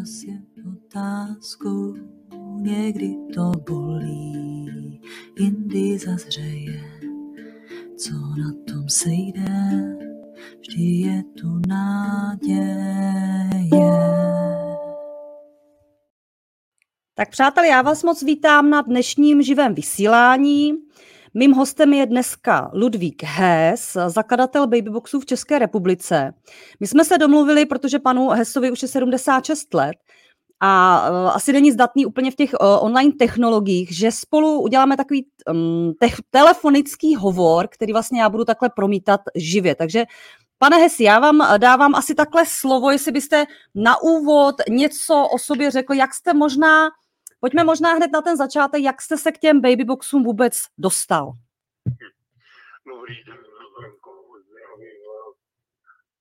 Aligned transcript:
čas 0.00 0.22
je 0.22 0.42
otázkou, 0.76 1.94
někdy 2.56 3.16
to 3.34 3.52
bolí, 3.70 5.00
jindy 5.38 5.98
zazřeje, 5.98 7.00
co 7.96 8.12
na 8.12 8.52
tom 8.68 8.88
sejde, 8.88 9.44
vždy 10.60 10.82
je 10.82 11.22
tu 11.40 11.60
naděje. 11.68 13.10
Tak 17.14 17.30
přátelé, 17.30 17.68
já 17.68 17.82
vás 17.82 18.02
moc 18.02 18.22
vítám 18.22 18.70
na 18.70 18.80
dnešním 18.82 19.42
živém 19.42 19.74
vysílání. 19.74 20.72
Mým 21.34 21.52
hostem 21.52 21.92
je 21.92 22.06
dneska 22.06 22.70
Ludvík 22.74 23.22
Hess, 23.22 23.96
zakladatel 24.06 24.66
Babyboxů 24.66 25.20
v 25.20 25.26
České 25.26 25.58
republice. 25.58 26.34
My 26.80 26.86
jsme 26.86 27.04
se 27.04 27.18
domluvili, 27.18 27.66
protože 27.66 27.98
panu 27.98 28.28
Hessovi 28.28 28.70
už 28.70 28.82
je 28.82 28.88
76 28.88 29.74
let 29.74 29.96
a 30.60 31.04
uh, 31.10 31.16
asi 31.28 31.52
není 31.52 31.72
zdatný 31.72 32.06
úplně 32.06 32.30
v 32.30 32.34
těch 32.34 32.50
uh, 32.52 32.84
online 32.84 33.12
technologiích, 33.18 33.96
že 33.96 34.10
spolu 34.10 34.60
uděláme 34.60 34.96
takový 34.96 35.26
te- 36.00 36.22
telefonický 36.30 37.16
hovor, 37.16 37.68
který 37.68 37.92
vlastně 37.92 38.20
já 38.20 38.28
budu 38.28 38.44
takhle 38.44 38.70
promítat 38.70 39.20
živě. 39.34 39.74
Takže 39.74 40.04
Pane 40.62 40.76
Hesi, 40.76 41.04
já 41.04 41.18
vám 41.18 41.58
dávám 41.58 41.94
asi 41.94 42.14
takhle 42.14 42.44
slovo, 42.46 42.90
jestli 42.90 43.12
byste 43.12 43.44
na 43.74 44.02
úvod 44.02 44.54
něco 44.68 45.28
o 45.28 45.38
sobě 45.38 45.70
řekl, 45.70 45.94
jak 45.94 46.14
jste 46.14 46.34
možná 46.34 46.88
Pojďme 47.40 47.64
možná 47.64 47.94
hned 47.94 48.12
na 48.12 48.22
ten 48.22 48.36
začátek, 48.36 48.82
jak 48.82 49.02
jste 49.02 49.16
se 49.16 49.32
k 49.32 49.38
těm 49.38 49.60
babyboxům 49.60 50.24
vůbec 50.24 50.54
dostal? 50.78 51.32
Dobrý 52.86 53.24
den, 53.24 53.38
Zdenko, 53.78 54.10
zdravím 54.46 55.00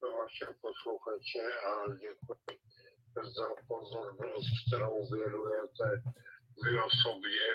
vaše 0.02 0.46
posluchače 0.62 1.46
a 1.70 1.72
děkuji 1.94 2.60
za 3.38 3.48
pozornost, 3.68 4.50
kterou 4.68 5.08
věnujete 5.12 6.04
vy 6.64 6.82
osobě 6.82 7.46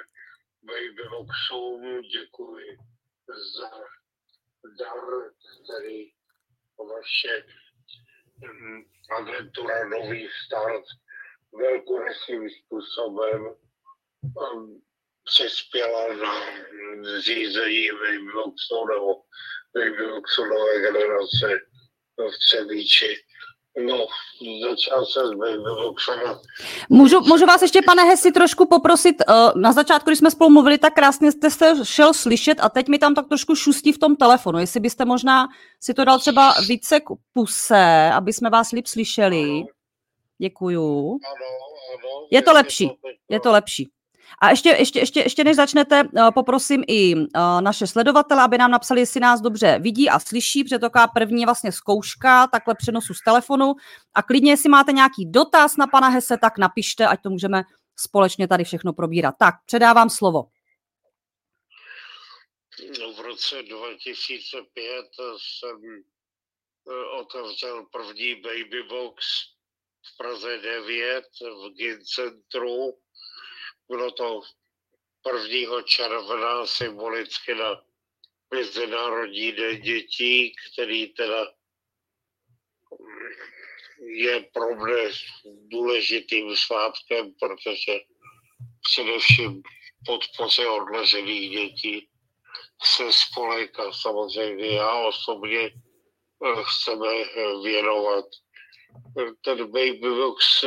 babyboxům. 0.63 2.01
Děkuji 2.01 2.79
za 3.57 3.71
dar, 4.79 5.05
který 5.65 6.13
vaše 6.79 7.47
agentura 9.19 9.89
Nový 9.89 10.29
start 10.47 10.85
velkorysým 11.59 12.51
způsobem 12.51 13.41
um, 13.45 14.81
přispěla 15.25 16.15
na 16.15 16.35
zřízení 17.03 17.89
Wayboxu 17.91 18.87
nebo 18.93 19.15
Wayboxu 19.75 20.43
generace 20.83 21.61
v 22.19 22.39
Třebíči. 22.39 23.17
No, 23.87 24.07
začal 24.69 25.07
jsem 25.07 25.27
s 25.27 25.35
Wayboxem. 25.39 26.21
Můžu, 26.89 27.21
můžu 27.21 27.47
vás 27.47 27.63
ještě, 27.63 27.83
pane 27.83 28.03
Hesi, 28.03 28.33
trošku 28.33 28.67
poprosit, 28.67 29.17
uh, 29.29 29.61
na 29.61 29.73
začátku, 29.73 30.11
když 30.11 30.19
jsme 30.19 30.31
spolu 30.31 30.51
mluvili, 30.51 30.79
tak 30.79 30.95
krásně 30.95 31.33
jste 31.33 31.51
se 31.51 31.75
šel 31.83 32.15
slyšet 32.15 32.59
a 32.61 32.69
teď 32.69 32.89
mi 32.89 32.99
tam 32.99 33.15
tak 33.15 33.29
trošku 33.29 33.55
šustí 33.55 33.93
v 33.93 33.99
tom 33.99 34.17
telefonu. 34.17 34.59
Jestli 34.59 34.81
byste 34.81 35.05
možná 35.05 35.49
si 35.81 35.95
to 35.95 36.05
dal 36.05 36.19
třeba 36.19 36.55
více 36.69 37.01
k 37.01 37.05
puse, 37.33 38.11
aby 38.15 38.33
jsme 38.33 38.51
vás 38.51 38.73
líp 38.73 38.87
slyšeli. 38.87 39.65
Děkuju. 40.39 41.11
Ano, 41.11 41.47
ano. 41.95 42.29
Je 42.31 42.43
to 42.43 42.53
lepší, 42.53 42.91
je 43.29 43.41
to 43.41 43.53
lepší. 43.53 43.91
A 44.41 44.51
ještě, 44.51 44.69
ještě, 44.69 44.99
ještě, 44.99 45.21
ještě 45.21 45.45
než 45.45 45.57
začnete, 45.57 46.09
eh, 46.17 46.31
poprosím 46.35 46.85
i 46.89 47.15
eh, 47.17 47.61
naše 47.61 47.87
sledovatele, 47.87 48.43
aby 48.43 48.59
nám 48.59 48.71
napsali, 48.71 49.01
jestli 49.01 49.21
nás 49.21 49.41
dobře 49.41 49.79
vidí 49.79 50.11
a 50.11 50.19
slyší, 50.19 50.65
protože 50.65 50.79
to 50.79 50.91
první 51.15 51.45
vlastně 51.45 51.73
zkouška, 51.73 52.47
takhle 52.47 52.75
přenosu 52.75 53.15
z 53.15 53.21
telefonu. 53.25 53.75
A 54.15 54.23
klidně, 54.23 54.53
jestli 54.53 54.69
máte 54.69 54.93
nějaký 54.93 55.27
dotaz 55.27 55.77
na 55.77 55.87
pana 55.87 56.09
Hese, 56.09 56.37
tak 56.39 56.59
napište, 56.59 57.07
ať 57.07 57.23
to 57.23 57.31
můžeme 57.31 57.63
společně 57.97 58.49
tady 58.49 58.65
všechno 58.65 58.93
probírat. 58.93 59.35
Tak, 59.39 59.55
předávám 59.67 60.11
slovo. 60.11 60.45
V 63.17 63.21
roce 63.21 63.63
2005 63.63 65.07
jsem 65.39 66.03
eh, 66.89 67.21
otevřel 67.21 67.87
první 67.93 68.35
baby 68.35 68.83
box 68.89 69.25
v 70.05 70.17
Praze 70.17 70.59
9 70.59 71.25
v 71.41 71.71
GIN 71.75 72.05
centru. 72.05 72.99
Bylo 73.89 74.11
to 74.11 74.41
1. 75.51 75.83
června 75.83 76.67
symbolicky 76.67 77.55
na 77.55 77.85
Mezinárodní 78.55 79.53
den 79.53 79.81
dětí, 79.81 80.55
který 80.73 81.07
teda 81.15 81.53
je 84.01 84.41
pro 84.41 84.77
mě 84.77 85.11
důležitým 85.45 86.57
svátkem, 86.57 87.35
protože 87.41 88.01
především 88.91 89.63
podpoře 90.07 90.69
odležených 90.69 91.51
dětí 91.51 92.09
se 92.83 93.13
spolek 93.13 93.81
a 93.81 93.93
samozřejmě 93.93 94.67
já 94.67 94.95
osobně 94.95 95.71
chceme 96.63 97.09
věnovat 97.63 98.25
ten 99.45 99.59
Babybox 99.59 100.65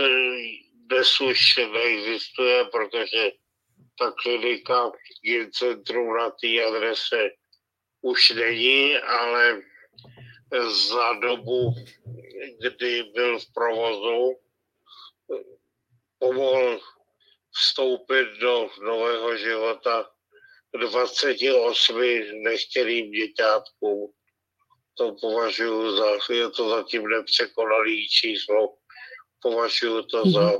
dnes 0.74 1.22
už 1.22 1.58
neexistuje, 1.58 2.66
protože 2.66 3.32
ta 4.00 4.12
klinika 4.12 4.92
je 5.24 5.52
centrum 5.52 6.18
na 6.18 6.30
té 6.30 6.64
adrese 6.68 7.30
už 8.02 8.30
není, 8.30 8.98
ale 8.98 9.62
za 10.70 11.14
dobu, 11.14 11.74
kdy 12.60 13.04
byl 13.04 13.40
v 13.40 13.54
provozu, 13.54 14.36
pomohl 16.20 16.80
vstoupit 17.52 18.28
do 18.42 18.70
nového 18.82 19.38
života 19.38 20.10
28 20.80 22.02
nechtěným 22.44 23.12
děťátkům 23.12 24.14
to 24.98 25.16
považuji 25.22 25.98
za, 25.98 26.34
je 26.34 26.50
to 26.50 26.70
zatím 26.70 27.08
nepřekonalý 27.08 28.08
číslo, 28.08 28.78
považuji 29.42 30.04
to 30.04 30.24
mm-hmm. 30.24 30.32
za 30.32 30.52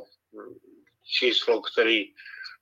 číslo, 1.20 1.62
který 1.62 2.14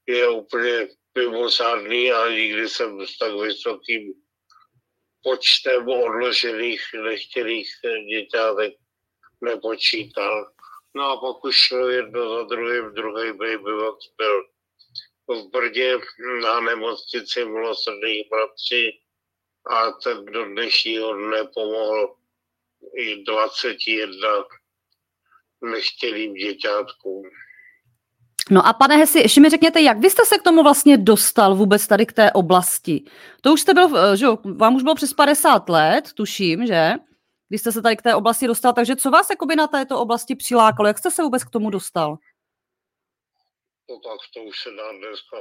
je 0.07 0.29
úplně 0.29 0.87
mimořádný 1.17 2.11
a 2.11 2.29
nikdy 2.29 2.69
jsem 2.69 3.07
s 3.07 3.17
tak 3.17 3.33
vysokým 3.35 4.13
počtem 5.23 5.89
odložených 5.89 6.81
nechtěných 7.03 7.69
děťátek 8.09 8.73
nepočítal. 9.41 10.51
No 10.95 11.03
a 11.11 11.17
pak 11.17 11.43
už 11.45 11.71
jedno 11.89 12.35
za 12.35 12.43
druhým, 12.43 12.93
druhý 12.93 13.31
baby 13.31 13.57
box 13.57 14.05
byl 14.17 14.43
v 15.27 15.49
Brdě 15.51 15.97
na 16.41 16.59
nemocnici 16.59 17.45
milosrdných 17.45 18.29
bratří 18.29 19.04
a 19.67 19.91
ten 19.91 20.25
do 20.25 20.45
dnešního 20.45 21.13
dne 21.13 21.43
pomohl 21.53 22.15
i 22.97 23.23
21 23.23 24.29
nechtělým 25.61 26.33
děťátkům. 26.33 27.23
No 28.51 28.67
a 28.67 28.73
pane 28.73 28.97
Hesi, 28.97 29.19
ještě 29.19 29.41
mi 29.41 29.49
řekněte, 29.49 29.81
jak 29.81 29.97
vy 29.97 30.09
jste 30.09 30.25
se 30.25 30.37
k 30.37 30.43
tomu 30.43 30.63
vlastně 30.63 30.97
dostal 30.97 31.55
vůbec 31.55 31.87
tady 31.87 32.05
k 32.05 32.13
té 32.13 32.31
oblasti? 32.31 33.03
To 33.41 33.53
už 33.53 33.61
jste 33.61 33.73
byl, 33.73 33.97
eh, 33.97 34.17
že 34.17 34.27
vám 34.55 34.75
už 34.75 34.83
bylo 34.83 34.95
přes 34.95 35.13
50 35.13 35.69
let, 35.69 36.13
tuším, 36.13 36.67
že? 36.67 36.91
Když 37.49 37.61
jste 37.61 37.71
se 37.71 37.81
tady 37.81 37.97
k 37.97 38.01
té 38.01 38.15
oblasti 38.15 38.47
dostal, 38.47 38.73
takže 38.73 38.95
co 38.95 39.11
vás 39.11 39.29
jakoby 39.29 39.55
na 39.55 39.67
této 39.67 39.99
oblasti 39.99 40.35
přilákalo? 40.35 40.87
Jak 40.87 40.97
jste 40.97 41.11
se 41.11 41.23
vůbec 41.23 41.43
k 41.43 41.49
tomu 41.49 41.69
dostal? 41.69 42.17
No 43.89 43.95
tak 43.99 44.19
to 44.33 44.43
už 44.43 44.59
se 44.59 44.69
dá 44.69 44.91
dneska 44.91 45.37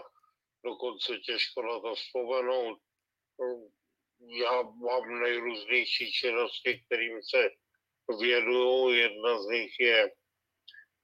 dokonce 0.64 1.18
těžko 1.18 1.62
na 1.62 1.80
to 1.80 1.94
vzpomenout 1.94 2.78
já 4.28 4.62
mám 4.62 5.20
nejrůznější 5.20 6.12
činnosti, 6.12 6.82
kterým 6.86 7.22
se 7.22 7.50
věnuju. 8.20 8.92
Jedna 8.92 9.42
z 9.42 9.46
nich 9.46 9.80
je 9.80 10.10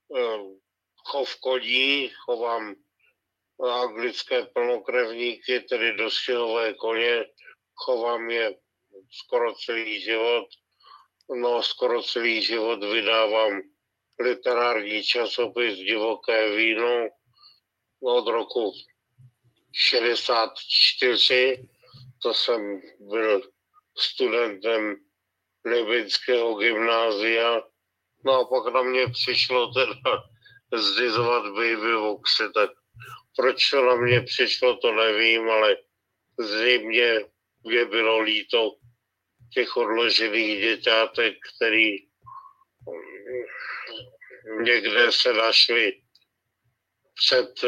um, 0.08 0.60
chov 1.04 1.40
koní, 1.40 2.10
chovám 2.24 2.74
anglické 3.68 4.46
plnokrevníky, 4.46 5.60
tedy 5.60 5.96
dostihové 5.96 6.74
koně, 6.74 7.24
chovám 7.74 8.30
je 8.30 8.56
skoro 9.10 9.54
celý 9.54 10.00
život. 10.00 10.48
No, 11.36 11.62
skoro 11.62 12.02
celý 12.02 12.42
život 12.42 12.84
vydávám 12.84 13.60
literární 14.20 15.04
časopis 15.04 15.78
Divoké 15.78 16.56
víno 16.56 17.08
od 18.02 18.28
roku 18.28 18.72
64 19.72 21.68
to 22.22 22.34
jsem 22.34 22.80
byl 23.00 23.42
studentem 23.98 24.96
Libinského 25.64 26.54
gymnázia. 26.54 27.62
No 28.24 28.32
a 28.32 28.44
pak 28.44 28.74
na 28.74 28.82
mě 28.82 29.06
přišlo 29.06 29.72
teda 29.72 30.22
zdizovat 30.74 31.42
baby 31.52 31.94
voxy, 31.94 32.42
tak 32.54 32.70
proč 33.36 33.70
to 33.70 33.84
na 33.84 33.94
mě 33.96 34.20
přišlo, 34.20 34.76
to 34.76 34.92
nevím, 34.92 35.50
ale 35.50 35.76
zřejmě 36.38 37.20
mě 37.64 37.84
bylo 37.84 38.20
líto 38.20 38.76
těch 39.54 39.76
odložených 39.76 40.60
děťátek, 40.60 41.34
který 41.56 41.96
někde 44.62 45.12
se 45.12 45.32
našli 45.32 46.02
před 47.14 47.64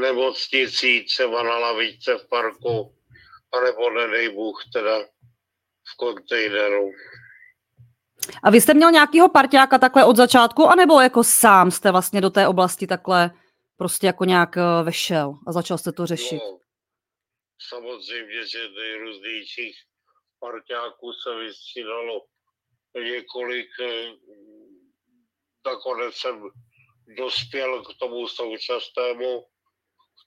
nemocnicí, 0.00 1.04
třeba 1.04 1.42
na 1.42 1.58
lavičce 1.58 2.14
v 2.14 2.28
parku, 2.28 3.01
anebo 3.52 3.90
nedej 3.90 4.28
Bůh 4.28 4.64
teda 4.72 4.98
v 5.92 5.96
kontejneru. 5.96 6.90
A 8.42 8.50
vy 8.50 8.60
jste 8.60 8.74
měl 8.74 8.90
nějakého 8.90 9.28
parťáka 9.28 9.78
takhle 9.78 10.04
od 10.04 10.16
začátku, 10.16 10.66
anebo 10.66 11.00
jako 11.00 11.24
sám 11.24 11.70
jste 11.70 11.90
vlastně 11.90 12.20
do 12.20 12.30
té 12.30 12.48
oblasti 12.48 12.86
takhle 12.86 13.30
prostě 13.76 14.06
jako 14.06 14.24
nějak 14.24 14.56
eh, 14.56 14.82
vešel 14.82 15.38
a 15.46 15.52
začal 15.52 15.78
jste 15.78 15.92
to 15.92 16.06
řešit? 16.06 16.36
No, 16.36 16.58
samozřejmě, 17.68 18.46
že 18.46 18.68
nejrůznějších 18.68 19.76
parťáků 20.38 21.12
se 21.12 21.38
vystřídalo 21.38 22.26
několik. 22.94 23.68
Eh, 23.80 24.12
nakonec 25.66 26.14
jsem 26.14 26.50
dospěl 27.16 27.84
k 27.84 27.98
tomu 27.98 28.28
současnému, 28.28 29.44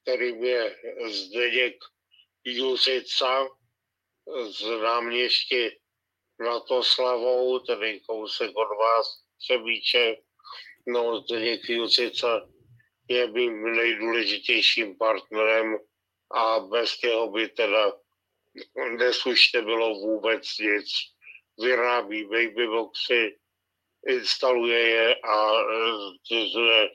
kterým 0.02 0.44
je 0.44 0.78
Zdeněk 1.10 1.76
Juzica 2.46 3.48
z 4.50 4.62
náměště 4.82 5.72
Slavou, 6.82 7.60
tedy 7.60 8.00
kousek 8.00 8.52
od 8.56 8.78
vás, 8.78 9.24
Třebíče. 9.38 10.18
No, 10.88 11.22
Zdeněk 11.22 11.70
Juzica 11.70 12.50
je 13.10 13.28
mým 13.28 13.76
nejdůležitějším 13.76 14.98
partnerem 14.98 15.78
a 16.32 16.60
bez 16.60 16.98
těho 16.98 17.32
by 17.32 17.48
teda 17.50 17.94
dnes 18.96 19.26
už 19.26 19.54
nebylo 19.54 19.96
vůbec 19.96 20.58
nic. 20.60 20.90
Vyrábí 21.62 22.24
babyboxy, 22.24 23.40
instaluje 24.08 24.80
je 24.80 25.16
a 25.16 25.52
zřizuje 26.24 26.90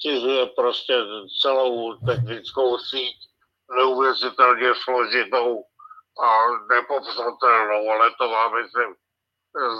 zřizuje 0.00 0.46
prostě 0.46 0.94
celou 1.42 1.94
technickou 2.06 2.78
síť 2.78 3.16
neuvěřitelně 3.76 4.68
složitou 4.84 5.64
a 6.24 6.30
nepopsatelnou, 6.74 7.90
ale 7.90 8.10
to 8.18 8.28
vám 8.28 8.52
myslím, 8.62 8.94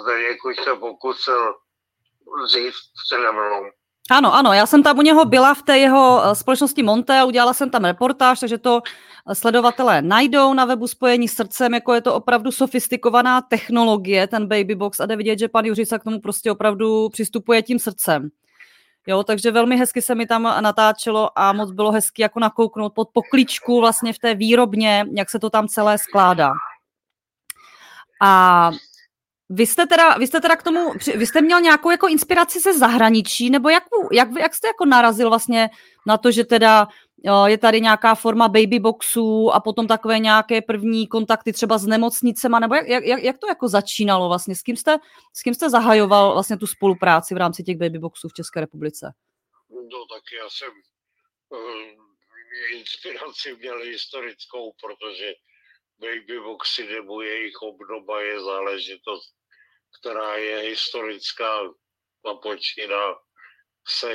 zde 0.02 0.36
už 0.48 0.64
se 0.64 0.74
pokusil 0.74 1.54
říct 2.46 2.90
přede. 3.06 3.28
Ano, 4.10 4.34
ano, 4.34 4.52
já 4.52 4.66
jsem 4.66 4.82
tam 4.82 4.98
u 4.98 5.02
něho 5.02 5.24
byla 5.24 5.54
v 5.54 5.62
té 5.62 5.78
jeho 5.78 6.22
eh, 6.24 6.34
společnosti 6.34 6.82
Monte 6.82 7.24
udělala 7.24 7.52
jsem 7.52 7.70
tam 7.70 7.84
reportáž, 7.84 8.40
takže 8.40 8.58
to 8.58 8.80
sledovatelé 9.32 10.02
najdou 10.02 10.54
na 10.54 10.64
webu 10.64 10.86
spojení 10.86 11.28
srdcem, 11.28 11.74
jako 11.74 11.94
je 11.94 12.00
to 12.00 12.14
opravdu 12.14 12.52
sofistikovaná 12.52 13.40
technologie, 13.40 14.26
ten 14.26 14.48
baby 14.48 14.74
box 14.74 15.00
a 15.00 15.06
jde 15.06 15.16
vidět, 15.16 15.38
že 15.38 15.48
pan 15.48 15.64
Juřica 15.64 15.98
k 15.98 16.04
tomu 16.04 16.20
prostě 16.20 16.52
opravdu 16.52 17.08
přistupuje 17.08 17.62
tím 17.62 17.78
srdcem. 17.78 18.30
Jo, 19.06 19.22
takže 19.24 19.50
velmi 19.50 19.76
hezky 19.76 20.02
se 20.02 20.14
mi 20.14 20.26
tam 20.26 20.42
natáčelo 20.42 21.38
a 21.38 21.52
moc 21.52 21.72
bylo 21.72 21.92
hezky 21.92 22.22
jako 22.22 22.40
nakouknout 22.40 22.94
pod 22.94 23.08
pokličku 23.12 23.80
vlastně 23.80 24.12
v 24.12 24.18
té 24.18 24.34
výrobně, 24.34 25.06
jak 25.12 25.30
se 25.30 25.38
to 25.38 25.50
tam 25.50 25.68
celé 25.68 25.98
skládá. 25.98 26.52
A 28.22 28.70
vy 29.48 29.66
jste, 29.66 29.86
teda, 29.86 30.18
vy 30.18 30.26
jste 30.26 30.40
teda 30.40 30.56
k 30.56 30.62
tomu, 30.62 30.92
vy 31.16 31.26
jste 31.26 31.40
měl 31.40 31.60
nějakou 31.60 31.90
jako 31.90 32.08
inspiraci 32.08 32.60
ze 32.60 32.78
zahraničí, 32.78 33.50
nebo 33.50 33.68
jak, 33.68 33.84
jak, 34.12 34.28
jak 34.38 34.54
jste 34.54 34.66
jako 34.66 34.84
narazil 34.84 35.28
vlastně 35.28 35.70
na 36.06 36.18
to, 36.18 36.30
že 36.30 36.44
teda 36.44 36.88
je 37.46 37.58
tady 37.58 37.80
nějaká 37.80 38.14
forma 38.14 38.48
babyboxů 38.48 39.50
a 39.50 39.60
potom 39.60 39.86
takové 39.86 40.18
nějaké 40.18 40.62
první 40.62 41.08
kontakty 41.08 41.52
třeba 41.52 41.78
s 41.78 41.86
nemocnicema, 41.86 42.60
nebo 42.60 42.74
jak, 42.74 42.86
jak, 43.04 43.22
jak 43.22 43.38
to 43.38 43.46
jako 43.46 43.68
začínalo 43.68 44.28
vlastně? 44.28 44.56
S 44.56 44.62
kým, 44.62 44.76
jste, 44.76 44.98
s 45.36 45.42
kým 45.42 45.54
jste 45.54 45.70
zahajoval 45.70 46.32
vlastně 46.32 46.56
tu 46.56 46.66
spolupráci 46.66 47.34
v 47.34 47.36
rámci 47.36 47.62
těch 47.62 47.76
babyboxů 47.76 48.28
v 48.28 48.32
České 48.32 48.60
republice? 48.60 49.12
No 49.70 50.06
tak 50.14 50.22
já 50.38 50.50
jsem 50.50 50.72
uh, 51.48 51.58
inspiraci 52.78 53.56
měl 53.56 53.82
historickou, 53.82 54.72
protože 54.82 55.32
babyboxy 55.98 56.86
nebo 56.86 57.22
jejich 57.22 57.62
obdoba 57.62 58.22
je 58.22 58.40
záležitost, 58.40 59.34
která 60.00 60.36
je 60.36 60.58
historická 60.58 61.60
a 62.24 62.34
počíná 62.42 63.14
se 63.88 64.14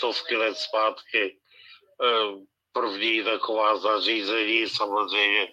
stovky 0.00 0.36
let 0.36 0.56
zpátky. 0.56 1.40
Eh, 2.04 2.32
první 2.72 3.24
taková 3.24 3.76
zařízení 3.76 4.68
samozřejmě 4.68 5.52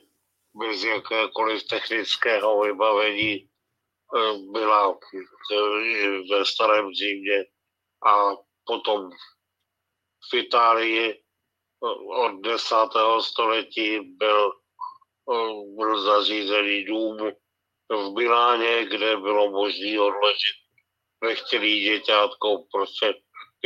bez 0.55 0.83
jakékoliv 0.83 1.67
technického 1.67 2.61
vybavení 2.61 3.33
eh, 3.35 4.33
byla 4.51 4.99
eh, 5.51 6.21
ve 6.31 6.45
starém 6.45 6.93
Římě 6.93 7.43
a 8.05 8.35
potom 8.65 9.09
v 10.31 10.33
Itálii 10.33 11.23
od 12.23 12.41
desátého 12.41 13.23
století 13.23 13.99
byl, 13.99 14.51
byl 15.75 16.01
zařízený 16.01 16.85
dům 16.85 17.17
v 17.89 18.13
Miláně, 18.17 18.85
kde 18.85 19.17
bylo 19.17 19.51
možné 19.51 19.99
odložit 19.99 20.57
nechtěný 21.23 21.79
děťátko. 21.79 22.63
Prostě 22.71 23.13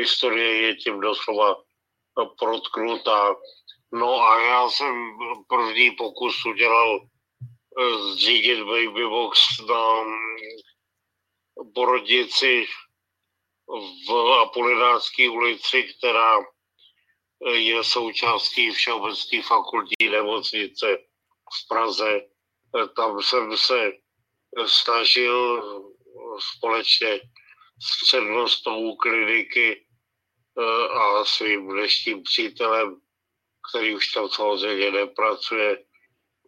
historie 0.01 0.61
je 0.61 0.75
tím 0.75 0.99
doslova 0.99 1.55
protknutá. 2.39 3.35
No 3.93 4.21
a 4.21 4.39
já 4.39 4.69
jsem 4.69 4.93
první 5.47 5.91
pokus 5.91 6.45
udělal 6.45 6.99
eh, 6.99 8.13
zřídit 8.13 8.63
Babybox 8.63 9.39
na 9.69 9.83
porodnici 11.75 12.65
v 14.07 14.11
Apolinářské 14.41 15.29
ulici, 15.29 15.83
která 15.83 16.39
je 17.53 17.83
součástí 17.83 18.71
Všeobecné 18.71 19.41
fakultní 19.41 20.09
nemocnice 20.11 20.97
v 21.53 21.67
Praze. 21.67 22.21
Tam 22.95 23.21
jsem 23.21 23.57
se 23.57 23.91
snažil 24.65 25.63
společně 26.39 27.19
s 27.81 28.05
přednostou 28.05 28.95
kliniky 28.95 29.75
eh, 29.75 29.90
a 30.93 31.25
svým 31.25 31.69
dnešním 31.69 32.23
přítelem, 32.23 33.01
který 33.69 33.95
už 33.95 34.07
tam 34.07 34.29
samozřejmě 34.29 34.91
nepracuje, 34.91 35.83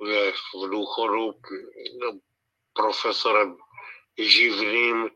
je 0.05 0.31
v 0.31 0.69
důchodu 0.69 1.33
profesorem 2.73 3.57
živným. 4.17 5.09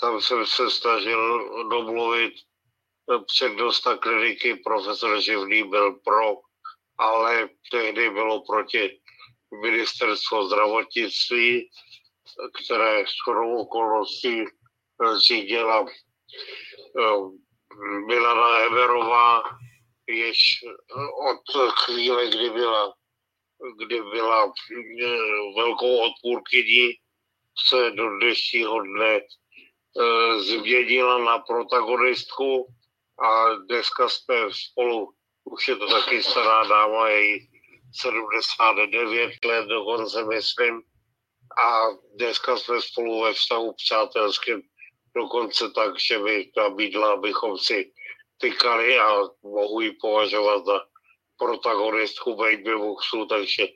Tam 0.00 0.20
jsem 0.20 0.46
se 0.46 0.70
snažil 0.70 1.68
domluvit 1.68 2.34
přednosta 3.26 3.96
kliniky 3.96 4.54
profesor 4.54 5.20
Živný 5.20 5.62
byl 5.62 5.92
pro, 5.92 6.40
ale 6.98 7.48
tehdy 7.70 8.10
bylo 8.10 8.44
proti 8.44 9.00
ministerstvo 9.62 10.46
zdravotnictví, 10.46 11.70
které 12.64 13.04
shodou 13.04 13.56
okolností 13.56 14.44
řídila 15.16 15.86
eh, 15.86 17.43
Milana 18.06 18.58
Everová, 18.58 19.42
jež 20.06 20.64
od 21.30 21.72
chvíle, 21.84 22.26
kdy 22.26 22.50
byla, 22.50 22.94
kdy 23.78 24.02
byla 24.02 24.52
eh, 25.02 25.16
velkou 25.56 25.98
odpůrkyní, 25.98 26.92
se 27.68 27.90
do 27.90 28.18
dnešního 28.18 28.82
dne 28.82 29.20
eh, 29.20 30.40
změnila 30.40 31.18
na 31.18 31.38
protagonistku 31.38 32.66
a 33.18 33.54
dneska 33.54 34.08
jsme 34.08 34.34
spolu, 34.50 35.14
už 35.44 35.68
je 35.68 35.76
to 35.76 35.86
taky 35.86 36.22
stará 36.22 36.64
dáma, 36.64 37.08
je 37.08 37.38
79 38.00 39.44
let 39.44 39.66
dokonce 39.66 40.24
myslím, 40.24 40.82
a 41.66 41.88
dneska 42.14 42.56
jsme 42.56 42.82
spolu 42.82 43.22
ve 43.22 43.32
vztahu 43.32 43.72
přátelském, 43.72 44.62
dokonce 45.16 45.70
tak, 45.70 46.00
že 46.00 46.18
mi 46.18 46.50
nabídla, 46.56 47.12
abychom 47.12 47.58
si 47.58 47.92
tykali 48.38 48.98
a 48.98 49.22
mohu 49.42 49.80
ji 49.80 49.92
považovat 49.92 50.64
za 50.64 50.80
protagonistku 51.38 52.34
Baby 52.34 52.76
Boxu, 52.76 53.26
takže 53.26 53.66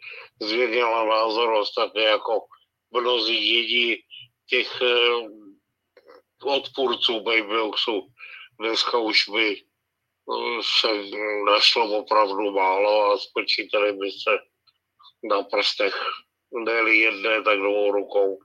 změnila 0.41 1.05
názor 1.05 1.53
ostatně 1.53 2.03
jako 2.03 2.47
mnozí 2.91 3.55
jedí 3.55 4.05
těch 4.47 4.83
eh, 4.83 5.29
odpůrců 6.45 7.21
Baby 7.21 7.43
Boxu 7.43 8.09
dneska 8.61 8.99
už 8.99 9.29
by 9.29 9.57
eh, 9.57 10.61
se 10.81 10.89
našlo 11.47 11.99
opravdu 11.99 12.51
málo 12.51 13.13
a 13.13 13.19
spočítali 13.19 13.93
by 13.93 14.11
se 14.11 14.39
na 15.31 15.43
prstech 15.43 15.95
ne 16.65 16.95
jedné, 16.95 17.43
tak 17.43 17.59
dvou 17.59 17.93
rukou. 17.93 18.39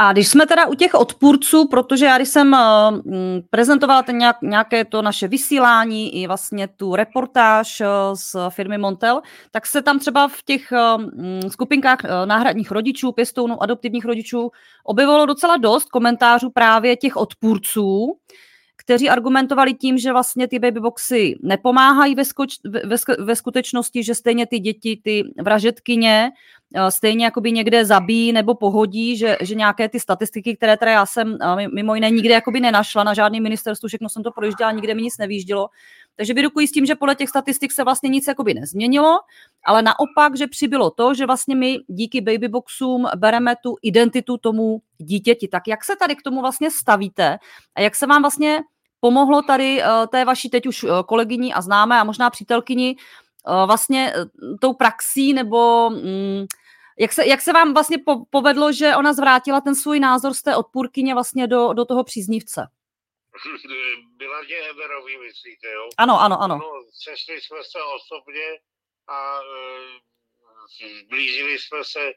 A 0.00 0.12
když 0.12 0.28
jsme 0.28 0.46
teda 0.46 0.66
u 0.66 0.74
těch 0.74 0.94
odpůrců, 0.94 1.68
protože 1.68 2.06
já 2.06 2.16
když 2.16 2.28
jsem 2.28 2.52
uh, 2.52 3.14
prezentovala 3.50 4.02
ten 4.02 4.18
nějak, 4.18 4.36
nějaké 4.42 4.84
to 4.84 5.02
naše 5.02 5.28
vysílání 5.28 6.22
i 6.22 6.26
vlastně 6.26 6.68
tu 6.68 6.96
reportáž 6.96 7.80
uh, 7.80 7.86
z 8.14 8.36
firmy 8.48 8.78
Montel, 8.78 9.22
tak 9.50 9.66
se 9.66 9.82
tam 9.82 9.98
třeba 9.98 10.28
v 10.28 10.42
těch 10.44 10.72
uh, 10.72 11.04
skupinkách 11.48 11.98
uh, 12.04 12.10
náhradních 12.26 12.70
rodičů, 12.70 13.12
pěstounů, 13.12 13.62
adoptivních 13.62 14.04
rodičů 14.04 14.50
objevilo 14.84 15.26
docela 15.26 15.56
dost 15.56 15.88
komentářů 15.88 16.50
právě 16.50 16.96
těch 16.96 17.16
odpůrců, 17.16 18.16
kteří 18.76 19.10
argumentovali 19.10 19.74
tím, 19.74 19.98
že 19.98 20.12
vlastně 20.12 20.48
ty 20.48 20.58
babyboxy 20.58 21.38
nepomáhají 21.42 22.14
ve, 22.14 22.24
skoč, 22.24 22.54
ve, 22.64 22.96
ve 23.18 23.36
skutečnosti, 23.36 24.02
že 24.02 24.14
stejně 24.14 24.46
ty 24.46 24.58
děti, 24.58 25.00
ty 25.04 25.24
vražetkyně, 25.42 26.30
eh, 26.74 26.90
stejně 26.90 27.24
jakoby 27.24 27.52
někde 27.52 27.84
zabíjí 27.84 28.32
nebo 28.32 28.54
pohodí, 28.54 29.16
že, 29.16 29.36
že 29.40 29.54
nějaké 29.54 29.88
ty 29.88 30.00
statistiky, 30.00 30.56
které 30.56 30.76
teda 30.76 30.92
já 30.92 31.06
jsem 31.06 31.38
eh, 31.40 31.68
mimo 31.68 31.94
jiné 31.94 32.10
nikdy 32.10 32.28
jakoby 32.28 32.60
nenašla 32.60 33.04
na 33.04 33.14
žádném 33.14 33.42
ministerstvu, 33.42 33.88
všechno 33.88 34.08
jsem 34.08 34.22
to 34.22 34.30
projížděla, 34.30 34.72
nikde 34.72 34.94
mi 34.94 35.02
nic 35.02 35.18
nevýždilo. 35.18 35.68
Takže 36.16 36.34
vyrukuji 36.34 36.68
s 36.68 36.72
tím, 36.72 36.86
že 36.86 36.94
podle 36.94 37.14
těch 37.14 37.28
statistik 37.28 37.72
se 37.72 37.84
vlastně 37.84 38.08
nic 38.08 38.26
jakoby 38.28 38.54
nezměnilo, 38.54 39.18
ale 39.64 39.82
naopak, 39.82 40.36
že 40.36 40.46
přibylo 40.46 40.90
to, 40.90 41.14
že 41.14 41.26
vlastně 41.26 41.56
my 41.56 41.78
díky 41.86 42.20
babyboxům 42.20 43.06
bereme 43.16 43.54
tu 43.62 43.76
identitu 43.82 44.36
tomu 44.36 44.82
dítěti. 44.98 45.48
Tak 45.48 45.68
jak 45.68 45.84
se 45.84 45.96
tady 45.96 46.16
k 46.16 46.22
tomu 46.22 46.40
vlastně 46.40 46.70
stavíte 46.70 47.38
a 47.74 47.80
jak 47.80 47.96
se 47.96 48.06
vám 48.06 48.22
vlastně 48.22 48.60
pomohlo 49.00 49.42
tady 49.42 49.82
uh, 49.82 50.06
té 50.06 50.24
vaší 50.24 50.50
teď 50.50 50.66
už 50.66 50.84
uh, 50.84 50.90
kolegyni 51.02 51.54
a 51.54 51.60
známé 51.60 52.00
a 52.00 52.04
možná 52.04 52.30
přítelkyni 52.30 52.96
uh, 53.48 53.66
vlastně 53.66 54.12
tou 54.60 54.72
praxí 54.72 55.32
nebo 55.32 55.86
um, 55.86 56.46
jak 56.98 57.12
se, 57.12 57.26
jak 57.26 57.40
se 57.40 57.52
vám 57.52 57.74
vlastně 57.74 57.98
po, 57.98 58.24
povedlo, 58.30 58.72
že 58.72 58.96
ona 58.96 59.12
zvrátila 59.12 59.60
ten 59.60 59.74
svůj 59.74 60.00
názor 60.00 60.34
z 60.34 60.42
té 60.42 60.56
odpůrkyně 60.56 61.14
vlastně 61.14 61.46
do, 61.46 61.72
do 61.72 61.84
toho 61.84 62.04
příznivce? 62.04 62.66
Byla 64.16 64.44
tě 64.44 64.70
Eberový, 64.70 65.18
myslíte, 65.18 65.72
jo? 65.72 65.88
Ano, 65.98 66.20
ano, 66.20 66.36
ano. 66.40 66.58
No, 66.58 66.82
sešli 66.92 67.40
jsme 67.40 67.64
se 67.64 67.78
osobně 67.82 68.58
a 69.08 69.40
e, 69.40 71.00
zblížili 71.04 71.58
jsme 71.58 71.84
se, 71.84 72.12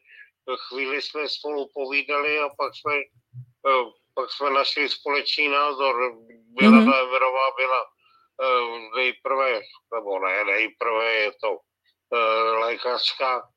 chvíli 0.68 1.02
jsme 1.02 1.30
spolu 1.30 1.70
povídali 1.74 2.40
a 2.40 2.50
pak 2.50 2.72
jsme, 2.76 2.96
e, 2.96 3.72
pak 4.14 4.32
jsme 4.32 4.50
našli 4.50 4.90
společný 4.90 5.48
názor. 5.48 5.96
Byla 6.60 6.72
mm-hmm. 6.72 7.08
Eberová 7.08 7.52
byla 7.58 7.82
e, 7.84 8.46
nejprve, 8.98 9.62
nebo 9.94 10.20
ne, 10.20 10.44
nejprve 10.44 11.14
je 11.14 11.32
to 11.32 11.58
e, 12.14 12.18
lékařka, 12.52 13.50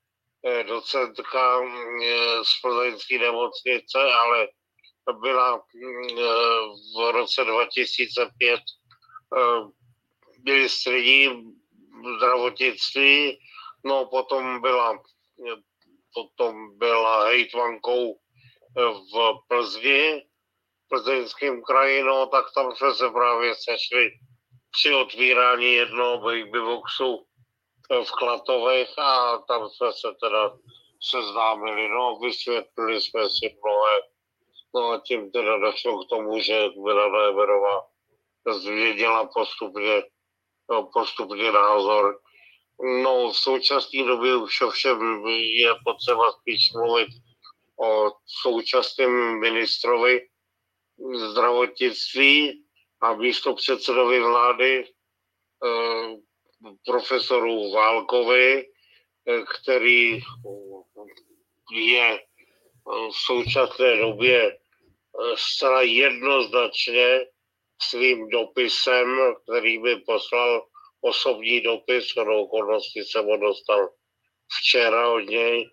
e, 0.47 0.65
docentka 0.65 1.61
e, 1.61 2.45
z 2.45 2.61
plzeňské 2.63 3.19
nemocnice, 3.19 3.99
ale 3.99 4.49
byla 5.13 5.57
mm, 5.57 6.19
e, 6.19 6.23
v 6.97 7.13
roce 7.13 7.45
2005 7.45 8.61
ministriní 10.45 11.53
zdravotnictví, 12.17 13.39
no 13.85 14.07
potom 14.07 14.61
byla, 14.61 15.03
potom 16.15 16.79
byla 16.79 17.25
hejtvankou 17.25 18.19
v 19.15 19.35
Plzni, 19.49 20.23
plzeňském 20.89 21.63
kraji, 21.63 22.03
no 22.03 22.27
tak 22.27 22.45
tam 22.55 22.73
jsme 22.77 22.95
se 22.95 23.11
právě 23.11 23.55
sešli 23.55 24.11
při 24.71 24.95
otvírání 24.95 25.73
jednoho 25.73 26.19
babyboxu 26.19 27.27
v 28.05 28.11
Klatovech 28.19 28.99
a 28.99 29.39
tam 29.39 29.69
jsme 29.69 29.93
se 29.93 30.09
teda 30.23 30.57
seznámili, 31.11 31.89
no 31.89 32.19
vysvětlili 32.19 33.01
jsme 33.01 33.29
si 33.29 33.57
mnohé 33.65 34.01
No 34.75 34.91
a 34.91 35.01
tím 35.01 35.31
teda 35.31 35.59
došlo 35.59 36.05
k 36.05 36.09
tomu, 36.09 36.41
že 36.41 36.69
Milana 36.77 37.29
Everová 37.29 37.87
zvěděla 38.53 39.31
postupně, 39.35 40.03
no, 40.71 40.91
postupně 40.93 41.53
názor. 41.53 42.21
No 43.03 43.31
v 43.31 43.37
současné 43.39 44.05
době 44.05 44.37
už 44.37 44.61
ovšem 44.61 45.27
je 45.29 45.75
potřeba 45.85 46.33
spíš 46.33 46.73
mluvit 46.73 47.09
o 47.81 48.13
současném 48.27 49.41
ministrovi 49.41 50.29
zdravotnictví 51.15 52.65
a 53.01 53.15
místo 53.15 53.55
předsedovi 53.55 54.21
vlády 54.21 54.85
eh, 54.85 56.17
profesoru 56.87 57.73
Válkovi, 57.73 58.67
eh, 59.27 59.43
který 59.43 60.21
je 61.73 62.21
v 62.89 63.17
současné 63.27 63.97
době 63.97 64.53
eh, 64.53 64.57
zcela 65.37 65.83
jednoznačně 65.83 67.27
svým 67.83 68.29
dopisem, 68.29 69.35
který 69.43 69.79
by 69.79 69.97
poslal 69.97 70.67
osobní 71.01 71.61
dopis, 71.61 72.15
do 72.15 72.43
okolností 72.43 73.05
jsem 73.05 73.27
ho 73.27 73.37
dostal 73.37 73.89
včera 74.59 75.13
od 75.13 75.21
něj, 75.21 75.71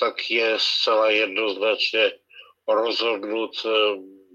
tak 0.00 0.30
je 0.30 0.58
zcela 0.58 1.10
jednoznačně 1.10 2.12
rozhodnut 2.68 3.50
eh, 3.66 3.70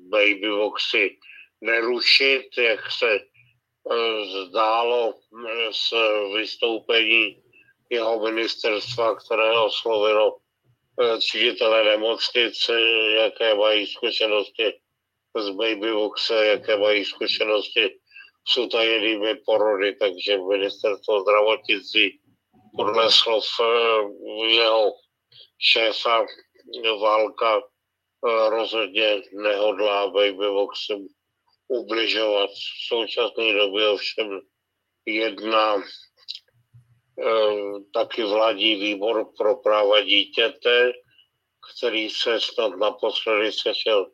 babyboxy 0.10 1.18
nerušit, 1.62 2.58
jak 2.58 2.92
se 2.92 3.16
eh, 3.16 4.26
zdálo 4.26 5.14
z 5.72 5.94
vystoupení 6.36 7.44
jeho 7.90 8.20
ministerstva, 8.20 9.16
které 9.16 9.60
oslovilo 9.60 10.38
ředitelé 11.32 11.84
nemocnic, 11.84 12.70
jaké 13.16 13.56
mají 13.56 13.88
zkušenosti 13.88 14.74
z 15.38 15.50
babyboxe, 15.50 16.46
jaké 16.46 16.78
mají 16.78 17.06
zkušenosti 17.06 18.00
s 18.48 18.58
utajenými 18.58 19.36
porody, 19.46 19.96
takže 19.96 20.38
ministerstvo 20.38 21.22
zdravotnictví 21.22 22.20
podle 22.78 23.12
slov 23.12 23.44
eh, 23.62 23.66
jeho 24.48 24.94
šéfa 25.60 26.26
válka 27.02 27.58
eh, 27.58 28.50
rozhodně 28.50 29.22
nehodlá 29.34 30.08
babyboxem 30.08 31.08
ubližovat. 31.68 32.50
V 32.50 32.88
současné 32.88 33.54
době 33.54 33.90
ovšem 33.90 34.40
jedna 35.06 35.84
taky 37.94 38.24
vládní 38.24 38.76
výbor 38.76 39.32
pro 39.38 39.56
práva 39.56 40.02
dítěte, 40.02 40.92
který 41.72 42.10
se 42.10 42.40
snad 42.42 42.76
naposledy 42.76 43.52
sešel 43.52 44.12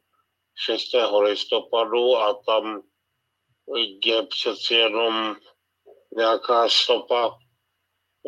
6. 0.65 0.83
listopadu 1.19 2.17
a 2.17 2.33
tam 2.45 2.81
je 4.05 4.23
přeci 4.23 4.73
jenom 4.73 5.35
nějaká 6.17 6.69
stopa 6.69 7.37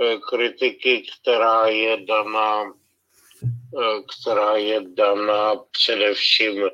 eh, 0.01 0.17
kritiky, 0.29 1.03
která 1.21 1.67
je 1.67 2.05
daná, 2.05 2.63
eh, 2.63 4.01
která 4.03 4.55
je 4.55 4.81
daná 4.81 5.55
především 5.55 6.69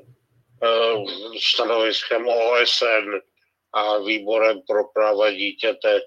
stanoviskem 1.39 2.27
OSN 2.27 3.09
a 3.73 3.97
výborem 3.97 4.61
pro 4.67 4.83
práva 4.93 5.31
dítěte 5.31 6.01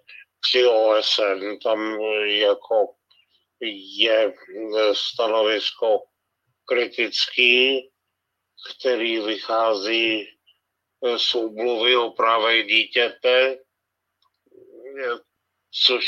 při 0.44 0.66
OSN, 0.66 1.58
tam 1.62 2.00
jako 2.24 2.94
je 3.98 4.34
stanovisko 4.92 6.02
kritický, 6.64 7.80
který 8.70 9.18
vychází 9.18 10.26
z 11.16 11.34
úmluvy 11.34 11.96
o 11.96 12.10
právech 12.10 12.66
dítěte, 12.66 13.58
což 15.86 16.04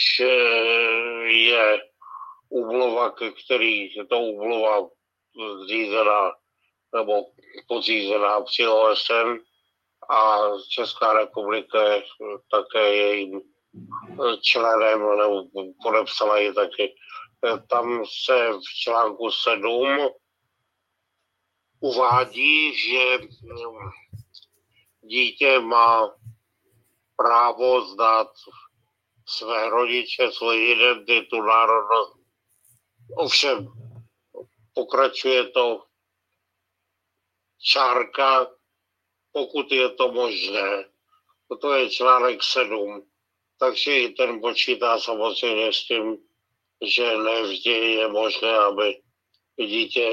je 1.26 1.78
úmluva, 2.48 3.14
který 3.44 3.94
je 3.94 4.06
to 4.06 4.18
úmluva 4.18 4.88
zřízená 5.64 6.32
nebo 6.94 7.26
podřízená 7.68 8.40
při 8.40 8.66
OSN 8.66 9.36
a 10.10 10.38
Česká 10.70 11.12
republika 11.12 11.92
je 11.92 12.02
také 12.50 12.94
jejím 12.94 13.55
členem 14.42 15.00
nebo 15.00 15.44
podepsala 15.82 16.38
ji 16.38 16.54
taky. 16.54 16.94
Tam 17.68 18.04
se 18.24 18.52
v 18.52 18.74
článku 18.82 19.30
7 19.30 20.08
uvádí, 21.80 22.74
že 22.74 23.18
mm, 23.18 23.90
dítě 25.00 25.60
má 25.60 26.16
právo 27.16 27.80
znát 27.80 28.28
své 29.28 29.70
rodiče, 29.70 30.30
svoji 30.32 30.72
identitu, 30.72 31.42
národnost. 31.42 32.16
Ovšem, 33.16 33.68
pokračuje 34.74 35.48
to 35.48 35.84
čárka, 37.58 38.46
pokud 39.32 39.72
je 39.72 39.88
to 39.88 40.12
možné. 40.12 40.84
To 41.60 41.74
je 41.74 41.90
článek 41.90 42.42
7 42.42 43.06
takže 43.58 43.98
i 43.98 44.08
ten 44.08 44.40
počítá 44.40 44.98
samozřejmě 44.98 45.72
s 45.72 45.84
tím, 45.84 46.16
že 46.84 47.16
nevždy 47.16 47.70
je 47.70 48.08
možné, 48.08 48.56
aby 48.56 49.00
dítě 49.60 50.10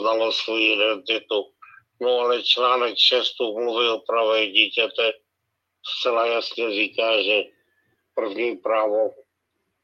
znalo 0.00 0.32
svou 0.32 0.56
identitu. 0.56 1.52
No 2.00 2.18
ale 2.18 2.42
článek 2.42 2.94
6 2.98 3.40
mluví 3.40 3.88
o 3.88 3.98
pravě 3.98 4.50
dítěte 4.50 5.12
zcela 5.86 6.26
jasně 6.26 6.70
říká, 6.70 7.22
že 7.22 7.42
první 8.14 8.56
právo 8.56 9.14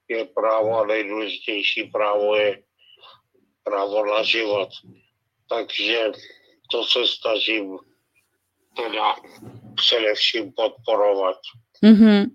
je 0.09 0.25
právo 0.25 0.79
a 0.79 0.87
nejdůležitější 0.87 1.85
právo 1.85 2.37
je 2.37 2.63
právo 3.63 4.07
na 4.07 4.23
život. 4.23 4.69
Takže 5.49 6.13
to 6.71 6.85
se 6.85 7.07
snažím 7.07 7.79
teda 8.77 9.15
především 9.77 10.53
podporovat. 10.53 11.37
Mm-hmm. 11.85 12.27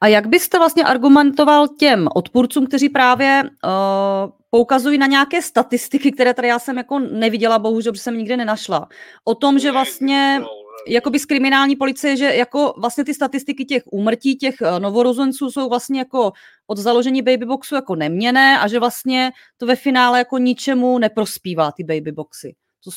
A 0.00 0.06
jak 0.06 0.26
byste 0.26 0.58
vlastně 0.58 0.84
argumentoval 0.84 1.68
těm 1.68 2.08
odpůrcům, 2.14 2.66
kteří 2.66 2.88
právě 2.88 3.42
uh, 3.42 4.30
poukazují 4.50 4.98
na 4.98 5.06
nějaké 5.06 5.42
statistiky, 5.42 6.12
které 6.12 6.34
tady 6.34 6.48
já 6.48 6.58
jsem 6.58 6.76
jako 6.76 6.98
neviděla, 6.98 7.58
bohužel, 7.58 7.94
že 7.94 8.00
jsem 8.00 8.18
nikdy 8.18 8.36
nenašla, 8.36 8.88
o 9.24 9.34
tom, 9.34 9.58
že 9.58 9.72
vlastně 9.72 10.40
jakoby 10.88 11.18
z 11.18 11.24
kriminální 11.24 11.76
policie, 11.76 12.16
že 12.16 12.24
jako 12.24 12.74
vlastně 12.80 13.04
ty 13.04 13.14
statistiky 13.14 13.64
těch 13.64 13.82
úmrtí, 13.92 14.36
těch 14.36 14.54
eh, 14.62 14.80
novorozenců 14.80 15.50
jsou 15.50 15.68
vlastně 15.68 15.98
jako 15.98 16.32
od 16.66 16.78
založení 16.78 17.22
babyboxu 17.22 17.74
jako 17.74 17.94
neměné 17.94 18.58
a 18.58 18.68
že 18.68 18.78
vlastně 18.78 19.32
to 19.56 19.66
ve 19.66 19.76
finále 19.76 20.18
jako 20.18 20.38
ničemu 20.38 20.98
neprospívá 20.98 21.72
ty 21.72 21.84
babyboxy. 21.84 22.54
Co, 22.80 22.90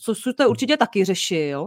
co, 0.00 0.14
co 0.14 0.30
jste 0.32 0.46
určitě 0.46 0.76
taky 0.76 1.04
řešil. 1.04 1.60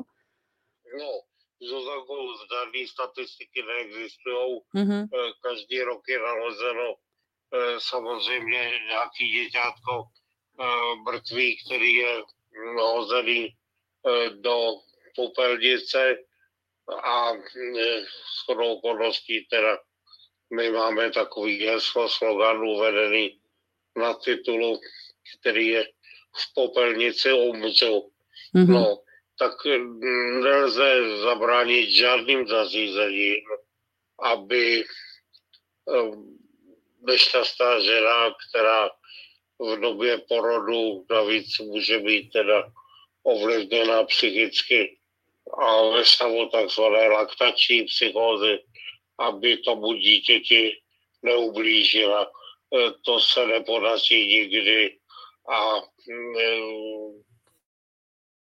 No, 0.99 1.30
Zuzanko, 1.61 2.15
žádné 2.51 2.87
statistiky 2.87 3.63
neexistují. 3.63 4.59
Mm-hmm. 4.75 5.07
Každý 5.43 5.81
rok 5.81 6.01
je 6.07 6.19
nalezeno 6.19 6.95
eh, 6.95 7.75
samozřejmě 7.79 8.71
nějaký 8.87 9.31
děťátko 9.31 10.03
eh, 10.03 10.65
mrtvý, 11.05 11.57
který 11.65 11.93
je 11.93 12.23
hozený 12.77 13.55
do 14.41 14.57
popelnice 15.15 16.15
a 17.03 17.31
shodou 18.45 18.73
okolností 18.75 19.47
teda 19.49 19.77
my 20.53 20.69
máme 20.69 21.11
takový 21.11 21.65
heslo, 21.65 22.09
slogan 22.09 22.57
uvedený 22.57 23.39
na 23.95 24.13
titulu, 24.13 24.79
který 25.39 25.67
je 25.67 25.83
v 26.35 26.53
popelnici 26.53 27.33
umřu. 27.33 28.11
Mm-hmm. 28.55 28.67
No, 28.67 28.97
tak 29.41 29.65
nelze 30.41 31.17
zabránit 31.17 31.89
žádným 31.89 32.47
zařízením, 32.47 33.41
aby 34.21 34.83
nešťastná 37.01 37.79
žena, 37.79 38.35
která 38.49 38.89
v 39.59 39.79
době 39.79 40.17
porodu 40.29 41.05
navíc 41.09 41.59
může 41.59 41.99
být 41.99 42.29
teda 42.29 42.71
ovlivněna 43.23 44.03
psychicky 44.03 44.97
a 45.57 45.89
ve 45.89 46.05
stavu 46.05 46.49
takzvané 46.49 47.07
laktační 47.07 47.83
psychózy, 47.83 48.59
aby 49.17 49.57
tomu 49.57 49.93
dítěti 49.93 50.81
neublížila. 51.23 52.25
E, 52.25 52.91
to 53.05 53.19
se 53.19 53.45
nepodaří 53.45 54.27
nikdy 54.27 54.97
a 55.49 55.81
ne, 56.07 56.59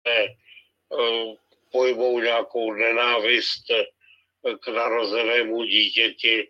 ne, 0.06 0.43
pojmou 1.72 2.20
nějakou 2.20 2.74
nenávist 2.74 3.64
k 4.60 4.68
narozenému 4.68 5.64
dítěti, 5.64 6.50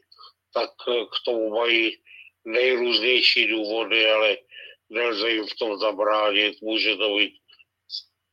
tak 0.53 0.69
k 0.85 1.25
tomu 1.25 1.49
mají 1.49 1.97
nejrůznější 2.45 3.47
důvody, 3.47 4.09
ale 4.09 4.37
nelze 4.89 5.31
jim 5.31 5.47
v 5.47 5.55
tom 5.55 5.77
zabránit. 5.77 6.61
Může 6.61 6.95
to 6.95 7.15
být 7.17 7.33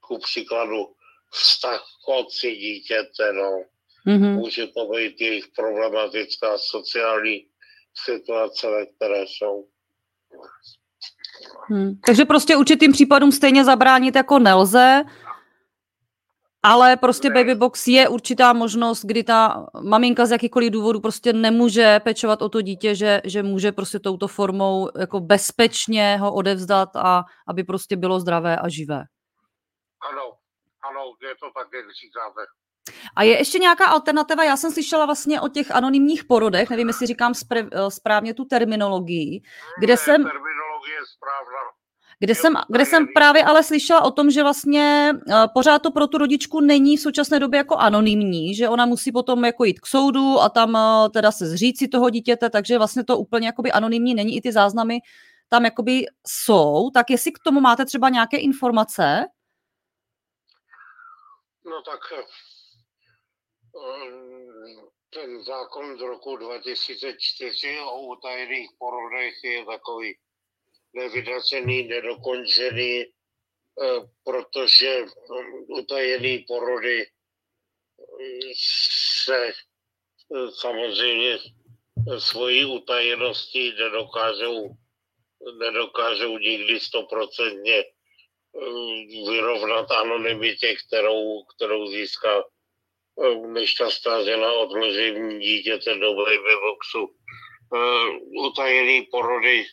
ku 0.00 0.19
příkladu 0.19 0.95
vztah 1.31 1.85
k 2.05 2.09
otci 2.09 2.57
dítěte, 2.57 3.33
no. 3.33 3.64
Mm-hmm. 4.07 4.35
Může 4.35 4.67
to 4.67 4.87
být 4.87 5.21
jejich 5.21 5.49
problematická 5.57 6.59
sociální 6.59 7.47
situace, 8.05 8.71
ve 8.71 8.87
které 8.87 9.25
jsou. 9.26 9.69
Hmm. 11.69 12.00
Takže 12.07 12.25
prostě 12.25 12.57
určitým 12.57 12.93
případům 12.93 13.32
stejně 13.32 13.65
zabránit 13.65 14.17
jako 14.17 14.39
nelze, 14.39 15.02
ale 16.62 16.96
prostě 16.96 17.28
ne. 17.28 17.34
baby 17.34 17.54
box 17.54 17.86
je 17.86 18.08
určitá 18.08 18.52
možnost, 18.52 19.04
kdy 19.04 19.25
ta 19.25 19.66
maminka 19.82 20.26
z 20.26 20.30
jakýkoliv 20.30 20.73
důvodu 20.73 21.00
prostě 21.00 21.32
nemůže 21.32 22.00
pečovat 22.00 22.42
o 22.42 22.49
to 22.49 22.60
dítě, 22.60 22.94
že, 22.94 23.20
že 23.25 23.42
může 23.42 23.73
prostě 23.73 23.99
touto 23.99 24.28
formou 24.28 24.88
jako 24.99 25.20
bezpečně 25.20 26.16
ho 26.16 26.34
odevzdat 26.34 26.96
a 26.96 27.25
aby 27.49 27.64
prostě 27.64 27.96
bylo 27.96 28.20
zdravé 28.20 28.56
a 28.56 28.68
živé. 28.68 29.04
Ano, 30.10 30.32
ano, 30.90 31.00
je 31.23 31.34
to 31.34 31.46
tak, 31.54 31.68
jak 31.75 31.84
říkáte. 32.02 32.40
A 33.16 33.23
je 33.23 33.38
ještě 33.38 33.58
nějaká 33.58 33.86
alternativa? 33.86 34.44
Já 34.44 34.56
jsem 34.56 34.73
slyšela 34.73 35.06
vlastně 35.06 35.40
o 35.40 35.49
těch 35.49 35.70
anonymních 35.70 36.25
porodech, 36.25 36.70
nevím, 36.70 36.88
jestli 36.88 37.06
říkám 37.06 37.32
eh, 37.56 37.90
správně 37.90 38.34
tu 38.34 38.44
terminologii, 38.44 39.42
kde 39.80 39.92
ne, 39.92 39.96
jsem... 39.96 40.25
Terminologie 40.25 40.94
je 40.94 41.06
správná. 41.16 41.79
Kde 42.23 42.35
jsem, 42.35 42.54
kde 42.69 42.87
jsem 42.87 43.06
právě 43.15 43.45
ale 43.45 43.63
slyšela 43.63 44.04
o 44.04 44.11
tom, 44.11 44.30
že 44.30 44.43
vlastně 44.43 45.13
uh, 45.26 45.35
pořád 45.54 45.78
to 45.83 45.91
pro 45.91 46.06
tu 46.06 46.19
rodičku 46.19 46.61
není 46.61 46.97
v 46.97 47.00
současné 47.00 47.39
době 47.39 47.59
jako 47.59 47.76
anonymní, 47.76 48.54
že 48.54 48.69
ona 48.69 48.87
musí 48.87 49.13
potom 49.13 49.45
jako 49.45 49.65
jít 49.65 49.80
k 49.80 49.87
soudu 49.87 50.41
a 50.41 50.49
tam 50.49 50.75
uh, 50.75 51.09
teda 51.09 51.33
se 51.33 51.47
zříct 51.47 51.78
si 51.78 51.89
toho 51.89 52.11
dítěte, 52.11 52.50
takže 52.50 52.78
vlastně 52.78 53.04
to 53.04 53.19
úplně 53.19 53.47
jakoby 53.47 53.73
anonymní 53.73 54.15
není, 54.15 54.37
i 54.37 54.41
ty 54.41 54.52
záznamy 54.52 54.99
tam 55.49 55.65
jakoby 55.65 56.06
jsou. 56.26 56.91
Tak 56.95 57.11
jestli 57.11 57.33
k 57.33 57.39
tomu 57.39 57.61
máte 57.61 57.85
třeba 57.85 58.09
nějaké 58.09 58.37
informace? 58.37 59.26
No 61.65 61.83
tak 61.83 62.00
eh, 62.13 62.25
ten 65.15 65.43
zákon 65.43 65.99
z 65.99 66.00
roku 66.00 66.37
2004 66.37 67.78
o 67.80 68.00
utajených 68.00 68.71
porodech 68.78 69.45
je 69.45 69.65
takový 69.65 70.19
nevydacený, 70.93 71.83
nedokončený, 71.83 73.03
eh, 73.03 74.00
protože 74.25 75.03
hm, 75.03 75.65
utajený 75.69 76.39
porody 76.49 77.07
hm, 77.99 78.53
se 79.25 79.49
eh, 79.49 80.50
samozřejmě 80.50 81.39
svojí 82.19 82.65
utajeností 82.65 83.73
nedokážou, 83.73 84.76
nedokážou 85.59 86.39
nikdy 86.39 86.81
stoprocentně 86.81 87.85
vyrovnat 89.29 89.91
anonymitě, 89.91 90.76
kterou, 90.87 91.45
kterou 91.45 91.87
získá 91.87 92.43
eh, 92.43 93.35
nešťastná 93.35 94.23
žena 94.23 94.53
odložení 94.53 95.41
dítěte 95.41 95.95
do 95.95 96.15
boxu. 96.15 97.15
Eh, 97.75 98.19
utajené 98.47 99.07
porody 99.11 99.65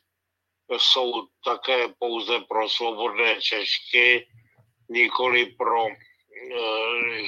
jsou 0.71 1.27
také 1.43 1.87
pouze 1.99 2.39
pro 2.39 2.69
svobodné 2.69 3.41
Češky, 3.41 4.27
nikoli 4.89 5.45
pro 5.45 5.87
eh, 5.87 5.93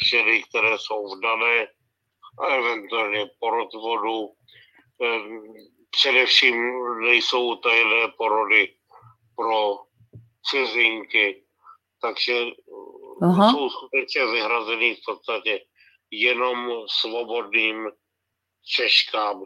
ženy, 0.10 0.43
které 0.43 0.78
jsou 0.78 1.15
vdané 1.15 1.67
a 2.39 2.45
eventuálně 2.45 3.30
porod 3.39 3.73
vodu. 3.73 4.30
Především 5.91 6.56
nejsou 7.02 7.52
utajené 7.52 8.08
porody 8.17 8.75
pro 9.36 9.78
cizinky, 10.45 11.43
takže 12.02 12.45
Aha. 13.21 13.52
jsou 13.52 13.69
skutečně 13.69 14.25
vyhrazený 14.25 14.95
v 14.95 14.99
podstatě 15.06 15.60
jenom 16.12 16.88
svobodným 16.88 17.89
Češkám. 18.65 19.43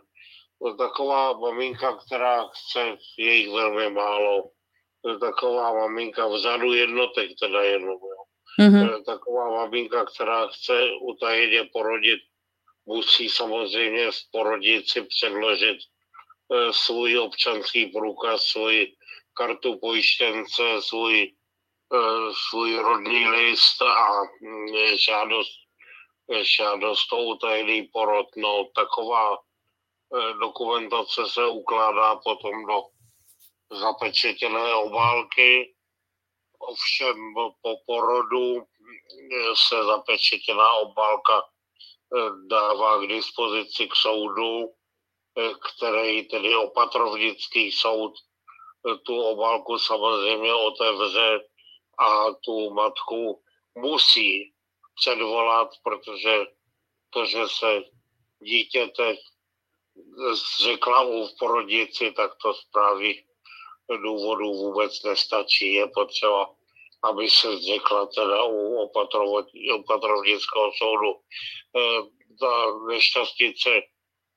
Taková 0.77 1.33
maminka, 1.33 1.97
která 1.97 2.47
chce, 2.47 2.97
je 3.17 3.33
jich 3.35 3.51
velmi 3.51 3.89
málo, 3.89 4.43
taková 5.19 5.73
maminka 5.73 6.27
vzadu 6.27 6.73
jednotek 6.73 7.31
teda 7.39 7.63
jenom, 7.63 7.89
jo. 7.89 8.23
Mm-hmm. 8.59 9.03
Taková 9.03 9.49
maminka, 9.49 10.05
která 10.05 10.47
chce 10.47 10.91
utajeně 11.01 11.69
porodit, 11.73 12.19
musí 12.85 13.29
samozřejmě 13.29 14.11
v 14.11 14.17
porodici 14.31 15.01
předložit 15.01 15.77
eh, 15.77 16.73
svůj 16.73 17.19
občanský 17.19 17.85
průkaz, 17.85 18.43
svůj 18.43 18.95
kartu 19.33 19.79
pojištěnce, 19.79 20.63
svůj, 20.79 21.33
eh, 21.93 22.33
svůj 22.49 22.75
rodný 22.75 23.27
list 23.27 23.81
a 23.81 24.21
mm, 24.41 24.67
žádost, 25.05 25.59
žádost 26.57 27.13
o 27.13 27.23
utajený 27.23 27.89
porod. 27.93 28.27
No, 28.37 28.65
taková 28.75 29.33
eh, 29.33 29.52
dokumentace 30.39 31.21
se 31.29 31.47
ukládá 31.47 32.15
potom 32.15 32.65
do 32.65 32.81
zapečetěné 33.71 34.73
obálky. 34.73 35.75
Ovšem 36.59 37.15
po 37.61 37.75
porodu 37.85 38.57
eh, 38.57 38.65
se 39.55 39.83
zapečetěná 39.83 40.71
obálka 40.71 41.43
dává 42.47 42.97
k 43.03 43.07
dispozici 43.07 43.87
k 43.87 43.95
soudu, 43.95 44.73
který 45.59 46.27
tedy 46.27 46.55
opatrovnický 46.55 47.71
soud 47.71 48.13
tu 49.05 49.21
obálku 49.21 49.79
samozřejmě 49.79 50.53
otevře 50.53 51.39
a 51.97 52.33
tu 52.33 52.73
matku 52.73 53.43
musí 53.75 54.53
předvolat, 54.95 55.69
protože 55.83 56.45
to, 57.09 57.25
že 57.25 57.47
se 57.47 57.81
dítěte 58.39 59.15
řekla 60.63 61.01
u 61.01 61.27
porodici, 61.39 62.11
tak 62.11 62.31
to 62.41 62.53
zprávy 62.53 63.23
důvodů 64.03 64.53
vůbec 64.53 65.03
nestačí. 65.03 65.73
Je 65.73 65.87
potřeba, 65.87 66.49
aby 67.03 67.29
se 67.29 67.59
řekla 67.59 68.05
teda 68.05 68.43
u 68.43 68.75
opatrovnického 69.75 70.71
soudu. 70.77 71.11
E, 71.11 71.79
ta 72.39 72.65
nešťastnice 72.87 73.69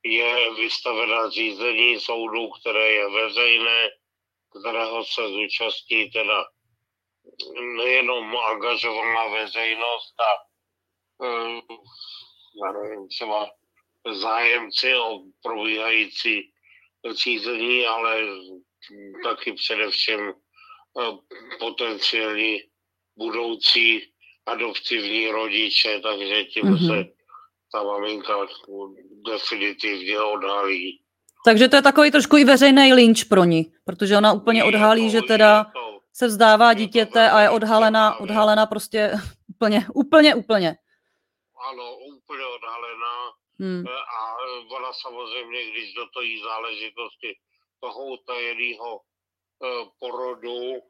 je 0.03 0.53
vystavena 0.53 1.29
řízení 1.29 1.99
soudu, 1.99 2.49
které 2.49 2.91
je 2.91 3.09
veřejné, 3.09 3.89
kterého 4.59 5.05
se 5.05 5.27
zúčastní 5.27 6.09
teda 6.11 6.45
nejenom 7.77 8.37
angažovaná 8.37 9.27
veřejnost 9.27 10.15
a 10.19 10.31
eh, 11.25 11.61
já 12.63 12.71
nevím, 12.71 13.07
třeba 13.07 13.49
zájemci 14.13 14.95
o 14.95 15.19
probíhající 15.43 16.51
řízení, 17.23 17.85
ale 17.85 18.21
taky 19.23 19.53
především 19.53 20.19
eh, 20.19 21.17
potenciální 21.59 22.59
budoucí 23.17 24.01
adoptivní 24.45 25.31
rodiče, 25.31 25.99
takže 25.99 26.43
tím 26.43 26.63
mm-hmm. 26.63 26.87
se 26.87 27.09
ta 27.71 27.83
maminka 27.83 28.33
definitivně 29.31 30.19
odhalí. 30.19 31.01
Takže 31.45 31.67
to 31.67 31.75
je 31.75 31.81
takový 31.81 32.11
trošku 32.11 32.37
i 32.37 32.43
veřejný 32.43 32.93
lynč 32.93 33.23
pro 33.23 33.43
ní, 33.43 33.71
protože 33.85 34.17
ona 34.17 34.33
úplně 34.33 34.63
odhalí, 34.63 35.09
že 35.09 35.21
teda 35.21 35.65
se 36.13 36.27
vzdává 36.27 36.73
dítěte 36.73 37.29
a 37.29 37.39
je 37.41 37.49
odhalena, 37.49 38.19
odhalena 38.19 38.65
prostě 38.65 39.11
úplně, 39.55 39.87
úplně, 39.93 40.35
úplně. 40.35 40.75
Ano, 41.71 41.97
úplně 41.97 42.45
odhalená. 42.45 43.16
Hmm. 43.59 43.87
A 43.87 44.35
ona 44.69 44.93
samozřejmě, 44.93 45.71
když 45.71 45.93
do 45.93 46.05
toho 46.07 46.25
záležitosti 46.43 47.35
toho 47.79 48.05
utajeného 48.05 49.01
eh, 49.65 49.85
porodu, 49.99 50.81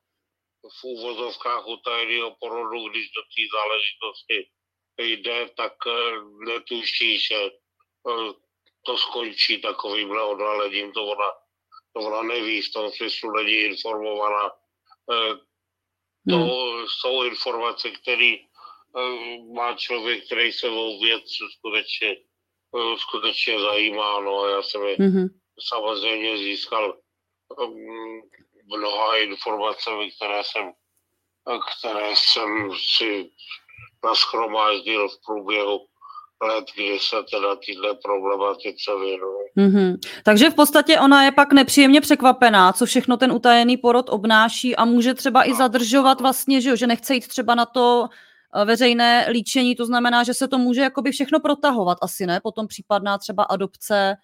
v 0.80 0.84
úvozovkách 0.84 1.68
utajeného 1.68 2.36
porodu, 2.40 2.90
když 2.90 3.12
do 3.12 3.22
té 3.22 3.42
záležitosti 3.54 4.50
jde, 4.98 5.50
tak 5.58 5.74
eh, 5.88 5.92
netuší, 6.46 7.20
že 7.20 7.36
eh, 7.46 8.34
to 8.86 8.98
skončí 8.98 9.62
takovýmhle 9.62 10.24
odhalením, 10.24 10.92
to 10.92 11.06
ona, 11.06 11.32
to 11.94 12.00
ona 12.00 12.22
neví, 12.24 12.62
v 12.62 12.74
tom 12.74 12.92
smyslu 12.92 13.32
není 13.32 13.54
informovaná 13.54 14.52
Eh, 15.12 15.36
to 16.30 16.36
hmm. 16.36 16.86
jsou 16.88 17.24
informace, 17.24 17.92
které 17.92 18.36
eh, 18.36 19.54
má 19.54 19.74
člověk, 19.74 20.26
který 20.26 20.52
se 20.52 20.70
o 20.70 21.00
věc 21.00 21.24
skutečně, 21.58 22.10
eh, 22.10 22.24
skutečně 22.98 23.60
zajímá. 23.60 24.20
No 24.20 24.40
a 24.40 24.50
já 24.50 24.62
jsem 24.62 24.82
je 24.84 24.96
hmm. 25.00 25.28
samozřejmě 25.70 26.38
získal 26.38 26.98
mnoha 28.78 29.18
informacemi, 29.18 30.12
které 30.12 30.42
jsem, 30.44 30.72
které 31.80 32.10
jsem 32.16 32.72
si 32.96 33.30
naschromáždil 34.06 35.10
v 35.10 35.26
průběhu 35.26 35.80
let, 36.42 36.66
kdy 36.76 37.00
se 37.00 37.16
teda 37.32 37.56
tyhle 37.66 37.96
problematice 38.04 38.92
věnují. 39.00 39.48
Mm-hmm. 39.58 39.98
Takže 40.24 40.50
v 40.50 40.56
podstatě 40.56 41.00
ona 41.00 41.24
je 41.24 41.32
pak 41.32 41.54
nepříjemně 41.54 42.02
překvapená, 42.02 42.74
co 42.74 42.86
všechno 42.86 43.18
ten 43.18 43.32
utajený 43.32 43.78
porod 43.78 44.10
obnáší 44.10 44.76
a 44.76 44.86
může 44.86 45.14
třeba 45.14 45.50
i 45.50 45.54
zadržovat 45.54 46.22
vlastně, 46.22 46.62
že, 46.62 46.70
jo, 46.70 46.76
že 46.76 46.88
nechce 46.88 47.14
jít 47.14 47.28
třeba 47.28 47.56
na 47.56 47.66
to 47.66 48.08
veřejné 48.66 49.28
líčení, 49.30 49.76
to 49.76 49.86
znamená, 49.86 50.24
že 50.24 50.34
se 50.34 50.48
to 50.48 50.58
může 50.58 50.82
jakoby 50.82 51.12
všechno 51.12 51.40
protahovat 51.40 51.98
asi, 52.02 52.26
ne? 52.26 52.40
Potom 52.44 52.68
případná 52.68 53.18
třeba 53.18 53.44
adopce. 53.44 54.16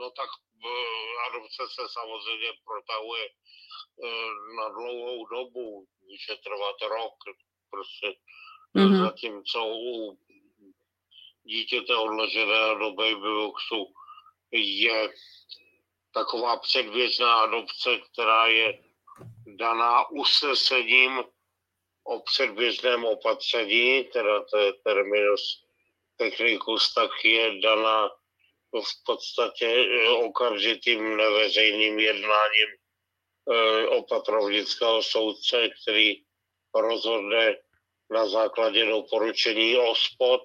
No 0.00 0.10
tak 0.10 0.28
uh, 0.64 1.26
adopce 1.28 1.62
se 1.74 1.82
samozřejmě 1.92 2.48
protahuje 2.64 3.24
uh, 3.96 4.56
na 4.56 4.68
dlouhou 4.68 5.26
dobu, 5.26 5.86
může 6.02 6.40
trvat 6.42 6.76
rok, 6.96 7.14
prostě 7.70 8.14
mm-hmm. 8.76 9.04
zatímco 9.04 9.66
u 9.66 10.18
dítěte 11.44 11.96
odloženého 11.96 12.74
do 12.78 12.90
babyboxu 12.92 13.86
je 14.52 15.08
taková 16.14 16.56
předběžná 16.56 17.34
adopce, 17.34 17.98
která 17.98 18.46
je 18.46 18.82
daná 19.46 20.10
usnesením 20.10 21.22
o 22.04 22.20
předběžném 22.20 23.04
opatření, 23.04 24.04
teda 24.04 24.44
to 24.44 24.58
je 24.58 24.72
terminus 24.72 25.64
technicus, 26.16 26.94
tak 26.94 27.10
je 27.24 27.60
daná 27.60 28.08
v 28.72 29.04
podstatě 29.06 29.86
okamžitým 30.10 31.16
neveřejným 31.16 31.98
jednáním 31.98 32.68
eh, 33.52 33.86
opatrovnického 33.86 35.02
soudce, 35.02 35.68
který 35.82 36.22
rozhodne 36.74 37.56
na 38.10 38.28
základě 38.28 38.84
doporučení 38.84 39.76
OSPOD, 39.76 40.40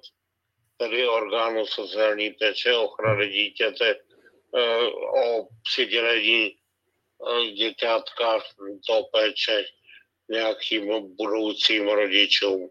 tedy 0.77 1.07
orgánu 1.07 1.65
sociální 1.65 2.29
péče 2.29 2.77
ochrany 2.77 3.29
dítěte 3.29 3.95
eh, 4.55 4.87
o 5.23 5.47
přidělení 5.63 6.55
děťátka 7.53 8.39
do 8.89 9.03
péče 9.11 9.65
nějakým 10.29 11.15
budoucím 11.15 11.87
rodičům, 11.87 12.69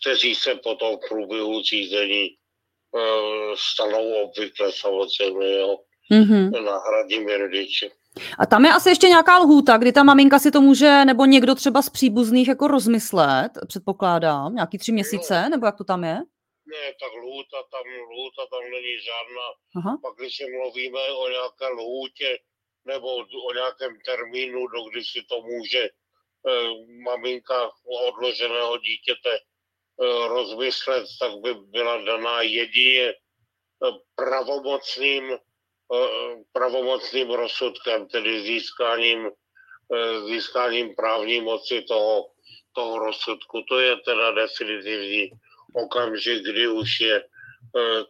kteří 0.00 0.34
se 0.34 0.54
potom 0.54 0.96
v 0.96 1.08
průběhu 1.08 1.62
řízení 1.62 2.26
eh, 2.26 3.54
stanou 3.72 4.12
obvykle 4.12 4.72
samozřejmě 4.72 5.56
jo, 5.58 5.76
mm-hmm. 6.12 6.64
náhradními 6.64 7.36
rodiči. 7.36 7.90
A 8.38 8.46
tam 8.46 8.64
je 8.64 8.72
asi 8.72 8.88
ještě 8.88 9.08
nějaká 9.08 9.38
lhůta, 9.38 9.76
kdy 9.76 9.92
ta 9.92 10.02
maminka 10.02 10.38
si 10.38 10.50
to 10.50 10.60
může, 10.60 11.04
nebo 11.04 11.24
někdo 11.24 11.54
třeba 11.54 11.82
z 11.82 11.90
příbuzných 11.90 12.48
jako 12.48 12.68
rozmyslet, 12.68 13.52
předpokládám, 13.68 14.54
nějaký 14.54 14.78
tři 14.78 14.92
měsíce, 14.92 15.42
no. 15.42 15.48
nebo 15.48 15.66
jak 15.66 15.76
to 15.76 15.84
tam 15.84 16.04
je? 16.04 16.16
Ne, 16.72 16.84
tak 17.02 17.12
lhůta 17.22 17.58
tam, 17.74 17.86
lhůta 18.10 18.42
tam 18.52 18.62
není 18.74 18.94
žádná. 19.08 19.48
Aha. 19.76 19.98
Pak 20.02 20.14
když 20.18 20.34
mluvíme 20.58 21.02
o 21.22 21.28
nějaké 21.28 21.66
lhůtě 21.78 22.38
nebo 22.84 23.08
o 23.48 23.52
nějakém 23.60 23.92
termínu, 24.08 24.66
do 24.66 24.80
kdy 24.88 25.04
si 25.04 25.20
to 25.30 25.36
může 25.42 25.88
maminka 27.04 27.70
odloženého 28.08 28.78
dítěte 28.78 29.30
eh, 29.38 30.28
rozmyslet, 30.28 31.06
tak 31.20 31.32
by 31.42 31.54
byla 31.54 31.96
daná 32.04 32.42
jedině 32.42 33.08
eh, 33.08 33.14
pravomocným, 34.14 35.38
pravomocným 36.52 37.30
rozsudkem, 37.30 38.08
tedy 38.08 38.42
získáním, 38.42 39.30
získáním 40.26 40.94
právní 40.94 41.40
moci 41.40 41.82
toho, 41.82 42.28
toho 42.72 42.98
rozsudku. 42.98 43.62
To 43.62 43.78
je 43.78 43.96
teda 43.96 44.32
definitivní 44.32 45.30
okamžik, 45.74 46.42
kdy 46.42 46.68
už 46.68 47.00
je 47.00 47.16
e, 47.16 47.24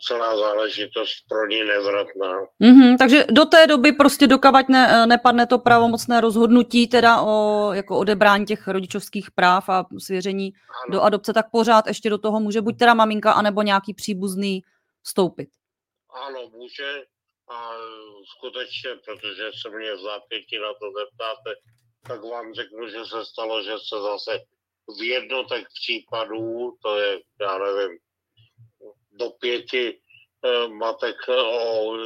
celá 0.06 0.36
záležitost 0.36 1.14
pro 1.28 1.46
ní 1.46 1.64
nevratná. 1.64 2.46
Mm-hmm, 2.62 2.96
takže 2.98 3.24
do 3.30 3.44
té 3.44 3.66
doby 3.66 3.92
prostě 3.92 4.26
dokavať 4.26 4.68
ne, 4.68 4.88
e, 4.90 5.06
nepadne 5.06 5.46
to 5.46 5.58
pravomocné 5.58 6.20
rozhodnutí 6.20 6.88
teda 6.88 7.22
o 7.22 7.70
jako 7.72 7.98
odebrání 7.98 8.46
těch 8.46 8.68
rodičovských 8.68 9.30
práv 9.30 9.68
a 9.68 9.86
svěření 9.98 10.52
ano. 10.86 10.92
do 10.92 11.02
adopce, 11.02 11.32
tak 11.32 11.50
pořád 11.50 11.86
ještě 11.86 12.10
do 12.10 12.18
toho 12.18 12.40
může 12.40 12.60
buď 12.60 12.78
teda 12.78 12.94
maminka, 12.94 13.32
anebo 13.32 13.62
nějaký 13.62 13.94
příbuzný 13.94 14.62
vstoupit. 15.02 15.48
Ano, 16.26 16.50
může 16.52 17.02
a 17.50 17.72
skutečně, 18.36 18.90
protože 19.04 19.50
se 19.62 19.70
mě 19.70 19.94
v 19.94 20.00
zápěti 20.00 20.58
na 20.58 20.72
to 20.80 20.86
zeptáte, 20.98 21.50
tak 22.06 22.30
vám 22.30 22.54
řeknu, 22.54 22.88
že 22.88 23.04
se 23.04 23.24
stalo, 23.24 23.62
že 23.62 23.72
se 23.88 23.96
zase 24.02 24.40
v 24.98 25.02
jednotek 25.02 25.66
případů, 25.82 26.76
to 26.82 26.98
je, 26.98 27.20
já 27.40 27.58
nevím, 27.58 27.98
do 29.18 29.30
pěti 29.30 30.00
eh, 30.44 30.68
matek 30.68 31.16
o 31.28 31.96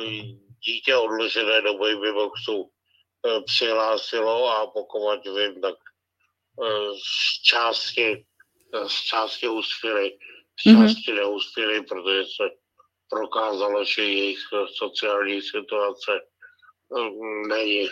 dítě 0.64 0.96
odložené 0.96 1.60
do 1.60 1.74
babyboxu 1.74 2.70
eh, 3.26 3.40
přihlásilo 3.46 4.48
a 4.48 4.66
pokud 4.66 5.20
vím, 5.36 5.60
tak 5.60 5.74
eh, 6.64 6.92
z 6.94 7.42
části, 7.42 8.24
z 8.86 9.02
části 9.02 9.48
uspěli, 9.48 10.18
z 10.60 10.66
mhm. 10.66 10.76
části 10.76 11.12
mm-hmm. 11.12 11.16
neuspěli, 11.16 11.82
protože 11.82 12.24
se 12.24 12.50
prokázalo, 13.10 13.84
že 13.84 14.02
jejich 14.02 14.38
sociální 14.74 15.42
situace 15.42 16.20
není, 17.48 17.88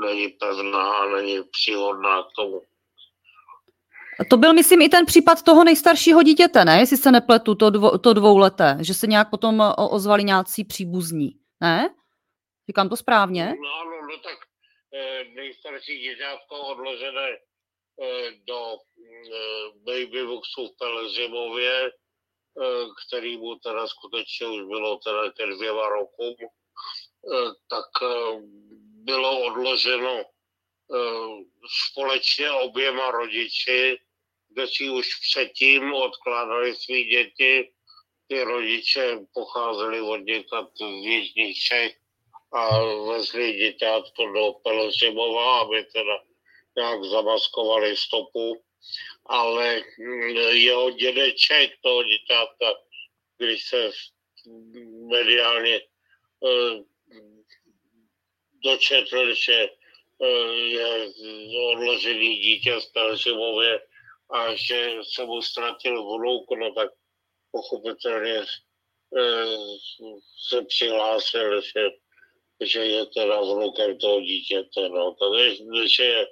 není 0.00 0.28
pevná 0.28 0.92
a 0.92 1.06
není 1.06 1.42
příhodná 1.50 2.22
k 2.22 2.26
tomu. 2.36 2.62
To 4.30 4.36
byl, 4.36 4.54
myslím, 4.54 4.82
i 4.82 4.88
ten 4.88 5.06
případ 5.06 5.42
toho 5.42 5.64
nejstaršího 5.64 6.22
dítěte, 6.22 6.64
ne? 6.64 6.78
Jestli 6.78 6.96
se 6.96 7.12
nepletu, 7.12 7.54
to, 7.54 7.70
dvo, 7.70 7.98
to 7.98 8.12
dvouleté, 8.12 8.78
že 8.80 8.94
se 8.94 9.06
nějak 9.06 9.30
potom 9.30 9.62
ozvali 9.90 10.24
nějací 10.24 10.64
příbuzní, 10.64 11.30
ne? 11.60 11.94
Říkám 12.68 12.88
to 12.88 12.96
správně? 12.96 13.46
No, 13.46 13.84
no, 13.84 14.06
no 14.06 14.18
tak 14.18 14.38
nejstarší 15.34 15.98
děťátko 15.98 16.60
odložené 16.60 17.28
do 18.46 18.76
baby 19.84 20.26
boxu 20.26 20.66
v 20.66 20.78
Pelzimově, 20.78 21.90
který 23.06 23.38
mu 23.38 23.54
teda 23.58 23.86
skutečně 23.86 24.46
už 24.46 24.62
bylo 24.62 24.96
teda 24.96 25.30
ke 25.30 25.46
dvěma 25.46 25.88
rokům, 25.88 26.34
tak 27.70 27.84
bylo 29.04 29.46
odloženo 29.46 30.24
společně 31.90 32.50
oběma 32.50 33.10
rodiči, 33.10 33.98
kteří 34.52 34.90
už 34.90 35.08
předtím 35.14 35.94
odkládali 35.94 36.74
své 36.74 37.02
děti. 37.02 37.70
Ty 38.28 38.42
rodiče 38.42 39.18
pocházeli 39.34 40.00
od 40.00 40.16
někat 40.16 40.68
z 40.76 40.80
Jižních 40.80 41.58
Čech 41.58 41.96
a 42.52 42.84
vezli 42.84 43.52
děťátko 43.52 44.26
do 44.26 44.52
Pelžimova, 44.52 45.60
aby 45.60 45.84
teda 45.84 46.22
nějak 46.76 47.04
zamaskovali 47.04 47.96
stopu. 47.96 48.64
Ale 49.26 49.82
jeho 50.50 50.90
dědeček 50.90 51.70
toho 51.82 52.02
děťátka, 52.02 52.74
když 53.38 53.68
se 53.68 53.90
mediálně 55.10 55.80
eh, 55.80 56.82
dočetl, 58.64 59.34
že 59.34 59.68
je 60.54 61.12
odložený 61.72 62.38
dítě 62.38 62.80
z 62.80 62.86
Pelžimově, 62.86 63.80
a 64.30 64.54
že 64.54 64.90
se 65.14 65.24
mu 65.24 65.42
ztratil 65.42 66.04
vnuk, 66.04 66.50
no 66.58 66.74
tak 66.74 66.90
pochopitelně 67.50 68.38
eh, 69.18 69.56
se 70.48 70.64
přihlásil, 70.64 71.60
že, 71.60 71.90
že 72.64 72.84
je 72.84 73.06
teda 73.06 73.40
vnukem 73.40 73.98
toho 73.98 74.20
dítěte, 74.20 74.88
no, 74.88 75.14
takže 75.14 75.56
že 75.96 76.04
je, 76.04 76.26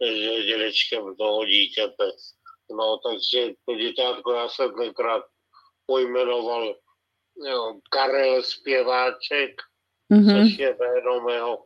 že 0.00 0.42
dědečkem 0.42 1.16
toho 1.16 1.44
dítěte. 1.44 2.04
No, 2.70 2.98
takže 2.98 3.52
to 3.66 3.74
děťátko 3.74 4.32
já 4.32 4.48
jsem 4.48 4.74
tenkrát 4.74 5.24
pojmenoval 5.86 6.74
jo, 7.46 7.80
Karel 7.90 8.42
Zpěváček, 8.42 9.50
mm-hmm. 10.12 10.48
což 10.48 10.58
je 10.58 10.76
jméno 10.80 11.20
mého 11.20 11.64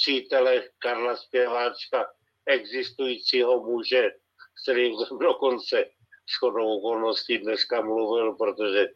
přítele 0.00 0.62
Karla 0.78 1.16
Zpěváčka, 1.16 2.06
existujícího 2.46 3.60
muže, 3.60 4.10
který 4.62 4.92
dokonce 5.20 5.84
shodou 6.38 6.78
okolností 6.78 7.38
dneska 7.38 7.80
mluvil, 7.80 8.32
protože 8.32 8.86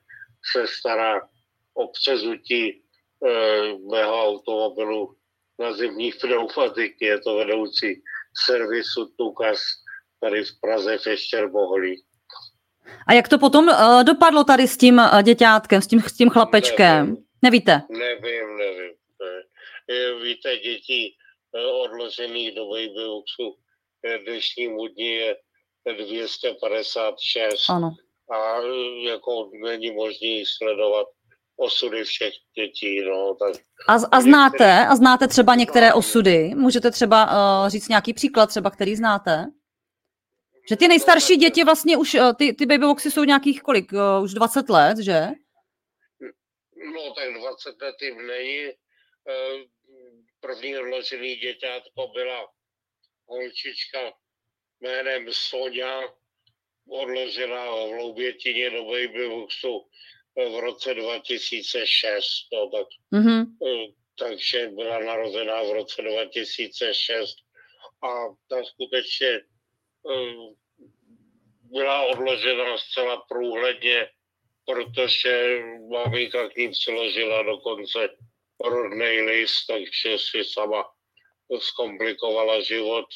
se 0.53 0.67
stará 0.67 1.29
o 1.75 1.89
přezutí 1.89 2.69
e, 2.69 2.81
mého 3.91 4.25
automobilu 4.25 5.15
na 5.59 5.73
zimní 5.73 6.13
pneumatiky. 6.13 7.05
Je 7.05 7.21
to 7.21 7.37
vedoucí 7.37 8.03
servisu 8.47 9.13
Tukas 9.17 9.61
tady 10.21 10.45
v 10.45 10.61
Praze 10.61 10.99
v 10.99 11.17
Štěrboholí. 11.17 12.03
A 13.07 13.13
jak 13.13 13.29
to 13.29 13.39
potom 13.39 13.69
uh, 13.69 14.05
dopadlo 14.05 14.45
tady 14.45 14.69
s 14.69 14.77
tím 14.77 14.99
uh, 14.99 15.23
děťátkem, 15.23 15.83
s 15.83 15.87
tím, 15.87 16.01
s 16.01 16.13
tím 16.13 16.31
chlapečkem? 16.31 17.07
Nevím. 17.07 17.25
Nevíte? 17.43 17.83
Nevím, 17.91 18.57
nevím. 18.57 18.98
Ne. 19.88 20.14
Víte, 20.22 20.57
děti 20.57 21.14
uh, 21.53 21.81
odložených 21.81 22.55
do 22.55 22.68
babyboxu 22.68 23.57
dnešnímu 24.27 24.87
dní 24.88 25.11
je 25.11 25.37
256. 25.96 27.70
Ano. 27.70 27.94
A 28.31 28.61
jako 29.09 29.51
není 29.64 29.90
možné 29.90 30.42
sledovat 30.57 31.07
osudy 31.57 32.05
všech 32.05 32.35
dětí. 32.59 33.01
No, 33.01 33.35
tak 33.35 33.62
a, 33.88 33.94
a 34.12 34.20
znáte, 34.20 34.87
a 34.87 34.96
znáte 34.96 35.29
třeba 35.29 35.55
některé 35.55 35.94
osudy? 35.94 36.55
Můžete 36.55 36.90
třeba 36.90 37.24
uh, 37.24 37.68
říct 37.68 37.88
nějaký 37.88 38.14
příklad, 38.14 38.46
třeba 38.46 38.70
který 38.70 38.96
znáte? 38.96 39.46
Že 40.68 40.77
ty 40.77 40.88
nejstarší 40.88 41.37
děti 41.37 41.64
vlastně 41.64 41.96
už, 41.96 42.14
uh, 42.14 42.33
ty, 42.33 42.53
ty 42.53 42.66
babyboxy 42.66 43.11
jsou 43.11 43.24
nějakých 43.24 43.62
kolik? 43.62 43.92
Uh, 43.92 44.24
už 44.24 44.35
20 44.35 44.68
let, 44.68 44.98
že? 44.98 45.29
No 46.94 47.14
tak 47.14 47.35
20 47.35 47.83
let 47.83 47.94
jim 48.03 48.27
není. 48.27 48.72
První 50.40 50.79
odložený 50.79 51.37
děťátko 51.37 52.09
byla 52.14 52.51
holčička 53.27 54.12
jménem 54.81 55.27
Sonia 55.33 56.03
odložila 56.88 57.87
v 57.87 57.92
Loubětině 57.92 58.70
do 58.70 58.85
Babyboxu 58.85 59.88
v 60.37 60.61
roce 60.61 60.94
2006. 60.94 62.24
No, 62.53 62.70
tak, 62.70 62.87
mm-hmm. 63.12 63.44
Takže 64.18 64.68
byla 64.68 64.98
narozená 64.98 65.62
v 65.62 65.72
roce 65.72 66.03
2006 66.03 67.37
a 68.03 68.09
ta 68.48 68.64
skutečně 68.64 69.29
eh, 69.29 70.55
byla 71.62 72.07
odložena 72.07 72.79
zcela 72.79 73.24
průhledně, 73.29 74.11
protože 74.66 75.61
maminka 75.90 76.48
k 76.48 76.57
ním 76.57 76.70
přiložila 76.70 77.42
dokonce 77.42 78.09
rodný 78.64 79.21
list, 79.21 79.66
takže 79.66 80.18
si 80.18 80.44
sama 80.44 80.85
zkomplikovala 81.59 82.61
život 82.61 83.07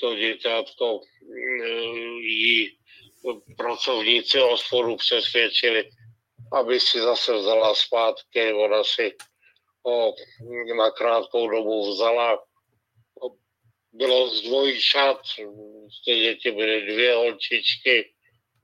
to 0.00 0.16
děťátko 0.16 1.00
mm, 1.22 2.18
jí 2.18 2.78
pracovníci 3.56 4.40
osporu 4.40 4.96
přesvědčili, 4.96 5.90
aby 6.52 6.80
si 6.80 7.00
zase 7.00 7.34
vzala 7.34 7.74
zpátky. 7.74 8.52
Ona 8.52 8.84
si 8.84 9.16
ho 9.86 10.14
na 10.76 10.90
krátkou 10.90 11.50
dobu 11.50 11.92
vzala. 11.92 12.42
Bylo 13.92 14.28
z 14.28 14.42
dvojčat, 14.42 15.20
ty 16.04 16.18
děti 16.20 16.50
byly 16.50 16.92
dvě 16.92 17.14
holčičky, 17.14 18.12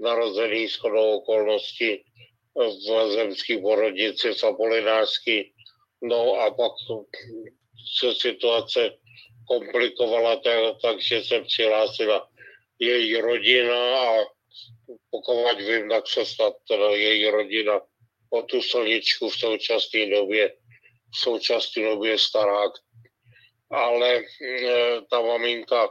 narozený 0.00 0.68
s 0.68 0.76
chodou 0.76 1.16
okolností 1.16 2.04
v 2.54 3.12
zemský 3.14 3.58
porodnici 3.58 4.34
v 4.34 4.44
Apolinářský. 4.44 5.51
No 6.02 6.34
a 6.40 6.50
pak 6.50 6.72
se 7.98 8.14
situace 8.14 8.90
komplikovala 9.48 10.36
tak, 10.36 10.76
takže 10.82 11.24
se 11.24 11.40
přihlásila 11.40 12.28
její 12.78 13.20
rodina 13.20 13.98
a 13.98 14.24
pokud 15.10 15.58
vím, 15.58 15.88
tak 15.88 16.08
se 16.08 16.26
snad 16.26 16.52
teda 16.68 16.90
její 16.90 17.30
rodina 17.30 17.80
o 18.30 18.42
tu 18.42 18.62
soničku 18.62 19.28
v 19.28 19.36
současné 19.36 20.10
době, 20.10 20.56
v 21.14 21.16
současné 21.16 21.82
době 21.82 22.18
stará. 22.18 22.62
Ale 23.70 24.16
e, 24.16 24.22
ta 25.10 25.20
maminka 25.20 25.84
e, 25.86 25.90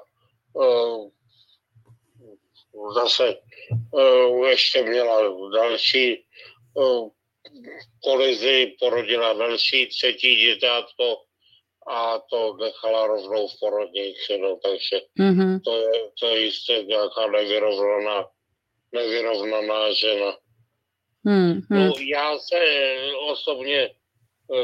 zase 2.93 3.29
e, 3.29 4.49
ještě 4.49 4.83
měla 4.83 5.21
další 5.53 6.13
e, 6.13 6.23
kolizi, 8.03 8.75
porodila 8.79 9.33
další 9.33 9.87
třetí 9.87 10.35
dětátko, 10.35 11.17
a 11.87 12.19
to 12.19 12.57
nechala 12.57 13.07
rovnou 13.07 13.47
v 13.47 13.59
porodnici, 13.59 14.37
no, 14.37 14.59
takže 14.63 15.01
mm-hmm. 15.19 15.59
to, 15.63 15.77
je, 15.77 15.91
to 16.19 16.27
je 16.27 16.45
jistě 16.45 16.83
nějaká 16.87 17.27
nevyrovnaná, 17.27 18.27
nevyrovnaná 18.91 19.93
žena. 19.93 20.37
Mm-hmm. 21.25 21.61
No, 21.69 21.93
já 21.99 22.39
se 22.39 22.59
osobně, 23.31 23.89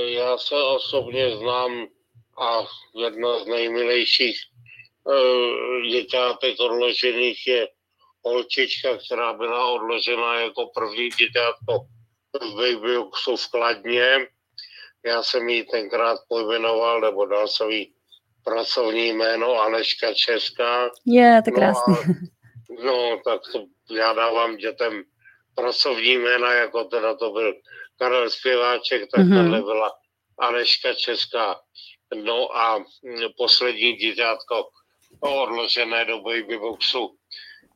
já 0.07 0.37
se 0.37 0.55
osobně 0.55 1.37
znám 1.37 1.87
a 2.41 2.65
jedna 2.95 3.39
z 3.39 3.47
nejmilejších 3.47 4.37
uh, 5.03 5.91
děťátek 5.91 6.59
odložených 6.59 7.47
je 7.47 7.67
holčička, 8.25 8.97
která 8.97 9.33
byla 9.33 9.71
odložena 9.71 10.39
jako 10.39 10.69
první 10.75 11.09
děťátko 11.09 11.87
v 12.41 12.56
Babyuxu 12.56 13.38
v 13.38 13.47
Kladně 13.47 14.28
já 15.06 15.23
jsem 15.23 15.50
jí 15.50 15.65
tenkrát 15.65 16.19
pojmenoval, 16.28 17.02
nebo 17.02 17.26
dal 17.26 17.47
jsem 17.47 17.69
jí 17.69 17.93
pracovní 18.43 19.13
jméno 19.13 19.62
Aneška 19.62 20.13
Česká. 20.13 20.89
Je, 21.06 21.41
to 21.45 21.52
krásný. 21.52 21.95
No, 22.69 22.86
no, 22.86 23.21
tak 23.26 23.41
to 23.52 23.65
já 23.95 24.13
dávám 24.13 24.58
dětem 24.58 25.04
pracovní 25.56 26.17
jména, 26.17 26.54
jako 26.54 26.84
teda 26.84 27.15
to 27.15 27.32
byl 27.32 27.54
Karel 28.00 28.30
Zpěváček, 28.30 29.02
tak 29.12 29.26
mm-hmm. 29.26 29.43
tohle 29.43 29.62
byla 29.62 29.91
Aneška 30.39 30.93
Česká. 30.93 31.60
No 32.15 32.58
a 32.58 32.86
poslední 33.38 33.93
děťátko 33.93 34.69
odložené 35.19 36.06
do 36.06 36.21
babyboxu 36.21 37.17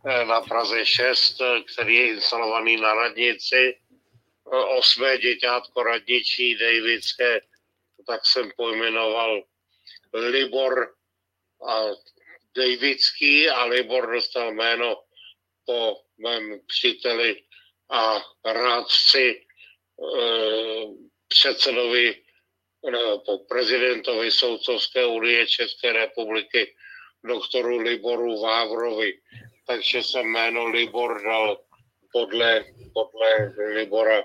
eh, 0.07 0.25
na 0.25 0.41
Praze 0.41 0.85
6, 0.85 1.41
který 1.73 1.95
je 1.95 2.07
instalovaný 2.07 2.77
na 2.77 2.93
radnici 2.93 3.80
osmé 4.51 5.17
děťátko 5.17 5.83
radničí 5.83 6.55
Davidské, 6.55 7.41
tak 8.07 8.21
jsem 8.25 8.51
pojmenoval 8.57 9.43
Libor 10.13 10.95
a 11.67 11.85
Davidský 12.57 13.49
a 13.49 13.65
Libor 13.65 14.11
dostal 14.11 14.53
jméno 14.53 15.03
po 15.65 15.97
mém 16.17 16.59
příteli 16.67 17.43
a 17.89 18.21
rádci 18.45 19.29
e, 19.29 19.43
předsedovi 21.27 22.23
po 23.25 23.37
prezidentovi 23.37 24.31
Soudcovské 24.31 25.05
unie 25.05 25.47
České 25.47 25.93
republiky, 25.93 26.75
doktoru 27.23 27.77
Liboru 27.77 28.41
Vávrovi. 28.41 29.21
Takže 29.67 30.03
jsem 30.03 30.25
jméno 30.25 30.67
Libor 30.67 31.23
dal 31.23 31.63
podle, 32.13 32.65
podle 32.93 33.53
Libora 33.73 34.23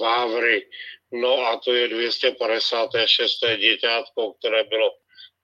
Vávry. 0.00 0.68
No 1.12 1.46
a 1.46 1.60
to 1.64 1.72
je 1.74 1.88
256. 1.88 3.38
děťátko, 3.58 4.32
které 4.32 4.64
bylo 4.64 4.90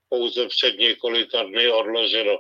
pouze 0.09 0.49
před 0.49 0.79
několika 0.79 1.43
dny 1.43 1.69
odloženo. 1.69 2.39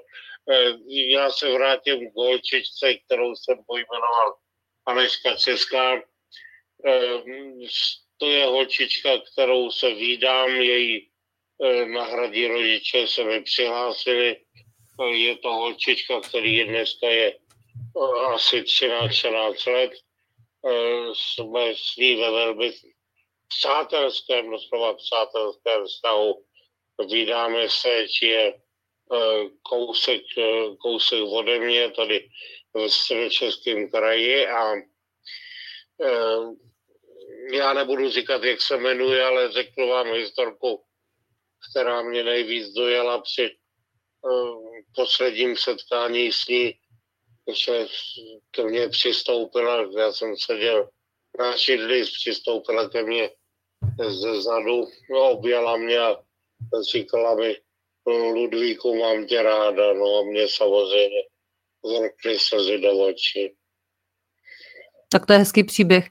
Eh, 0.50 0.72
já 0.88 1.30
se 1.30 1.52
vrátím 1.52 2.10
k 2.10 2.14
holčičce, 2.16 2.94
kterou 2.94 3.34
jsem 3.34 3.58
pojmenoval 3.66 4.34
Aneška 4.86 5.36
Česká. 5.36 6.02
Eh, 6.86 7.22
to 8.18 8.30
je 8.30 8.46
holčička, 8.46 9.10
kterou 9.32 9.70
se 9.70 9.94
výdám, 9.94 10.50
její 10.50 11.08
eh, 11.64 11.86
nahradí 11.86 12.46
rodiče 12.46 13.06
se 13.06 13.24
mi 13.24 13.42
přihlásili. 13.42 14.36
Je 15.12 15.36
to 15.36 15.52
holčička, 15.52 16.20
který 16.20 16.64
dneska 16.64 17.08
je 17.08 17.38
asi 18.34 18.62
13-14 18.62 19.72
let. 19.72 19.92
Jsme 21.14 21.74
s 21.74 21.96
ní 21.96 22.16
ve 22.16 22.30
velmi 22.30 22.72
přátelském, 23.48 24.50
doslova 24.50 24.94
přátelském 24.94 25.84
vztahu. 25.84 26.44
Vydáme 27.10 27.70
se, 27.70 28.08
či 28.08 28.26
je 28.26 28.62
Eh, 29.12 29.50
kousek, 29.62 30.24
eh, 30.38 30.76
kousek 30.80 31.20
ode 31.20 31.58
mě 31.58 31.90
tady 31.90 32.28
v 32.74 32.88
středočeském 32.88 33.90
kraji 33.90 34.46
a 34.46 34.74
eh, 34.74 36.40
já 37.52 37.72
nebudu 37.72 38.10
říkat, 38.10 38.44
jak 38.44 38.60
se 38.60 38.76
jmenuje, 38.76 39.24
ale 39.24 39.52
řeknu 39.52 39.88
vám 39.88 40.06
historku, 40.06 40.84
která 41.70 42.02
mě 42.02 42.24
nejvíc 42.24 42.72
dojela 42.72 43.20
při 43.20 43.56
posledním 44.94 45.56
setkání 45.56 46.32
s 46.32 46.46
ní, 46.48 46.74
že 47.50 47.86
ke 48.50 48.64
mně 48.64 48.88
přistoupila, 48.88 49.86
já 49.98 50.12
jsem 50.12 50.36
seděl 50.36 50.88
na 51.38 51.56
šidli, 51.56 52.04
přistoupila 52.04 52.88
ke 52.88 53.02
mně 53.02 53.30
ze 54.08 54.42
zadu, 54.42 54.86
no, 55.10 55.30
objala 55.30 55.76
mě 55.76 55.98
a 55.98 56.16
říkala 56.92 57.34
mi, 57.34 57.56
Ludvíku, 58.06 58.98
mám 58.98 59.26
tě 59.26 59.42
ráda, 59.42 59.92
no 59.92 60.18
a 60.18 60.22
mě 60.22 60.48
samozřejmě 60.48 61.22
vrkly 61.84 62.38
slzy 62.38 62.78
do 62.78 63.06
očí. 63.06 63.54
Tak 65.12 65.26
to 65.26 65.32
je 65.32 65.38
hezký 65.38 65.64
příběh. 65.64 66.08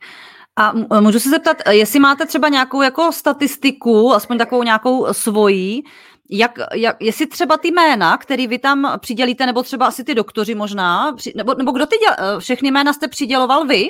A 0.56 1.00
můžu 1.00 1.20
se 1.20 1.30
zeptat, 1.30 1.58
jestli 1.70 2.00
máte 2.00 2.26
třeba 2.26 2.50
nějakou 2.50 2.82
jako 2.82 3.12
statistiku, 3.12 4.14
aspoň 4.14 4.38
takovou 4.38 4.64
nějakou 4.64 5.14
svojí, 5.14 5.84
jak, 6.32 6.52
jak, 6.74 7.02
jestli 7.02 7.28
třeba 7.28 7.58
ty 7.58 7.68
jména, 7.68 8.18
který 8.18 8.48
vy 8.48 8.60
tam 8.60 9.00
přidělíte, 9.00 9.46
nebo 9.46 9.64
třeba 9.64 9.88
asi 9.88 10.04
ty 10.04 10.16
doktoři 10.16 10.56
možná, 10.56 11.16
nebo, 11.36 11.54
nebo 11.54 11.72
kdo 11.72 11.86
ty 11.86 11.98
děl, 11.98 12.40
všechny 12.40 12.72
jména 12.72 12.94
jste 12.94 13.08
přiděloval 13.08 13.66
vy? 13.66 13.90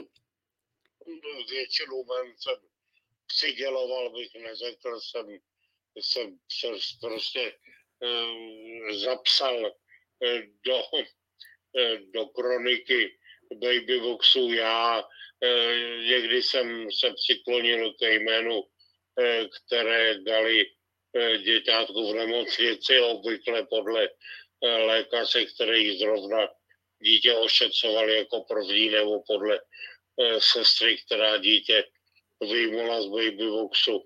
Většinu 1.50 1.96
jmén 1.96 2.34
jsem 2.38 2.56
přiděloval, 3.28 4.10
bych 4.10 4.44
neřekl, 4.44 5.00
jsem, 5.00 6.38
jsem 6.50 6.78
prostě 7.02 7.54
Eh, 8.04 8.94
zapsal 8.94 9.72
eh, 10.24 10.42
do, 10.66 10.82
eh, 11.78 11.98
do 12.14 12.26
kroniky 12.26 13.18
Babyboxu 13.56 14.54
já. 14.54 15.04
Někdy 16.10 16.42
jsem 16.44 16.92
se 16.92 17.14
přiklonil 17.14 17.94
ke 17.94 18.14
jménu, 18.14 18.64
které 19.58 20.20
dali 20.20 20.66
děťátku 21.44 22.12
v 22.12 22.16
nemocnici, 22.16 23.00
obvykle 23.00 23.66
podle 23.66 24.10
lékaře, 24.62 25.46
který 25.46 25.98
zrovna 25.98 26.48
dítě 27.04 27.36
ošetřoval 27.36 28.10
jako 28.10 28.42
první, 28.42 28.90
nebo 28.90 29.24
podle 29.28 29.62
sestry, 30.40 30.98
která 30.98 31.38
dítě 31.38 31.84
vyjmula 32.42 33.02
z 33.02 33.08
babyboxu. 33.08 34.06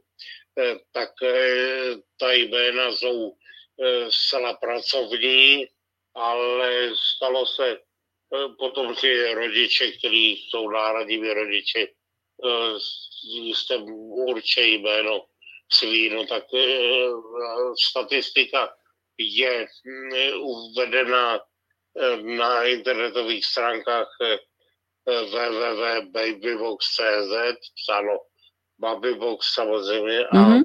Tak 0.92 1.10
ta 2.20 2.34
jména 2.34 2.92
jsou 2.92 3.38
zcela 4.10 4.54
pracovní, 4.54 5.68
ale 6.14 6.90
stalo 6.96 7.46
se 7.46 7.80
potom 8.58 8.96
ty 8.96 9.34
rodiče, 9.34 9.92
kteří 9.92 10.32
jsou 10.32 10.70
náhradními 10.70 11.34
rodiči, 11.34 11.94
jste 13.54 13.78
určitě 14.28 14.62
jméno 14.62 15.26
svý, 15.72 16.10
no 16.10 16.28
tak 16.28 16.44
statistika 17.90 18.70
je 19.18 19.68
uvedena 20.40 21.40
na 22.22 22.64
internetových 22.64 23.46
stránkách 23.46 24.08
www.babybox.cz, 25.06 27.34
psáno 27.76 28.18
Babybox 28.80 29.54
samozřejmě, 29.54 30.26
a 30.26 30.36
mm-hmm. 30.36 30.64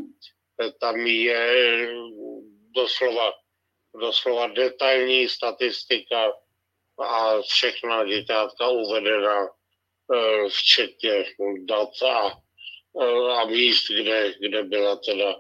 tam 0.81 1.07
je 1.07 1.89
doslova, 2.75 3.33
doslova 4.01 4.47
detailní 4.47 5.29
statistika 5.29 6.33
a 7.01 7.43
všechna 7.43 8.05
děťátka 8.05 8.69
uvedena, 8.69 9.47
eh, 9.47 10.49
včetně 10.49 11.25
dat 11.65 12.03
a, 12.03 12.29
eh, 12.29 12.33
a 13.41 13.45
míst, 13.45 13.91
kde, 13.91 14.35
kde 14.41 14.63
byla 14.63 14.97
teda 14.97 15.35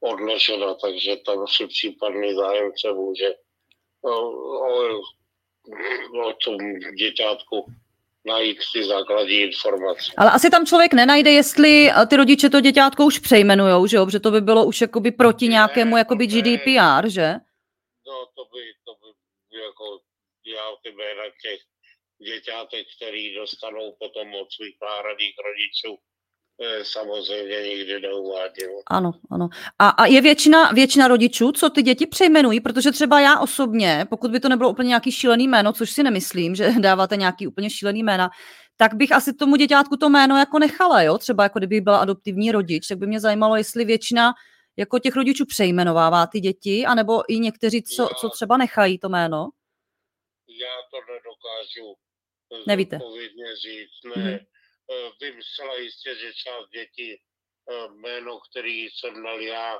odložena, 0.00 0.74
takže 0.74 1.16
tam 1.16 1.46
si 1.46 1.66
případný 1.66 2.34
zájemce 2.34 2.92
může 2.92 3.34
o, 4.02 4.10
o, 4.10 5.00
o 6.28 6.32
tom 6.44 6.56
děťátku 6.98 7.66
najít 8.26 8.58
ty 8.72 8.84
základní 8.84 9.34
informace. 9.34 10.12
Ale 10.16 10.30
asi 10.30 10.50
tam 10.50 10.66
člověk 10.66 10.92
nenajde, 10.92 11.30
jestli 11.30 11.90
ty 12.10 12.16
rodiče 12.16 12.50
to 12.50 12.60
děťátko 12.60 13.04
už 13.06 13.18
přejmenujou, 13.18 13.86
že 13.86 13.96
jo? 13.96 14.06
Protože 14.06 14.20
to 14.20 14.30
by 14.30 14.40
bylo 14.40 14.64
už 14.64 14.80
jakoby 14.80 15.10
proti 15.10 15.48
ne, 15.48 15.52
nějakému 15.52 15.96
jakoby 15.96 16.26
GDPR, 16.26 17.08
že? 17.08 17.28
No 18.06 18.26
to 18.36 18.44
by, 18.52 18.62
to 18.84 18.92
by 19.00 19.08
jako 19.64 20.00
dělal 20.44 20.76
ty 20.82 20.92
jména 20.92 21.24
těch 21.42 21.60
děťátek, 22.24 22.86
který 22.96 23.34
dostanou 23.34 23.96
potom 23.98 24.34
od 24.34 24.52
svých 24.52 24.76
náhradních 24.82 25.36
rodičů, 25.46 25.98
samozřejmě 26.82 27.62
nikdy 27.62 28.00
neuváděl. 28.00 28.70
Ano, 28.86 29.12
ano. 29.30 29.48
A, 29.78 29.88
a 29.88 30.06
je 30.06 30.20
většina, 30.20 30.72
většina 30.72 31.08
rodičů, 31.08 31.52
co 31.52 31.70
ty 31.70 31.82
děti 31.82 32.06
přejmenují, 32.06 32.60
protože 32.60 32.92
třeba 32.92 33.20
já 33.20 33.40
osobně, 33.40 34.06
pokud 34.10 34.30
by 34.30 34.40
to 34.40 34.48
nebylo 34.48 34.70
úplně 34.70 34.88
nějaký 34.88 35.12
šílený 35.12 35.48
jméno, 35.48 35.72
což 35.72 35.90
si 35.90 36.02
nemyslím, 36.02 36.54
že 36.54 36.72
dáváte 36.80 37.16
nějaký 37.16 37.46
úplně 37.46 37.70
šílený 37.70 38.02
jména, 38.02 38.30
tak 38.76 38.94
bych 38.94 39.12
asi 39.12 39.34
tomu 39.34 39.56
děťátku 39.56 39.96
to 39.96 40.08
jméno 40.08 40.36
jako 40.36 40.58
nechala, 40.58 41.02
jo? 41.02 41.18
Třeba 41.18 41.42
jako 41.42 41.58
kdyby 41.58 41.80
byla 41.80 41.98
adoptivní 41.98 42.52
rodič, 42.52 42.88
tak 42.88 42.98
by 42.98 43.06
mě 43.06 43.20
zajímalo, 43.20 43.56
jestli 43.56 43.84
většina 43.84 44.32
jako 44.76 44.98
těch 44.98 45.16
rodičů 45.16 45.46
přejmenovává 45.46 46.26
ty 46.26 46.40
děti, 46.40 46.86
anebo 46.86 47.22
i 47.28 47.38
někteří, 47.38 47.82
co, 47.82 48.08
co 48.20 48.28
třeba 48.28 48.56
nechají 48.56 48.98
to 48.98 49.08
jméno? 49.08 49.48
Já 50.48 50.74
to 50.90 50.96
nedokážu 51.12 51.96
Nevíte. 52.66 52.98
říct, 53.62 54.16
ne. 54.16 54.22
Mm-hmm 54.22 54.53
vím 55.20 55.42
zcela 55.42 55.76
jistě, 55.76 56.14
že 56.14 56.32
část 56.32 56.68
dětí 56.72 57.14
eh, 57.14 57.88
jméno, 57.88 58.40
který 58.50 58.88
jsem 58.90 59.22
dal 59.22 59.40
já, 59.40 59.78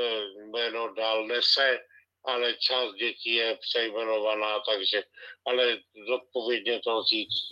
eh, 0.00 0.24
jméno 0.46 0.94
dál 0.94 1.26
nese, 1.26 1.78
ale 2.24 2.54
část 2.54 2.94
dětí 2.94 3.34
je 3.34 3.58
přejmenovaná, 3.60 4.60
takže, 4.68 5.02
ale 5.46 5.78
zodpovědně 6.08 6.80
to 6.84 7.02
říct 7.02 7.48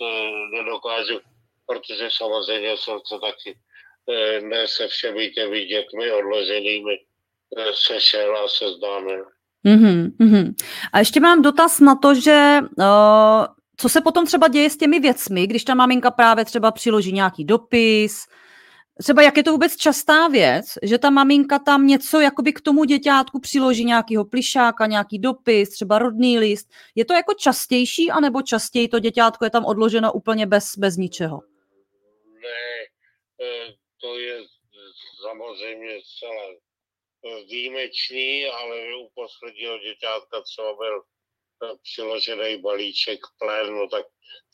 nedokážu, 0.51 1.19
protože 1.65 2.09
samozřejmě 2.11 2.77
jsem 2.77 2.99
to 3.09 3.19
taky 3.19 3.57
ne 4.41 4.67
se 4.67 4.87
všemi 4.87 5.29
těmi 5.29 5.65
dětmi 5.65 6.11
odloženými 6.11 6.97
sešel 7.73 8.37
a 8.37 8.47
seznámil. 8.47 9.25
Mm-hmm, 9.67 10.11
mm-hmm. 10.19 10.53
A 10.93 10.99
ještě 10.99 11.19
mám 11.19 11.41
dotaz 11.41 11.79
na 11.79 11.95
to, 11.95 12.15
že 12.15 12.59
co 13.83 13.89
se 13.89 14.01
potom 14.01 14.25
třeba 14.25 14.47
děje 14.47 14.69
s 14.69 14.77
těmi 14.77 14.99
věcmi, 14.99 15.47
když 15.47 15.63
ta 15.63 15.75
maminka 15.75 16.11
právě 16.11 16.45
třeba 16.45 16.71
přiloží 16.71 17.11
nějaký 17.11 17.45
dopis, 17.45 18.25
třeba 18.99 19.21
jak 19.21 19.37
je 19.37 19.43
to 19.43 19.51
vůbec 19.51 19.75
častá 19.75 20.27
věc, 20.27 20.65
že 20.83 20.97
ta 20.97 21.09
maminka 21.09 21.59
tam 21.59 21.87
něco 21.87 22.19
jakoby 22.19 22.53
k 22.53 22.61
tomu 22.61 22.83
děťátku 22.83 23.39
přiloží 23.39 23.85
nějakýho 23.85 24.25
plišáka, 24.25 24.85
nějaký 24.85 25.19
dopis, 25.19 25.69
třeba 25.69 25.99
rodný 25.99 26.39
list. 26.39 26.67
Je 26.95 27.05
to 27.05 27.13
jako 27.13 27.33
častější, 27.33 28.11
anebo 28.11 28.41
častěji 28.41 28.87
to 28.87 28.99
děťátko 28.99 29.45
je 29.45 29.51
tam 29.51 29.65
odloženo 29.65 30.13
úplně 30.13 30.45
bez, 30.45 30.77
bez 30.77 30.97
ničeho? 30.97 31.39
Ne, 32.41 32.73
e, 33.45 33.73
to 34.01 34.19
je 34.19 34.39
samozřejmě 35.21 35.99
celé 36.19 36.55
výjimečný, 37.49 38.45
ale 38.45 38.75
u 38.95 39.09
posledního 39.15 39.77
děťátka 39.77 40.41
třeba 40.41 40.73
byl 40.75 41.03
přiložený 41.83 42.61
balíček 42.61 43.19
plen, 43.39 43.73
no 43.73 43.87
tak 43.87 44.05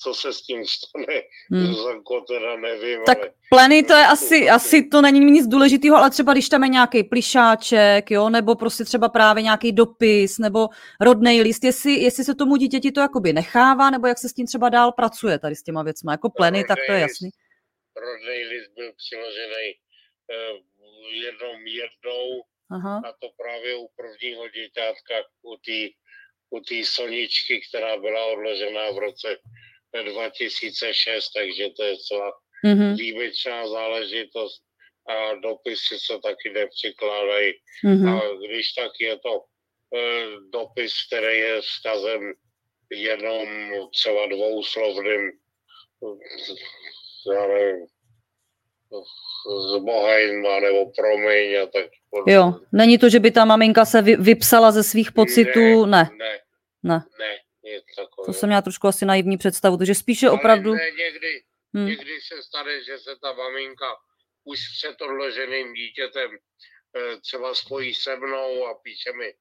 co 0.02 0.14
se 0.14 0.34
s 0.34 0.42
tím 0.42 0.66
stane, 0.66 1.22
Hmm. 1.52 1.66
Zuzanko, 1.66 2.22
teda 2.22 2.56
nevím, 2.56 3.00
Tak 3.06 3.18
ale 3.18 3.30
pleny 3.50 3.84
to 3.84 3.94
je 3.94 4.06
asi, 4.06 4.50
asi 4.50 4.88
to 4.88 5.02
není 5.02 5.20
nic 5.20 5.48
důležitého, 5.48 5.98
ale 5.98 6.10
třeba 6.10 6.34
když 6.34 6.50
tam 6.50 6.64
je 6.64 6.70
nějaký 6.70 7.04
plišáček, 7.04 8.12
jo, 8.12 8.30
nebo 8.30 8.56
prostě 8.56 8.86
třeba 8.86 9.10
právě 9.10 9.44
nějaký 9.44 9.72
dopis, 9.72 10.38
nebo 10.38 10.68
rodnej 11.02 11.42
list, 11.42 11.64
jestli, 11.64 11.92
jestli 11.92 12.24
se 12.24 12.36
tomu 12.36 12.56
dítěti 12.58 12.92
to 12.92 13.00
jakoby 13.02 13.34
nechává, 13.34 13.90
nebo 13.90 14.08
jak 14.08 14.18
se 14.18 14.30
s 14.30 14.34
tím 14.34 14.46
třeba 14.46 14.70
dál 14.70 14.92
pracuje 14.92 15.40
tady 15.40 15.56
s 15.56 15.64
těma 15.64 15.84
věcma, 15.84 16.12
jako 16.12 16.30
pleny, 16.30 16.64
tak 16.68 16.80
to 16.88 16.94
je 16.94 17.00
jasný. 17.00 17.30
rodný 17.96 18.44
list 18.44 18.72
byl 18.76 18.94
přiložený 18.98 19.66
eh, 20.32 20.54
jenom 21.26 21.68
jednou 21.68 22.44
Aha, 22.72 23.02
a 23.06 23.12
to 23.12 23.28
právě 23.38 23.76
u 23.76 23.88
prvního 23.96 24.50
děťátka, 24.50 25.16
u 25.42 25.56
té 25.58 25.80
u 26.50 26.60
té 26.60 26.76
Soničky, 26.86 27.62
která 27.70 27.98
byla 27.98 28.26
odložená 28.26 28.92
v 28.92 28.98
roce 28.98 29.38
2006, 30.12 31.30
takže 31.30 31.70
to 31.78 31.84
je 31.84 31.98
celá 31.98 32.32
mhm, 32.66 32.96
výjimečná 32.96 33.68
záležitost 33.68 34.64
a 35.10 35.36
dopisy 35.36 36.00
se 36.00 36.20
taky 36.24 36.50
nepřekládají. 36.54 37.54
mhm, 37.84 38.08
A 38.10 38.22
když 38.48 38.74
tak 38.74 38.92
je 39.00 39.20
to 39.20 39.44
eh, 39.98 40.26
dopis, 40.54 40.94
který 41.08 41.38
je 41.38 41.62
vzkazem 41.62 42.34
jenom 42.92 43.48
třeba 43.94 44.26
dvouslovným, 44.28 45.32
já 47.34 47.48
nevím, 47.48 47.88
z 49.68 49.80
Bohajma 49.84 50.60
nebo 50.60 50.92
promiň 50.98 51.56
a 51.62 51.66
tak 51.66 51.86
podobně. 52.10 52.34
jo, 52.34 52.54
není 52.72 52.98
to, 52.98 53.10
že 53.10 53.20
by 53.20 53.32
ta 53.32 53.46
maminka 53.46 53.86
se 53.86 54.02
vy, 54.02 54.16
vypsala 54.16 54.72
ze 54.72 54.84
svých 54.84 55.12
pocitů, 55.12 55.86
ne, 55.86 56.10
Ne, 56.20 56.40
ne, 56.84 57.04
ne, 57.20 57.38
nic 57.64 57.84
takového. 57.96 58.26
to 58.26 58.34
jsem 58.34 58.50
měla 58.50 58.62
trošku 58.62 58.88
asi 58.88 59.06
naivní 59.06 59.38
představu, 59.38 59.78
takže 59.78 59.96
spíše 59.96 60.30
opravdu, 60.30 60.70
Ale 60.70 60.80
ne, 60.80 60.92
někdy, 60.92 61.44
hm, 61.78 61.86
někdy 61.86 62.12
se 62.22 62.42
stane, 62.44 62.84
že 62.84 62.98
se 62.98 63.16
ta 63.22 63.34
maminka 63.34 63.96
už 64.44 64.60
před 64.78 65.02
odloženým 65.02 65.74
dítětem 65.74 66.32
eh, 66.98 67.18
třeba 67.22 67.56
spojí 67.56 67.94
se 67.94 68.16
mnou 68.16 68.66
a 68.66 68.74
píše 68.84 69.14
mi 69.14 69.34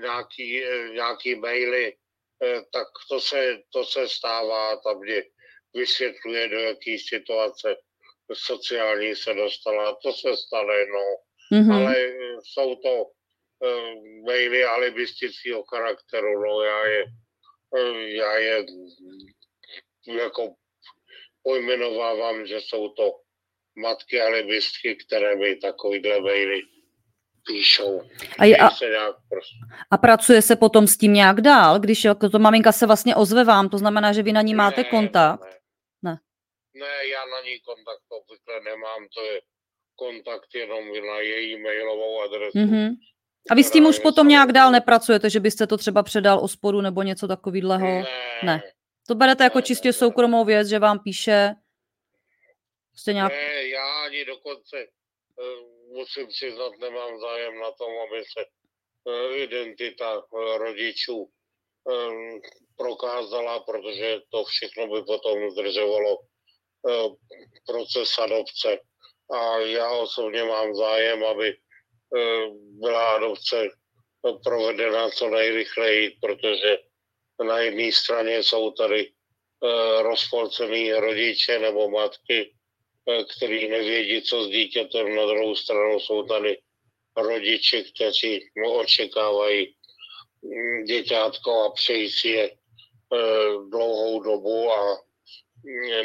nějaký, 0.00 0.64
eh, 0.64 0.88
nějaký 0.92 1.34
maily, 1.34 1.96
eh, 2.44 2.60
tak 2.72 2.86
to 3.10 3.20
se, 3.20 3.58
to 3.72 3.84
se 3.84 4.08
stává, 4.08 4.76
tam 4.76 4.98
mě 5.00 5.22
vysvětluje, 5.74 6.48
do 6.48 6.58
jaký 6.58 6.98
situace 6.98 7.76
sociální 8.34 9.16
se 9.16 9.34
dostala. 9.34 9.96
To 10.02 10.12
se 10.12 10.36
stane, 10.36 10.86
no. 10.86 11.04
mhm, 11.58 11.72
Ale 11.72 11.96
eh, 11.96 12.36
jsou 12.42 12.74
to 12.74 13.06
eh, 13.66 13.94
maily 14.26 14.64
alibistického 14.64 15.64
charakteru, 15.64 16.40
no 16.40 16.62
já 16.62 16.86
je, 16.86 17.04
eh, 17.78 18.00
já 18.00 18.38
je 18.38 18.64
jako 20.22 20.54
pojmenovávám, 21.42 22.46
že 22.46 22.60
jsou 22.60 22.88
to 22.88 23.12
matky 23.76 24.20
alibistky, 24.20 24.96
které 24.96 25.36
mi 25.36 25.56
takovýhle 25.56 26.20
maily 26.20 26.62
píšou. 27.46 28.02
A, 28.38 28.44
je, 28.44 28.56
a, 28.56 28.70
se 28.70 28.84
nějak 28.84 29.16
prostě, 29.28 29.56
a 29.90 29.96
pracuje 29.96 30.42
se 30.42 30.56
potom 30.56 30.86
s 30.86 30.96
tím 30.96 31.12
nějak 31.12 31.40
dál, 31.40 31.78
když 31.78 32.04
jako 32.04 32.28
to 32.28 32.38
maminka 32.38 32.72
se 32.72 32.86
vlastně 32.86 33.16
ozve 33.16 33.44
vám, 33.44 33.68
to 33.68 33.78
znamená, 33.78 34.12
že 34.12 34.22
vy 34.22 34.32
na 34.32 34.42
ní 34.42 34.54
máte 34.54 34.80
Ne, 34.80 34.88
kontakt, 34.88 35.40
Ne. 35.44 35.50
Ne. 35.50 35.59
Ne, 36.74 37.08
já 37.08 37.26
na 37.26 37.40
ní 37.40 37.60
kontakt 37.60 38.04
obvykle 38.08 38.60
nemám, 38.60 39.06
to 39.14 39.24
je 39.24 39.40
kontakt 39.96 40.54
jenom 40.54 40.84
na 41.06 41.20
její 41.20 41.62
mailovou 41.62 42.22
adresu. 42.22 42.58
mhm. 42.58 42.94
A 43.50 43.54
vy 43.54 43.64
s 43.64 43.70
tím 43.70 43.86
už 43.86 43.98
potom 43.98 44.28
nějak 44.28 44.52
dál 44.52 44.70
nepracujete, 44.70 45.30
že 45.30 45.40
byste 45.40 45.66
to 45.66 45.76
třeba 45.76 46.02
předal 46.02 46.44
osporu 46.44 46.80
nebo 46.80 47.02
něco 47.02 47.28
takového? 47.28 47.86
Ne, 47.86 48.06
Ne. 48.42 48.62
To 49.08 49.14
berete 49.14 49.44
jako 49.44 49.58
Ne, 49.58 49.62
čistě 49.62 49.92
soukromou 49.92 50.44
věc, 50.44 50.68
že 50.68 50.78
vám 50.78 50.98
píše 50.98 51.54
prostě 52.90 53.12
nějak... 53.12 53.32
Ne, 53.32 53.68
já 53.68 54.04
ani 54.04 54.24
dokonce 54.24 54.76
eh, 54.78 55.60
musím 55.98 56.26
přiznat, 56.26 56.72
nemám 56.80 57.20
zájem 57.20 57.58
na 57.58 57.72
tom, 57.72 57.92
aby 58.08 58.24
se 58.24 58.40
eh, 59.08 59.36
identita 59.36 60.18
eh, 60.18 60.58
rodičů 60.58 61.30
prokázala, 62.76 63.60
protože 63.60 64.20
to 64.30 64.44
všechno 64.44 64.86
by 64.86 65.02
potom 65.02 65.50
zdržovalo 65.50 66.18
proces 67.66 68.18
adopce. 68.18 68.78
A 69.32 69.58
já 69.58 69.90
osobně 69.90 70.44
mám 70.44 70.74
zájem, 70.74 71.24
aby 71.24 71.48
eh, 72.16 72.46
byla 72.80 73.14
adopce 73.14 73.68
provedena 74.44 75.10
co 75.10 75.30
nejrychleji, 75.30 76.16
protože 76.20 76.78
na 77.44 77.58
jedné 77.58 77.92
straně 77.92 78.42
jsou 78.42 78.70
tady 78.70 79.06
eh, 79.08 80.02
rozpolcený 80.02 80.92
rodiče 80.92 81.58
nebo 81.58 81.90
matky, 81.90 82.54
který 83.36 83.68
nevědí, 83.68 84.22
co 84.22 84.44
s 84.44 84.48
dítětem. 84.48 85.16
Na 85.16 85.26
druhou 85.26 85.56
stranu 85.56 86.00
jsou 86.00 86.22
tady 86.22 86.58
rodiče, 87.16 87.82
kteří 87.82 88.50
očekávají 88.74 89.74
mm, 90.42 90.84
děťátko 90.84 91.62
a 91.62 91.70
přejí 91.72 92.10
si 92.10 92.28
je 92.28 92.50
dlouhou 93.70 94.22
dobu 94.22 94.72
a 94.72 95.09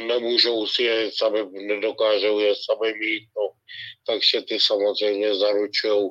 nemůžou 0.08 0.68
si 0.68 0.84
je 0.84 1.12
sami, 1.12 1.40
nedokážou 1.68 2.40
je 2.40 2.54
sami 2.56 2.94
mít, 2.94 3.28
no. 3.38 3.50
takže 4.08 4.42
ty 4.42 4.60
samozřejmě 4.60 5.36
zaručují 5.36 6.10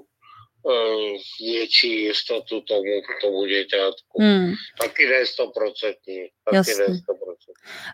eh, 0.70 1.18
větší 1.44 2.02
jistotu 2.02 2.60
tomu, 2.60 2.90
tomu 3.20 3.46
děťátku. 3.46 4.22
Hmm. 4.22 4.52
Taky 4.80 5.06
ne 5.06 5.26
stoprocentní. 5.26 6.28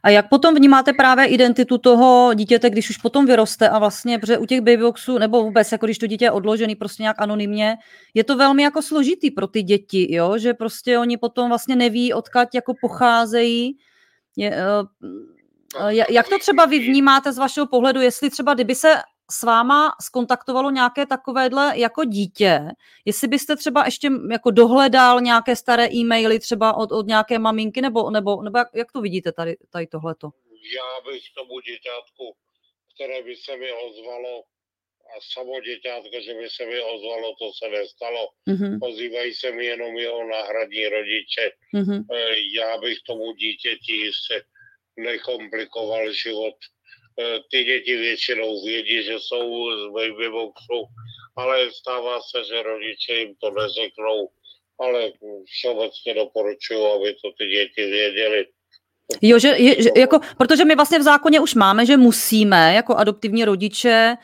A 0.02 0.10
jak 0.10 0.28
potom 0.28 0.54
vnímáte 0.54 0.92
právě 0.92 1.26
identitu 1.26 1.78
toho 1.78 2.34
dítěte, 2.34 2.70
když 2.70 2.90
už 2.90 2.96
potom 2.96 3.26
vyroste 3.26 3.68
a 3.68 3.78
vlastně, 3.78 4.18
protože 4.18 4.38
u 4.38 4.46
těch 4.46 4.60
babyboxů, 4.60 5.18
nebo 5.18 5.42
vůbec, 5.42 5.72
jako 5.72 5.86
když 5.86 5.98
to 5.98 6.06
dítě 6.06 6.24
je 6.24 6.30
odložený 6.30 6.74
prostě 6.74 7.02
nějak 7.02 7.22
anonymně, 7.22 7.76
je 8.14 8.24
to 8.24 8.36
velmi 8.36 8.62
jako 8.62 8.82
složitý 8.82 9.30
pro 9.30 9.46
ty 9.46 9.62
děti, 9.62 10.14
jo? 10.14 10.38
že 10.38 10.54
prostě 10.54 10.98
oni 10.98 11.16
potom 11.16 11.48
vlastně 11.48 11.76
neví, 11.76 12.12
odkud 12.12 12.48
jako 12.54 12.74
pocházejí. 12.80 13.78
Je, 14.36 14.50
uh, 14.50 15.10
jak 16.10 16.28
to 16.28 16.38
třeba 16.38 16.64
vy 16.66 16.78
vnímáte 16.78 17.32
z 17.32 17.38
vašeho 17.38 17.66
pohledu, 17.66 18.00
jestli 18.00 18.30
třeba 18.30 18.54
kdyby 18.54 18.74
se 18.74 18.94
s 19.30 19.42
váma 19.42 19.92
skontaktovalo 20.02 20.70
nějaké 20.70 21.06
takovéhle 21.06 21.72
jako 21.78 22.04
dítě, 22.04 22.60
jestli 23.04 23.28
byste 23.28 23.56
třeba 23.56 23.84
ještě 23.84 24.08
jako 24.30 24.50
dohledal 24.50 25.20
nějaké 25.20 25.56
staré 25.56 25.88
e-maily 25.94 26.38
třeba 26.38 26.74
od, 26.76 26.92
od 26.92 27.06
nějaké 27.06 27.38
maminky, 27.38 27.80
nebo, 27.80 28.10
nebo, 28.10 28.42
nebo 28.42 28.58
jak, 28.58 28.68
jak 28.74 28.92
to 28.92 29.00
vidíte 29.00 29.32
tady, 29.32 29.56
tady 29.70 29.86
tohleto? 29.86 30.30
Já 30.76 31.10
bych 31.12 31.22
tomu 31.38 31.60
děťátku, 31.60 32.34
které 32.94 33.22
by 33.22 33.36
se 33.36 33.56
mi 33.56 33.72
ozvalo, 33.72 34.42
a 35.10 35.20
samo 35.32 35.60
děťátko, 35.60 36.16
že 36.24 36.34
by 36.34 36.48
se 36.50 36.66
mi 36.66 36.80
ozvalo, 36.80 37.34
to 37.38 37.50
se 37.58 37.68
nestalo. 37.70 38.28
Mhm, 38.46 38.78
Ozývají 38.82 39.34
se 39.34 39.52
mi 39.52 39.64
jenom 39.64 39.96
jeho 39.96 40.28
náhradní 40.28 40.88
rodiče. 40.88 41.50
mhm, 41.74 42.04
Eh, 42.14 42.34
Já 42.58 42.78
bych 42.78 42.98
tomu 43.06 43.32
dítěti 43.32 44.10
se 44.26 44.42
nekomplikoval 45.02 46.12
život. 46.12 46.54
Eh, 47.20 47.38
Ty 47.50 47.64
děti 47.64 47.96
většinou 47.96 48.64
vědí, 48.64 49.02
že 49.02 49.18
jsou 49.18 49.70
z 49.70 49.92
babyboxu, 49.92 50.78
ale 51.36 51.70
stává 51.72 52.20
se, 52.20 52.44
že 52.44 52.62
rodiče 52.62 53.14
jim 53.14 53.34
to 53.40 53.50
neřeknou, 53.50 54.28
ale 54.80 55.12
všeobecně 55.46 56.14
doporučuji, 56.14 56.86
aby 56.86 57.14
to 57.14 57.32
ty 57.38 57.46
děti 57.46 57.90
věděli. 57.90 58.46
Jo, 59.22 59.38
že, 59.38 59.48
je, 59.48 59.82
že 59.82 59.90
jako, 59.96 60.20
protože 60.38 60.64
my 60.64 60.74
vlastně 60.74 60.98
v 60.98 61.02
zákoně 61.02 61.40
už 61.40 61.54
máme, 61.54 61.86
že 61.86 61.96
musíme 61.96 62.74
jako 62.74 62.94
adoptivní 62.94 63.44
rodiče 63.44 64.16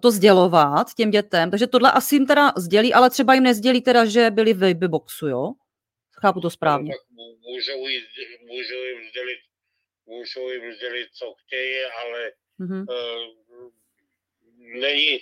to 0.00 0.10
sdělovat 0.10 0.86
těm 0.96 1.10
dětem, 1.10 1.50
takže 1.50 1.66
tohle 1.66 1.92
asi 1.92 2.14
jim 2.14 2.26
teda 2.26 2.52
sdělí, 2.56 2.94
ale 2.94 3.10
třeba 3.10 3.34
jim 3.34 3.42
nezdělí 3.42 3.80
teda, 3.80 4.04
že 4.04 4.30
byli 4.30 4.52
v 4.52 4.58
babyboxu, 4.58 5.28
jo? 5.28 5.52
Chápu 6.20 6.40
to 6.40 6.50
správně. 6.50 6.90
No, 6.90 6.96
tak 6.96 7.06
můžou, 7.48 7.88
jí, 7.88 8.00
můžou 8.46 8.84
jim 8.84 9.08
sdělit, 9.10 9.38
můžou 10.06 10.50
jim 10.50 10.74
sdělit, 10.74 11.08
co 11.12 11.34
chtějí, 11.34 11.84
ale 11.84 12.32
Mhm. 12.58 12.86
uh, 12.88 13.70
není, 14.80 15.18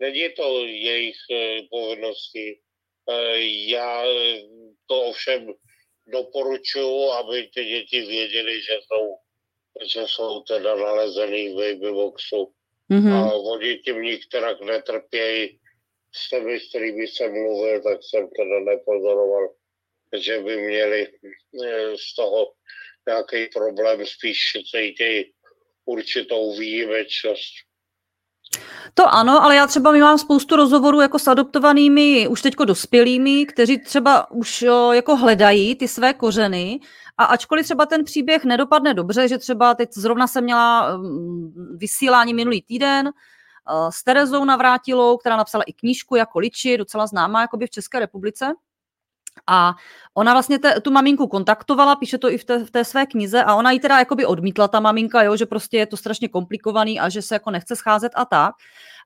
není 0.00 0.28
to 0.36 0.64
jejich 0.66 1.16
uh, 1.30 1.66
povinností. 1.70 2.60
Uh, 3.06 3.36
já 3.68 4.04
to 4.86 5.02
ovšem 5.02 5.54
doporučuji, 6.06 7.10
aby 7.10 7.50
ty 7.54 7.64
děti 7.64 8.00
věděli, 8.00 8.62
že 8.62 8.78
jsou, 8.86 9.16
že 9.94 10.02
jsou 10.06 10.42
teda 10.42 10.74
nalezený 10.76 11.48
v 11.48 11.56
babyboxu. 11.56 12.52
Mhm. 12.88 13.12
A 13.12 13.32
oni 13.34 13.78
tím 13.78 14.02
nikterak 14.02 14.60
netrpějí. 14.60 15.60
S 16.14 16.28
těmi, 16.28 16.60
s 16.60 16.68
kterými 16.68 17.08
jsem 17.08 17.32
mluvil, 17.32 17.82
tak 17.82 17.98
jsem 18.02 18.28
teda 18.30 18.60
nepozoroval, 18.60 19.54
že 20.16 20.38
by 20.40 20.56
měli 20.56 21.12
z 21.96 22.14
toho 22.14 22.52
nějaký 23.08 23.46
problém, 23.54 24.06
spíš 24.06 24.38
cítějí 24.70 25.24
určitou 25.84 26.56
výjimečnost. 26.58 27.66
To 28.94 29.14
ano, 29.14 29.42
ale 29.42 29.56
já 29.56 29.66
třeba 29.66 29.92
my 29.92 30.00
mám 30.00 30.18
spoustu 30.18 30.56
rozhovorů 30.56 31.00
jako 31.00 31.18
s 31.18 31.28
adoptovanými, 31.28 32.28
už 32.28 32.42
teďko 32.42 32.64
dospělými, 32.64 33.46
kteří 33.46 33.78
třeba 33.78 34.30
už 34.30 34.64
jako 34.92 35.16
hledají 35.16 35.74
ty 35.74 35.88
své 35.88 36.14
kořeny 36.14 36.80
a 37.18 37.24
ačkoliv 37.24 37.64
třeba 37.64 37.86
ten 37.86 38.04
příběh 38.04 38.44
nedopadne 38.44 38.94
dobře, 38.94 39.28
že 39.28 39.38
třeba 39.38 39.74
teď 39.74 39.88
zrovna 39.92 40.26
jsem 40.26 40.44
měla 40.44 40.96
mm, 40.96 41.76
vysílání 41.76 42.34
minulý 42.34 42.62
týden 42.62 43.12
s 43.90 44.04
Terezou 44.04 44.44
Navrátilou, 44.44 45.16
která 45.16 45.36
napsala 45.36 45.64
i 45.66 45.72
knížku 45.72 46.16
jako 46.16 46.38
Liči, 46.38 46.78
docela 46.78 47.06
známá 47.06 47.40
jakoby 47.40 47.66
v 47.66 47.70
České 47.70 47.98
republice, 47.98 48.52
a 49.46 49.74
ona 50.14 50.32
vlastně 50.32 50.58
te, 50.58 50.80
tu 50.80 50.90
maminku 50.90 51.26
kontaktovala, 51.26 51.96
píše 51.96 52.18
to 52.18 52.30
i 52.30 52.38
v 52.38 52.44
té, 52.44 52.64
v 52.64 52.70
té 52.70 52.84
své 52.84 53.06
knize 53.06 53.44
a 53.44 53.54
ona 53.54 53.70
ji 53.70 53.80
teda 53.80 53.98
jakoby 53.98 54.26
odmítla 54.26 54.68
ta 54.68 54.80
maminka, 54.80 55.22
jo, 55.22 55.36
že 55.36 55.46
prostě 55.46 55.76
je 55.76 55.86
to 55.86 55.96
strašně 55.96 56.28
komplikovaný 56.28 57.00
a 57.00 57.08
že 57.08 57.22
se 57.22 57.34
jako 57.34 57.50
nechce 57.50 57.76
scházet 57.76 58.12
a 58.14 58.24
tak. 58.24 58.54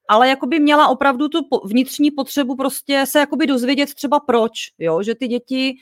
Ale 0.09 0.28
jakoby 0.28 0.61
měla 0.61 0.89
opravdu 0.89 1.28
tu 1.28 1.39
vnitřní 1.64 2.11
potřebu 2.11 2.57
prostě 2.57 3.05
se 3.07 3.18
jakoby 3.18 3.47
dozvědět 3.47 3.95
třeba 3.95 4.20
proč, 4.20 4.53
jo, 4.78 5.03
že 5.03 5.14
ty 5.14 5.28
děti 5.28 5.74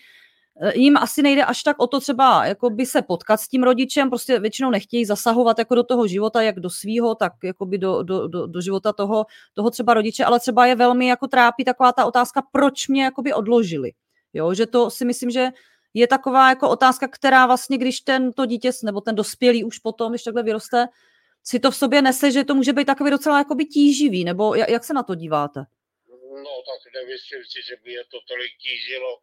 eh, 0.62 0.78
jim 0.78 0.96
asi 0.96 1.22
nejde 1.22 1.44
až 1.44 1.62
tak 1.62 1.76
o 1.78 1.86
to 1.86 2.00
třeba 2.00 2.46
jakoby 2.46 2.86
se 2.86 3.02
potkat 3.02 3.40
s 3.40 3.48
tím 3.48 3.62
rodičem, 3.62 4.08
prostě 4.08 4.40
většinou 4.40 4.70
nechtějí 4.70 5.04
zasahovat 5.04 5.58
jako 5.58 5.74
do 5.74 5.82
toho 5.82 6.06
života, 6.06 6.42
jak 6.42 6.60
do 6.60 6.70
svýho, 6.70 7.14
tak 7.14 7.32
jakoby 7.44 7.78
do, 7.78 8.02
do, 8.02 8.28
do, 8.28 8.46
do 8.46 8.60
života 8.60 8.92
toho, 8.92 9.26
toho 9.54 9.70
třeba 9.70 9.94
rodiče, 9.94 10.24
ale 10.24 10.40
třeba 10.40 10.66
je 10.66 10.74
velmi 10.74 11.06
jako 11.06 11.28
trápí 11.28 11.64
taková 11.64 11.92
ta 11.92 12.04
otázka, 12.06 12.42
proč 12.52 12.88
mě 12.88 13.04
jakoby 13.04 13.32
odložili. 13.32 13.92
Jo, 14.38 14.54
že 14.54 14.66
to 14.66 14.90
si 14.90 15.04
myslím, 15.04 15.30
že 15.30 15.48
je 15.94 16.06
taková 16.06 16.48
jako 16.48 16.70
otázka, 16.70 17.08
která 17.08 17.46
vlastně, 17.46 17.78
když 17.78 18.00
ten 18.00 18.32
to 18.32 18.46
dítě 18.46 18.70
nebo 18.84 19.00
ten 19.00 19.14
dospělý 19.14 19.64
už 19.64 19.78
potom, 19.78 20.12
když 20.12 20.22
takhle 20.22 20.42
vyroste, 20.42 20.86
si 21.44 21.60
to 21.60 21.70
v 21.70 21.76
sobě 21.76 22.02
nese, 22.02 22.30
že 22.30 22.44
to 22.44 22.54
může 22.54 22.72
být 22.72 22.84
takový 22.84 23.10
docela 23.10 23.38
jakoby 23.38 23.64
tíživý, 23.64 24.24
nebo 24.24 24.54
jak, 24.54 24.68
jak 24.68 24.84
se 24.84 24.94
na 24.94 25.02
to 25.02 25.14
díváte? 25.14 25.60
No 26.44 26.54
tak 26.68 26.80
nemyslím 26.94 27.42
si, 27.44 27.62
že 27.68 27.76
by 27.84 27.92
je 27.92 28.04
to 28.04 28.18
tolik 28.28 28.52
tížilo, 28.62 29.18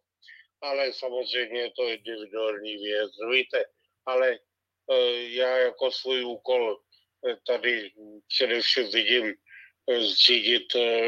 ale 0.61 0.93
samozřejmě 0.93 1.59
je 1.59 1.72
to 1.72 1.88
individuální 1.88 2.78
věc, 2.78 3.11
víte, 3.32 3.66
ale 4.05 4.32
e, 4.32 4.38
já 5.24 5.57
jako 5.57 5.91
svůj 5.91 6.26
úkol 6.26 6.78
e, 7.30 7.38
tady 7.47 7.91
především 8.28 8.91
vidím 8.91 9.34
e, 9.89 10.01
zřídit 10.01 10.76
e, 10.76 11.07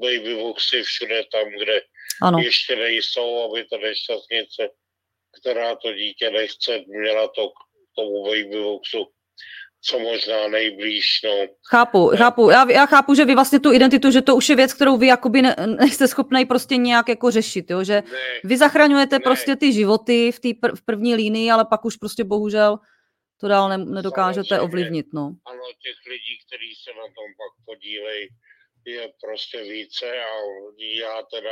babyboxy 0.00 0.82
všude 0.82 1.24
tam, 1.32 1.48
kde 1.48 1.80
ano. 2.22 2.38
ještě 2.38 2.76
nejsou, 2.76 3.50
aby 3.50 3.64
ta 3.64 3.76
nešťastnice, 3.76 4.68
která 5.40 5.76
to 5.76 5.92
dítě 5.92 6.30
nechce, 6.30 6.84
měla 6.86 7.28
to 7.28 7.48
k 7.48 7.54
tomu 7.96 8.24
babyboxu 8.24 9.06
co 9.88 9.98
možná 9.98 10.48
nejblíž. 10.48 11.20
No. 11.24 11.46
Chápu, 11.70 12.10
chápu. 12.16 12.50
Já, 12.50 12.70
já 12.70 12.86
chápu, 12.86 13.14
že 13.14 13.24
vy 13.24 13.34
vlastně 13.34 13.60
tu 13.60 13.72
identitu, 13.72 14.10
že 14.10 14.22
to 14.22 14.36
už 14.36 14.48
je 14.48 14.56
věc, 14.56 14.74
kterou 14.74 14.96
vy 14.96 15.06
jakoby 15.06 15.42
ne, 15.42 15.56
nejste 15.66 16.08
schopný 16.08 16.44
prostě 16.44 16.76
nějak 16.76 17.08
jako 17.08 17.30
řešit, 17.30 17.70
jo? 17.70 17.84
že 17.84 17.94
ne. 17.94 18.40
vy 18.44 18.56
zachraňujete 18.56 19.16
ne. 19.16 19.20
prostě 19.20 19.56
ty 19.56 19.72
životy 19.72 20.32
v, 20.32 20.40
tý 20.40 20.54
pr- 20.54 20.76
v 20.76 20.82
první 20.84 21.14
línii, 21.14 21.50
ale 21.50 21.64
pak 21.64 21.84
už 21.84 21.96
prostě 21.96 22.24
bohužel 22.24 22.78
to 23.40 23.48
dál 23.48 23.68
ne, 23.68 23.78
nedokážete 23.78 24.48
Samozřejmě. 24.48 24.64
ovlivnit. 24.64 25.06
No. 25.14 25.22
Ano, 25.46 25.62
těch 25.82 25.98
lidí, 26.10 26.34
kteří 26.46 26.70
se 26.82 26.90
na 26.90 27.06
tom 27.16 27.28
pak 27.40 27.52
podílejí, 27.66 28.28
je 28.86 29.12
prostě 29.24 29.62
více 29.62 30.06
a 30.06 30.30
já 31.02 31.22
teda 31.34 31.50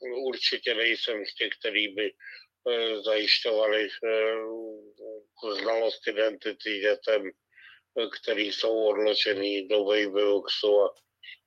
určitě 0.00 0.74
nejsem 0.74 1.26
z 1.26 1.34
těch, 1.34 1.52
který 1.60 1.88
by 1.94 2.12
eh, 2.12 3.02
zajišťovali 3.02 3.88
eh, 4.04 5.54
znalost 5.54 6.08
identity 6.08 6.80
dětem, 6.80 7.30
eh, 7.30 8.06
který 8.20 8.52
jsou 8.52 8.84
odložený 8.86 9.68
do 9.68 9.84
babyboxu 9.84 10.82
a, 10.82 10.94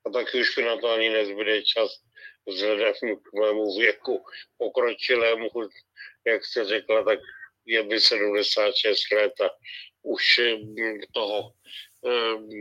a 0.06 0.10
taky 0.10 0.41
už 0.41 0.58
mi 0.58 0.64
na 0.64 0.78
to 0.78 0.89
ani 0.91 1.10
nezbyde 1.10 1.64
čas 1.64 1.91
vzhledem 2.47 2.93
k 2.93 3.34
mému 3.39 3.80
věku 3.80 4.26
pokročilému, 4.58 5.49
jak 6.28 6.45
jste 6.45 6.66
řekla, 6.66 7.04
tak 7.04 7.20
je 7.66 7.84
by 7.84 7.99
76 7.99 9.12
let 9.12 9.34
a 9.41 9.49
už 10.04 10.39
toho 11.14 11.52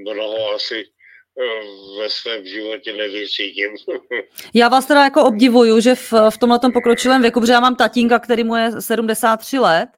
mnoho 0.04 0.50
asi 0.54 0.84
ve 1.98 2.10
svém 2.10 2.46
životě 2.46 2.92
nevyřídím. 2.92 3.70
já 4.54 4.68
vás 4.68 4.86
teda 4.86 5.04
jako 5.04 5.24
obdivuju, 5.24 5.80
že 5.80 5.94
v, 5.94 6.12
v 6.30 6.38
tomhle 6.38 6.58
pokročilém 6.72 7.22
věku, 7.22 7.40
protože 7.40 7.52
já 7.52 7.60
mám 7.60 7.76
tatínka, 7.76 8.18
který 8.18 8.44
mu 8.44 8.56
je 8.56 8.70
73 8.80 9.58
let, 9.58 9.88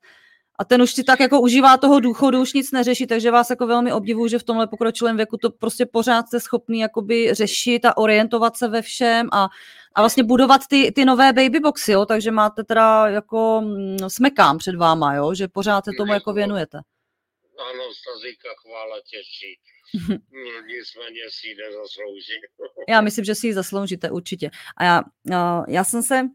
a 0.59 0.65
ten 0.65 0.83
už 0.83 0.93
si 0.93 1.05
tak 1.05 1.21
jako 1.21 1.41
užívá 1.41 1.77
toho 1.77 2.01
důchodu, 2.01 2.41
už 2.41 2.53
nic 2.53 2.73
neřeší, 2.73 3.07
takže 3.07 3.31
vás 3.31 3.51
jako 3.51 3.67
velmi 3.67 3.93
obdivuju, 3.93 4.29
že 4.29 4.39
v 4.39 4.43
tomhle 4.43 4.67
pokročilém 4.67 5.17
věku 5.17 5.37
to 5.37 5.51
prostě 5.51 5.87
pořád 5.87 6.27
jste 6.27 6.41
schopný 6.41 6.79
jakoby 6.79 7.35
řešit 7.35 7.85
a 7.85 7.97
orientovat 7.97 8.57
se 8.57 8.69
ve 8.69 8.83
všem 8.83 9.29
a, 9.33 9.49
a 9.95 10.03
vlastně 10.03 10.25
budovat 10.25 10.61
ty, 10.69 10.93
ty 10.93 11.05
nové 11.05 11.33
babyboxy, 11.33 11.93
jo, 11.93 12.07
takže 12.07 12.31
máte 12.31 12.65
teda 12.65 13.09
jako 13.09 13.61
mm, 13.65 13.97
smekám 14.09 14.59
před 14.59 14.77
váma, 14.77 15.15
jo, 15.15 15.35
že 15.35 15.49
pořád 15.49 15.85
se 15.85 15.91
tomu 15.97 16.13
jako 16.13 16.33
věnujete. 16.33 16.79
Ano, 17.59 17.85
Stazíka 18.01 18.49
chvála 18.63 18.97
těší. 19.11 19.59
Nicméně 20.67 21.23
si 21.29 21.49
ji 21.49 21.55
nezaslouží. 21.55 22.33
já 22.89 23.01
myslím, 23.01 23.25
že 23.25 23.35
si 23.35 23.47
ji 23.47 23.55
zasloužíte 23.55 24.11
určitě. 24.11 24.51
A 24.77 24.85
já, 24.85 25.03
já 25.69 25.85
jsem 25.85 26.03
se 26.03 26.29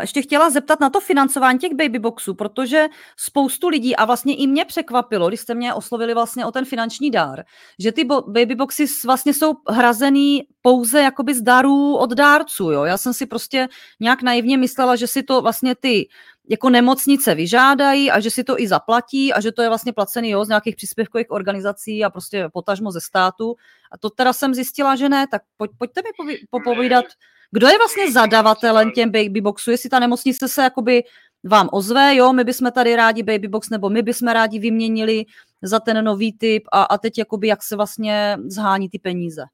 ještě 0.00 0.22
chtěla 0.22 0.50
zeptat 0.50 0.80
na 0.80 0.90
to 0.90 1.00
financování 1.00 1.58
těch 1.58 1.72
babyboxů, 1.74 2.34
protože 2.34 2.86
spoustu 3.16 3.68
lidí, 3.68 3.96
a 3.96 4.04
vlastně 4.04 4.36
i 4.36 4.46
mě 4.46 4.64
překvapilo, 4.64 5.28
když 5.28 5.40
jste 5.40 5.54
mě 5.54 5.74
oslovili 5.74 6.14
vlastně 6.14 6.46
o 6.46 6.52
ten 6.52 6.64
finanční 6.64 7.10
dár, 7.10 7.44
že 7.78 7.92
ty 7.92 8.04
babyboxy 8.28 8.86
vlastně 9.04 9.34
jsou 9.34 9.52
hrazený 9.68 10.42
pouze 10.62 11.02
jakoby 11.02 11.34
z 11.34 11.42
darů 11.42 11.96
od 11.96 12.10
dárců. 12.10 12.70
Jo? 12.70 12.84
Já 12.84 12.98
jsem 12.98 13.14
si 13.14 13.26
prostě 13.26 13.68
nějak 14.00 14.22
naivně 14.22 14.58
myslela, 14.58 14.96
že 14.96 15.06
si 15.06 15.22
to 15.22 15.42
vlastně 15.42 15.74
ty 15.74 16.08
jako 16.48 16.70
nemocnice 16.70 17.34
vyžádají 17.34 18.10
a 18.10 18.20
že 18.20 18.30
si 18.30 18.44
to 18.44 18.60
i 18.60 18.68
zaplatí 18.68 19.32
a 19.32 19.40
že 19.40 19.52
to 19.52 19.62
je 19.62 19.68
vlastně 19.68 19.92
placený 19.92 20.30
jo, 20.30 20.44
z 20.44 20.48
nějakých 20.48 20.76
příspěvkových 20.76 21.30
organizací 21.30 22.04
a 22.04 22.10
prostě 22.10 22.48
potažmo 22.52 22.90
ze 22.90 23.00
státu. 23.00 23.56
A 23.92 23.98
to 23.98 24.10
teda 24.10 24.32
jsem 24.32 24.54
zjistila, 24.54 24.96
že 24.96 25.08
ne, 25.08 25.26
tak 25.30 25.42
pojď, 25.56 25.70
pojďte 25.78 26.00
mi 26.24 26.38
popovídat, 26.50 27.04
kdo 27.50 27.68
je 27.68 27.78
vlastně 27.78 28.12
zadavatelem 28.12 28.92
těm 28.92 29.10
babyboxu, 29.10 29.70
jestli 29.70 29.90
ta 29.90 29.98
nemocnice 29.98 30.48
se 30.48 30.62
jakoby 30.62 31.02
vám 31.44 31.68
ozve, 31.72 32.16
jo, 32.16 32.32
my 32.32 32.44
bychom 32.44 32.72
tady 32.72 32.96
rádi 32.96 33.22
babybox, 33.22 33.70
nebo 33.70 33.90
my 33.90 34.02
bychom 34.02 34.28
rádi 34.28 34.58
vyměnili 34.58 35.24
za 35.62 35.80
ten 35.80 36.04
nový 36.04 36.32
typ 36.32 36.62
a, 36.72 36.82
a 36.82 36.98
teď 36.98 37.18
jakoby 37.18 37.48
jak 37.48 37.62
se 37.62 37.76
vlastně 37.76 38.38
zhání 38.46 38.88
ty 38.88 38.98
peníze. 38.98 39.44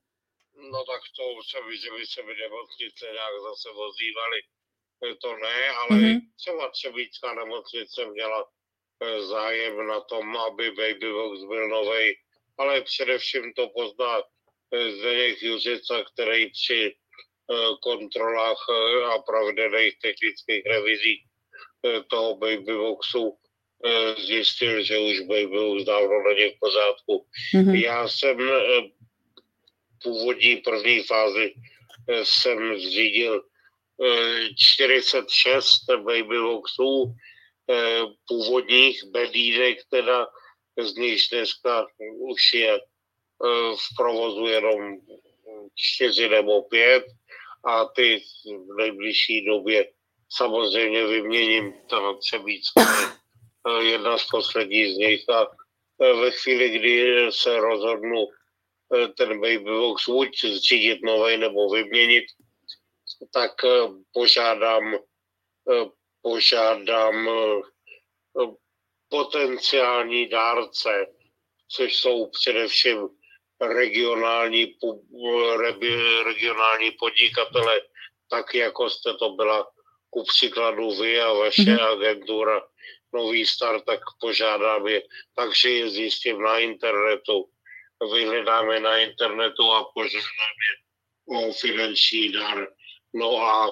No 0.72 0.78
tak 0.90 1.02
to 1.16 1.24
se 1.50 1.58
ví, 1.68 1.76
že 1.78 1.90
by 1.96 2.06
se 2.06 2.20
nemocnice 2.20 3.04
nějak 3.16 3.34
zase 3.48 3.68
ozývali 3.68 4.38
to 5.00 5.36
ne, 5.36 5.68
ale 5.68 6.00
mm-hmm. 6.00 6.20
třeba 6.36 6.70
Třebíčská 6.70 7.34
nemocnice 7.34 8.06
měla 8.06 8.44
eh, 9.00 9.22
zájem 9.22 9.86
na 9.86 10.00
tom, 10.00 10.36
aby 10.36 10.70
Babybox 10.70 11.44
byl 11.44 11.68
nový, 11.68 12.16
ale 12.58 12.80
především 12.82 13.52
to 13.56 13.68
pozná 13.68 14.18
eh, 14.18 14.90
Zdeněk 14.90 15.42
Juřica, 15.42 16.04
který 16.12 16.50
při 16.50 16.92
eh, 16.92 17.54
kontrolách 17.82 18.68
a 19.14 19.18
pravidelných 19.18 19.98
technických 19.98 20.66
revizích 20.66 21.24
toho 22.10 22.36
Babyboxu 22.36 23.36
zjistil, 24.18 24.82
že 24.82 24.98
už 24.98 25.20
Babybox 25.20 25.84
dávno 25.84 26.22
není 26.28 26.50
v 26.50 26.58
pořádku. 26.60 27.26
Mm-hmm. 27.54 27.84
Já 27.84 28.08
jsem 28.08 28.36
původní 30.02 30.56
první 30.56 31.02
fázi 31.02 31.54
jsem 32.22 32.78
zřídil 32.78 33.42
46 34.56 35.84
babyboxů 35.96 37.14
eh, 37.70 38.00
původních 38.28 39.04
bedínek, 39.04 39.78
teda 39.90 40.26
z 40.80 40.94
nich 40.94 41.20
dneska 41.32 41.86
už 42.18 42.52
je 42.54 42.74
eh, 42.74 42.80
v 43.76 43.96
provozu 43.96 44.46
jenom 44.46 44.98
čtyři 45.74 46.28
nebo 46.28 46.62
pět. 46.62 47.04
A 47.64 47.84
ty 47.84 48.22
v 48.46 48.76
nejbližší 48.78 49.44
době 49.44 49.92
samozřejmě 50.32 51.06
vyměním 51.06 51.72
ta 51.90 52.14
Třebícká 52.14 52.82
eh, 52.82 53.84
jedna 53.84 54.18
z 54.18 54.26
posledních 54.30 54.94
z 54.94 54.96
nich. 54.96 55.28
A 55.28 55.46
ve 56.00 56.30
chvíli, 56.30 56.70
kdy 56.78 57.26
se 57.30 57.60
rozhodnu 57.60 58.26
ten 59.16 59.40
babybox 59.40 60.08
buď 60.08 60.44
zřídit 60.44 60.98
nový 61.02 61.36
nebo 61.36 61.68
vyměnit, 61.68 62.24
tak 63.32 63.64
eh, 63.64 63.88
požádám, 64.12 64.94
eh, 64.94 65.86
požádám 66.22 67.28
eh, 67.28 68.46
potenciální 69.08 70.28
dárce, 70.28 71.06
což 71.68 71.96
jsou 71.96 72.30
především 72.30 73.08
regionální, 73.60 74.76
regionální 76.24 76.90
podnikatele, 76.90 77.80
tak 78.30 78.54
jako 78.54 78.90
jste 78.90 79.14
to 79.14 79.30
byla 79.30 79.70
ku 80.10 80.24
příkladu 80.24 80.90
vy 80.90 81.20
a 81.20 81.32
vaše 81.32 81.62
mm-hmm. 81.62 81.92
agentura 81.92 82.60
Nový 83.12 83.46
start, 83.46 83.84
tak 83.84 84.00
požádám 84.20 84.86
je, 84.86 85.02
takže 85.34 85.70
je 85.70 85.90
zjistím 85.90 86.42
na 86.42 86.58
internetu 86.58 87.50
vyhledáme 88.04 88.80
na 88.80 88.98
internetu 88.98 89.72
a 89.72 89.84
požádáme 89.94 90.68
o 91.26 91.52
finanční 91.52 92.32
dar. 92.32 92.68
No 93.14 93.42
a 93.42 93.70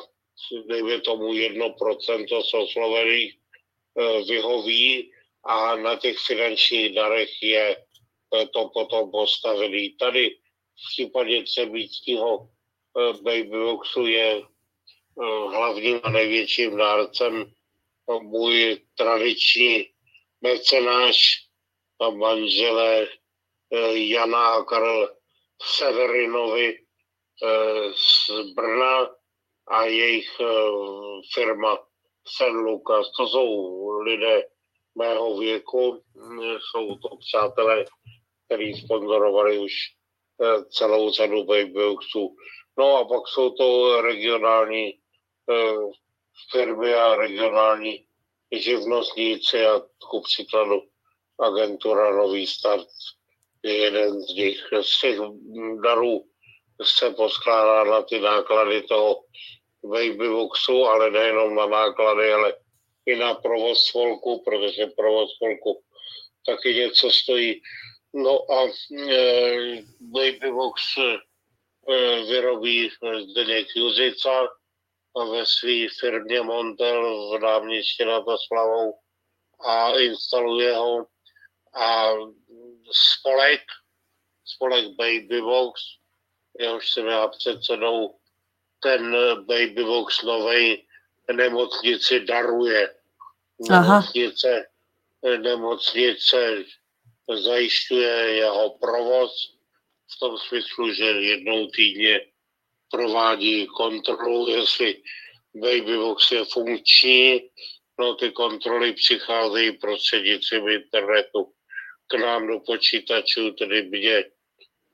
dejme 0.66 1.00
tomu 1.00 1.34
1% 1.34 2.26
oslovených 2.54 3.34
eh, 3.34 4.22
vyhoví 4.22 5.12
a 5.44 5.76
na 5.76 5.96
těch 5.96 6.18
finančních 6.18 6.94
darech 6.94 7.42
je 7.42 7.76
eh, 7.76 8.46
to 8.46 8.68
potom 8.68 9.10
postavený. 9.10 9.90
Tady 9.90 10.30
v 10.30 10.92
případě 10.92 11.42
Třebíckého 11.42 12.48
eh, 12.48 13.12
Babyboxu 13.22 14.06
je 14.06 14.42
hlavním 15.50 16.00
a 16.02 16.10
největším 16.10 16.76
dárcem 16.76 17.52
můj 18.22 18.80
tradiční 18.94 19.86
mecenáš 20.40 21.18
a 22.00 22.10
manželé 22.10 23.08
Jana 23.94 24.46
a 24.46 24.64
Karel 24.64 25.16
Severinovi 25.62 26.78
z 27.96 28.30
Brna 28.54 29.17
a 29.70 29.84
jejich 29.84 30.40
eh, 30.40 30.44
firma 31.34 31.78
St. 32.26 32.52
Lucas. 32.52 33.10
To 33.16 33.26
jsou 33.26 34.00
lidé 34.00 34.42
mého 34.94 35.38
věku, 35.38 36.02
jsou 36.60 36.96
to 36.96 37.16
přátelé, 37.16 37.84
kteří 38.46 38.74
sponzorovali 38.74 39.58
už 39.58 39.72
eh, 40.42 40.64
celou 40.64 41.10
řadu 41.10 41.44
babyboxů. 41.44 42.36
No 42.78 42.96
a 42.96 43.04
pak 43.04 43.28
jsou 43.28 43.50
to 43.50 44.00
regionální 44.02 44.88
eh, 45.50 45.76
firmy 46.50 46.94
a 46.94 47.14
regionální 47.14 48.04
živnostníci 48.52 49.66
a 49.66 49.80
ku 50.10 50.20
příkladu 50.20 50.82
agentura 51.38 52.16
Nový 52.16 52.46
start 52.46 52.88
je 53.62 53.76
jeden 53.76 54.20
z 54.20 54.34
nich. 54.34 54.60
Z 54.80 55.00
těch 55.00 55.18
darů 55.82 56.24
se 56.82 57.10
poskládá 57.10 57.90
na 57.90 58.02
ty 58.02 58.20
náklady 58.20 58.82
toho 58.82 59.24
babyboxu, 59.84 60.84
ale 60.84 61.10
nejenom 61.10 61.54
na 61.54 61.66
náklady, 61.66 62.32
ale 62.32 62.54
i 63.06 63.16
na 63.16 63.34
provoz 63.34 63.92
volku, 63.92 64.42
protože 64.44 64.86
provoz 64.86 65.30
volku 65.40 65.82
taky 66.46 66.74
něco 66.74 67.10
stojí. 67.10 67.62
No 68.14 68.50
a 68.50 68.66
e, 68.66 69.82
babybox 70.00 70.82
e, 70.98 72.22
vyrobí 72.24 72.90
Zdeněk 73.30 73.66
Juzica 73.76 74.48
ve 75.30 75.46
své 75.46 75.86
firmě 76.00 76.42
Montel 76.42 77.30
v 77.30 77.38
náměstí 77.40 78.04
nad 78.04 78.24
Oslavou 78.26 78.98
a 79.60 79.98
instaluje 79.98 80.76
ho 80.76 81.06
a 81.74 82.12
spolek, 82.92 83.62
spolek 84.44 84.84
Babybox, 84.86 85.80
jehož 86.58 86.90
jsem 86.90 87.06
já 87.06 87.28
předsedou 87.28 88.18
ten 88.80 89.16
Babybox 89.46 90.22
novej 90.22 90.84
nemocnici 91.32 92.20
daruje. 92.20 92.94
Nemocnice, 93.70 94.66
nemocnice 95.42 96.64
zajišťuje 97.28 98.14
jeho 98.40 98.78
provoz 98.78 99.32
v 100.08 100.14
tom 100.18 100.38
smyslu, 100.38 100.92
že 100.92 101.04
jednou 101.04 101.66
týdně 101.66 102.20
provádí 102.90 103.66
kontrolu, 103.66 104.48
jestli 104.48 105.02
Babybox 105.54 106.30
je 106.30 106.44
funkční. 106.44 107.50
No 108.00 108.14
ty 108.14 108.30
kontroly 108.30 108.92
přicházejí 108.92 109.72
prostřednictvím 109.72 110.68
internetu 110.68 111.52
k 112.06 112.14
nám 112.14 112.46
do 112.46 112.60
počítačů, 112.60 113.52
tedy 113.52 113.82
mě 113.82 114.24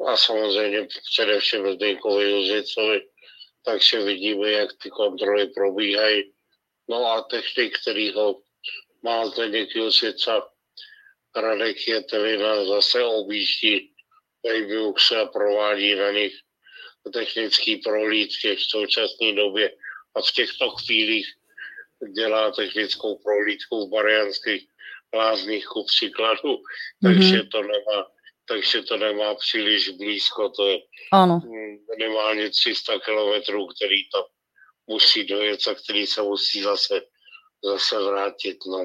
a 0.06 0.16
samozřejmě 0.16 0.88
především 1.12 1.72
Zdeňkovi 1.72 2.30
Juzicovi 2.30 3.00
takže 3.64 4.04
vidíme, 4.04 4.50
jak 4.50 4.70
ty 4.82 4.90
kontroly 4.90 5.46
probíhají. 5.46 6.32
No 6.88 7.06
a 7.06 7.22
technik, 7.22 7.78
který 7.78 8.12
ho 8.12 8.40
má 9.02 9.26
Zdeněk 9.26 9.74
Jusica, 9.74 10.48
Radek 11.36 11.88
Jetelina 11.88 12.64
zase 12.64 13.02
objíždí 13.02 13.92
Babyboxe 14.42 15.16
a 15.16 15.26
provádí 15.26 15.94
na 15.94 16.10
nich 16.10 16.34
technický 17.12 17.76
prohlídky 17.76 18.56
v 18.56 18.62
současné 18.62 19.32
době 19.32 19.76
a 20.14 20.20
v 20.20 20.32
těchto 20.32 20.70
chvílích 20.70 21.34
dělá 22.14 22.50
technickou 22.50 23.18
prohlídku 23.18 23.86
v 23.86 23.90
Marianských 23.90 24.68
lázních 25.14 25.66
ku 25.66 25.84
příkladu, 25.84 26.40
mm-hmm. 26.42 26.62
takže 27.02 27.42
to 27.42 27.62
nemá 27.62 28.13
takže 28.48 28.82
to 28.82 28.96
nemá 28.96 29.34
příliš 29.34 29.88
blízko, 29.88 30.48
to 30.48 30.66
je 30.66 30.78
ano. 31.12 31.40
minimálně 31.98 32.50
300 32.50 33.00
kilometrů, 33.00 33.66
který 33.66 34.08
tam 34.10 34.22
musí 34.86 35.24
dojet 35.24 35.68
a 35.68 35.74
který 35.74 36.06
se 36.06 36.22
musí 36.22 36.62
zase, 36.62 37.00
zase 37.64 38.02
vrátit. 38.02 38.58
No. 38.66 38.84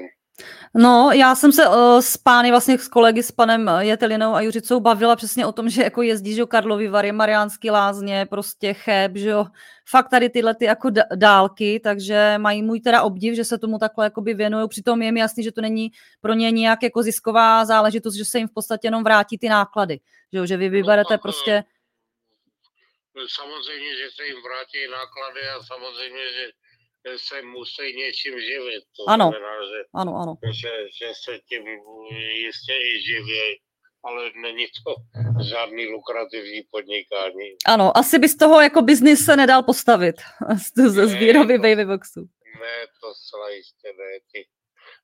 No, 0.74 1.10
já 1.14 1.34
jsem 1.34 1.52
se 1.52 1.68
uh, 1.68 2.00
s 2.00 2.16
pány, 2.16 2.50
vlastně 2.50 2.78
s 2.78 2.88
kolegy, 2.88 3.22
s 3.22 3.32
panem 3.32 3.68
eh, 3.68 3.84
Jetelinou 3.84 4.34
a 4.34 4.40
Juřicou 4.40 4.80
bavila 4.80 5.16
přesně 5.16 5.46
o 5.46 5.52
tom, 5.52 5.68
že 5.68 5.82
jako 5.82 6.02
jezdí, 6.02 6.34
že 6.34 6.44
Karlovy 6.46 6.88
Vary, 6.88 7.12
Mariánský 7.12 7.70
lázně, 7.70 8.26
prostě 8.30 8.74
Cheb, 8.74 9.16
že 9.16 9.28
jo, 9.28 9.46
fakt 9.88 10.08
tady 10.08 10.30
tyhle 10.30 10.54
ty 10.54 10.64
jako 10.64 10.90
dálky, 11.14 11.80
takže 11.84 12.34
mají 12.38 12.62
můj 12.62 12.80
teda 12.80 13.02
obdiv, 13.02 13.34
že 13.34 13.44
se 13.44 13.58
tomu 13.58 13.78
takhle 13.78 14.06
jakoby 14.06 14.34
věnují, 14.34 14.68
přitom 14.68 15.02
je 15.02 15.12
mi 15.12 15.20
jasný, 15.20 15.44
že 15.44 15.52
to 15.52 15.60
není 15.60 15.90
pro 16.20 16.32
ně 16.32 16.50
nějak 16.50 16.82
jako 16.82 17.02
zisková 17.02 17.64
záležitost, 17.64 18.14
že 18.14 18.24
se 18.24 18.38
jim 18.38 18.48
v 18.48 18.54
podstatě 18.54 18.86
jenom 18.86 19.04
vrátí 19.04 19.38
ty 19.38 19.48
náklady, 19.48 20.00
že 20.32 20.38
jo, 20.38 20.46
že 20.46 20.56
vy 20.56 20.68
vyberete 20.68 21.14
no, 21.14 21.18
prostě... 21.18 21.64
Samozřejmě, 23.28 23.96
že 23.96 24.10
se 24.16 24.26
jim 24.26 24.42
vrátí 24.42 24.78
náklady 24.90 25.48
a 25.48 25.62
samozřejmě, 25.62 26.32
že 26.32 26.50
se 27.16 27.42
musí 27.42 27.96
něčím 27.96 28.40
živit. 28.40 28.84
To 28.96 29.10
ano, 29.12 29.28
znamená, 29.30 29.54
že, 29.70 29.78
ano, 29.94 30.12
ano. 30.16 30.34
Že, 30.60 30.72
že 30.98 31.12
se 31.24 31.38
tím 31.48 31.62
jistě 32.44 32.72
i 32.72 33.02
živí, 33.02 33.60
ale 34.04 34.30
není 34.42 34.66
to 34.66 34.94
žádný 35.44 35.86
lukrativní 35.86 36.62
podnikání. 36.70 37.48
Ano, 37.66 37.96
asi 37.96 38.18
by 38.18 38.28
z 38.28 38.36
toho 38.36 38.60
jako 38.60 38.82
biznis 38.82 39.24
se 39.24 39.36
nedal 39.36 39.62
postavit, 39.62 40.16
z, 40.74 41.06
z 41.06 41.14
výroby 41.14 41.58
babyboxu. 41.58 42.20
Ne, 42.60 42.86
to 43.00 43.14
zcela 43.14 43.50
jistě 43.50 43.88
ne, 43.88 44.18
těch 44.32 44.46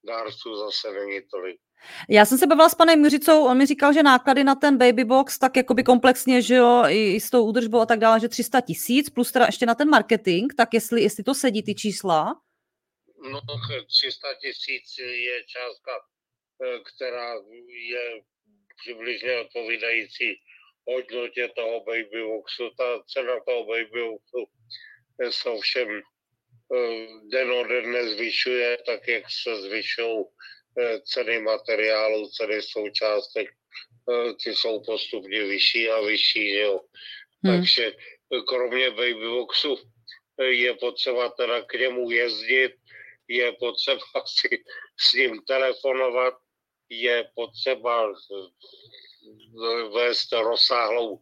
dárců 0.06 0.56
zase 0.56 0.92
není 0.92 1.20
tolik. 1.30 1.60
Já 2.08 2.24
jsem 2.24 2.38
se 2.38 2.46
bavila 2.46 2.68
s 2.68 2.74
panem 2.74 3.04
Juřicou, 3.04 3.46
on 3.46 3.58
mi 3.58 3.66
říkal, 3.66 3.92
že 3.92 4.02
náklady 4.02 4.44
na 4.44 4.54
ten 4.54 4.78
baby 4.78 5.04
box, 5.04 5.38
tak 5.38 5.56
jakoby 5.56 5.82
komplexně, 5.82 6.42
že 6.42 6.54
jo, 6.54 6.82
i, 6.88 7.20
s 7.20 7.30
tou 7.30 7.46
údržbou 7.46 7.80
a 7.80 7.86
tak 7.86 7.98
dále, 7.98 8.20
že 8.20 8.28
300 8.28 8.60
tisíc, 8.60 9.10
plus 9.10 9.32
teda 9.32 9.46
ještě 9.46 9.66
na 9.66 9.74
ten 9.74 9.90
marketing, 9.90 10.52
tak 10.56 10.74
jestli, 10.74 11.02
jestli 11.02 11.24
to 11.24 11.34
sedí 11.34 11.62
ty 11.62 11.74
čísla? 11.74 12.40
No, 13.32 13.40
300 14.00 14.28
tisíc 14.34 14.98
je 14.98 15.44
částka, 15.44 15.92
eh, 16.64 16.78
která 16.94 17.34
je 17.90 18.22
přibližně 18.82 19.40
odpovídající 19.40 20.34
hodnotě 20.88 21.48
toho 21.56 21.84
baby 21.84 22.24
boxu. 22.24 22.70
Ta 22.78 23.02
cena 23.12 23.34
toho 23.46 23.66
baby 23.66 24.02
boxu 24.10 24.50
se 25.30 25.48
ovšem 25.48 25.88
eh, 25.88 27.06
den 27.32 27.50
ode 27.50 27.82
dne 27.82 28.08
zvyšuje, 28.08 28.78
tak 28.86 29.08
jak 29.08 29.24
se 29.30 29.62
zvyšují 29.62 30.24
ceny 31.04 31.40
materiálu, 31.40 32.28
ceny 32.28 32.62
součástek, 32.62 33.48
eh, 34.10 34.32
ty 34.44 34.54
jsou 34.54 34.82
postupně 34.82 35.44
vyšší 35.44 35.90
a 35.90 36.00
vyšší, 36.00 36.54
jo. 36.54 36.80
Hmm. 37.44 37.56
Takže 37.56 37.86
eh, 37.86 38.40
kromě 38.48 38.90
babyboxu 38.90 39.76
je 40.50 40.74
potřeba 40.74 41.28
teda 41.28 41.62
k 41.62 41.72
němu 41.72 42.10
jezdit, 42.10 42.72
je 43.28 43.52
potřeba 43.52 44.00
si 44.26 44.64
s 45.00 45.12
ním 45.12 45.42
telefonovat, 45.48 46.34
je 46.88 47.30
potřeba 47.34 48.12
vést 49.94 50.32
rozsáhlou, 50.32 51.18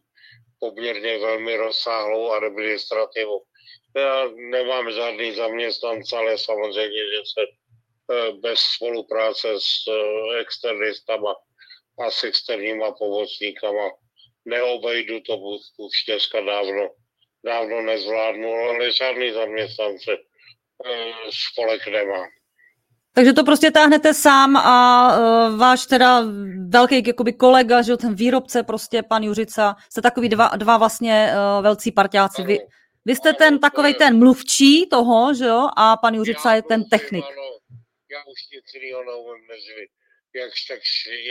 poměrně 0.60 1.18
velmi 1.18 1.56
rozsáhlou 1.56 2.32
administrativu. 2.32 3.42
Já 3.96 4.28
nemám 4.34 4.92
žádný 4.92 5.34
zaměstnance, 5.34 6.16
ale 6.16 6.38
samozřejmě, 6.38 6.98
že 6.98 7.22
se 7.32 7.46
Eh, 7.46 7.63
bez 8.42 8.60
spolupráce 8.60 9.48
s 9.58 9.88
eh, 9.88 10.40
externistama 10.40 11.34
a 12.06 12.10
s 12.10 12.24
externíma 12.24 12.92
pomocníkama 12.92 13.90
neobejdu 14.44 15.20
to 15.20 15.36
už 15.78 15.94
dneska 16.08 16.40
dávno, 16.40 16.90
dávno 17.44 17.82
nezvládnu, 17.82 18.54
ale 18.54 18.92
žádný 18.92 19.32
zaměstnance 19.32 20.12
eh, 20.12 21.12
spolek 21.30 21.86
nemá. 21.86 22.24
Takže 23.16 23.32
to 23.32 23.44
prostě 23.44 23.70
táhnete 23.70 24.14
sám 24.14 24.56
a 24.56 25.08
uh, 25.18 25.56
váš 25.56 25.86
teda 25.86 26.22
velký 26.68 27.02
jakoby 27.06 27.32
kolega, 27.32 27.82
že 27.82 27.96
ten 27.96 28.14
výrobce, 28.14 28.62
prostě 28.62 29.02
pan 29.02 29.22
Juřica, 29.22 29.76
jste 29.90 30.02
takový 30.02 30.28
dva, 30.28 30.48
dva 30.56 30.76
vlastně 30.78 31.32
uh, 31.32 31.62
velcí 31.62 31.92
parťáci. 31.92 32.42
Vy, 32.42 32.58
vy 33.04 33.16
jste 33.16 33.32
ten 33.32 33.58
takový 33.58 33.94
ten 33.94 34.18
mluvčí 34.18 34.86
toho, 34.86 35.34
že 35.34 35.44
jo, 35.44 35.68
a 35.76 35.96
pan 35.96 36.14
Juřica 36.14 36.54
je 36.54 36.62
ten 36.62 36.84
technik. 36.84 37.24
Ano, 37.24 37.53
já 38.14 38.24
už 38.32 38.40
nic 38.52 38.66
jiného 38.74 39.04
neumím 39.04 39.46
než 39.46 39.64
vy. 39.76 39.86
Jak 40.40 40.52
tak, 40.68 40.82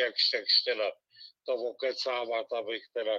jak 0.03 0.15
tak 0.31 0.45
teda 0.67 0.87
to 1.45 1.53
okecávat, 1.55 2.47
abych 2.59 2.83
teda 2.93 3.15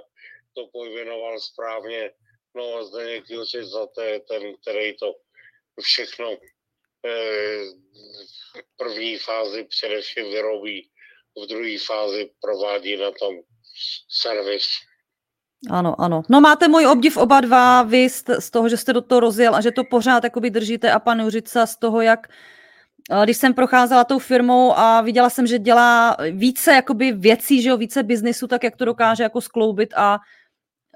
to 0.55 0.67
pojmenoval 0.73 1.39
správně. 1.39 2.11
No 2.55 2.75
a 2.75 2.83
Zdeněk 2.83 3.29
Juřic 3.29 3.67
za 3.67 3.87
to 3.87 4.01
je 4.01 4.19
ten, 4.19 4.41
který 4.61 4.97
to 4.97 5.13
všechno 5.81 6.27
eh, 6.31 7.65
v 8.55 8.77
první 8.77 9.17
fázi 9.17 9.63
především 9.63 10.25
vyrobí, 10.25 10.89
v 11.43 11.47
druhé 11.47 11.77
fázi 11.85 12.31
provádí 12.41 12.97
na 12.97 13.11
tom 13.11 13.35
servis. 14.21 14.67
Ano, 15.71 16.01
ano. 16.01 16.21
No 16.29 16.41
máte 16.41 16.67
můj 16.67 16.87
obdiv 16.87 17.17
oba 17.17 17.41
dva, 17.41 17.83
vy 17.83 18.09
z, 18.09 18.23
z 18.39 18.49
toho, 18.49 18.69
že 18.69 18.77
jste 18.77 18.93
do 18.93 19.01
toho 19.01 19.19
rozjel 19.19 19.55
a 19.55 19.61
že 19.61 19.71
to 19.71 19.83
pořád 19.83 20.23
jakoby 20.23 20.49
držíte 20.49 20.91
a 20.91 20.99
pan 20.99 21.19
Juřica 21.19 21.65
z 21.65 21.75
toho, 21.75 22.01
jak 22.01 22.27
když 23.23 23.37
jsem 23.37 23.53
procházela 23.53 24.03
tou 24.03 24.19
firmou 24.19 24.77
a 24.77 25.01
viděla 25.01 25.29
jsem, 25.29 25.47
že 25.47 25.59
dělá 25.59 26.17
více 26.31 26.73
jakoby 26.73 27.11
věcí, 27.11 27.61
že 27.61 27.69
jo, 27.69 27.77
více 27.77 28.03
biznisu, 28.03 28.47
tak 28.47 28.63
jak 28.63 28.75
to 28.75 28.85
dokáže 28.85 29.23
jako 29.23 29.41
skloubit 29.41 29.93
a 29.95 30.19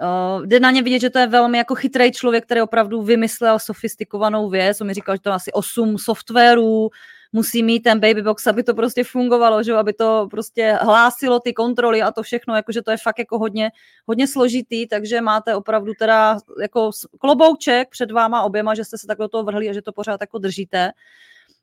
uh, 0.01 0.45
jde 0.45 0.59
na 0.59 0.71
ně 0.71 0.81
vidět, 0.81 0.99
že 0.99 1.09
to 1.09 1.19
je 1.19 1.27
velmi 1.27 1.57
jako 1.57 1.75
chytrý 1.75 2.11
člověk, 2.11 2.45
který 2.45 2.61
opravdu 2.61 3.01
vymyslel 3.01 3.59
sofistikovanou 3.59 4.49
věc. 4.49 4.81
On 4.81 4.87
mi 4.87 4.93
říkal, 4.93 5.15
že 5.15 5.21
to 5.21 5.31
asi 5.31 5.51
8 5.51 5.97
softwarů, 5.97 6.89
musí 7.31 7.63
mít 7.63 7.79
ten 7.79 7.99
baby 7.99 8.21
box, 8.21 8.47
aby 8.47 8.63
to 8.63 8.73
prostě 8.73 9.03
fungovalo, 9.03 9.63
že 9.63 9.73
aby 9.73 9.93
to 9.93 10.27
prostě 10.31 10.77
hlásilo 10.81 11.39
ty 11.39 11.53
kontroly 11.53 12.01
a 12.01 12.11
to 12.11 12.23
všechno, 12.23 12.55
jakože 12.55 12.81
to 12.81 12.91
je 12.91 12.97
fakt 12.97 13.19
jako 13.19 13.39
hodně, 13.39 13.71
hodně 14.05 14.27
složitý, 14.27 14.87
takže 14.87 15.21
máte 15.21 15.55
opravdu 15.55 15.93
teda 15.99 16.37
jako 16.61 16.91
klobouček 17.19 17.89
před 17.89 18.11
váma 18.11 18.41
oběma, 18.41 18.75
že 18.75 18.85
jste 18.85 18.97
se 18.97 19.07
takhle 19.07 19.23
do 19.23 19.29
toho 19.29 19.43
vrhli 19.43 19.69
a 19.69 19.73
že 19.73 19.81
to 19.81 19.91
pořád 19.91 20.21
jako 20.21 20.37
držíte. 20.37 20.91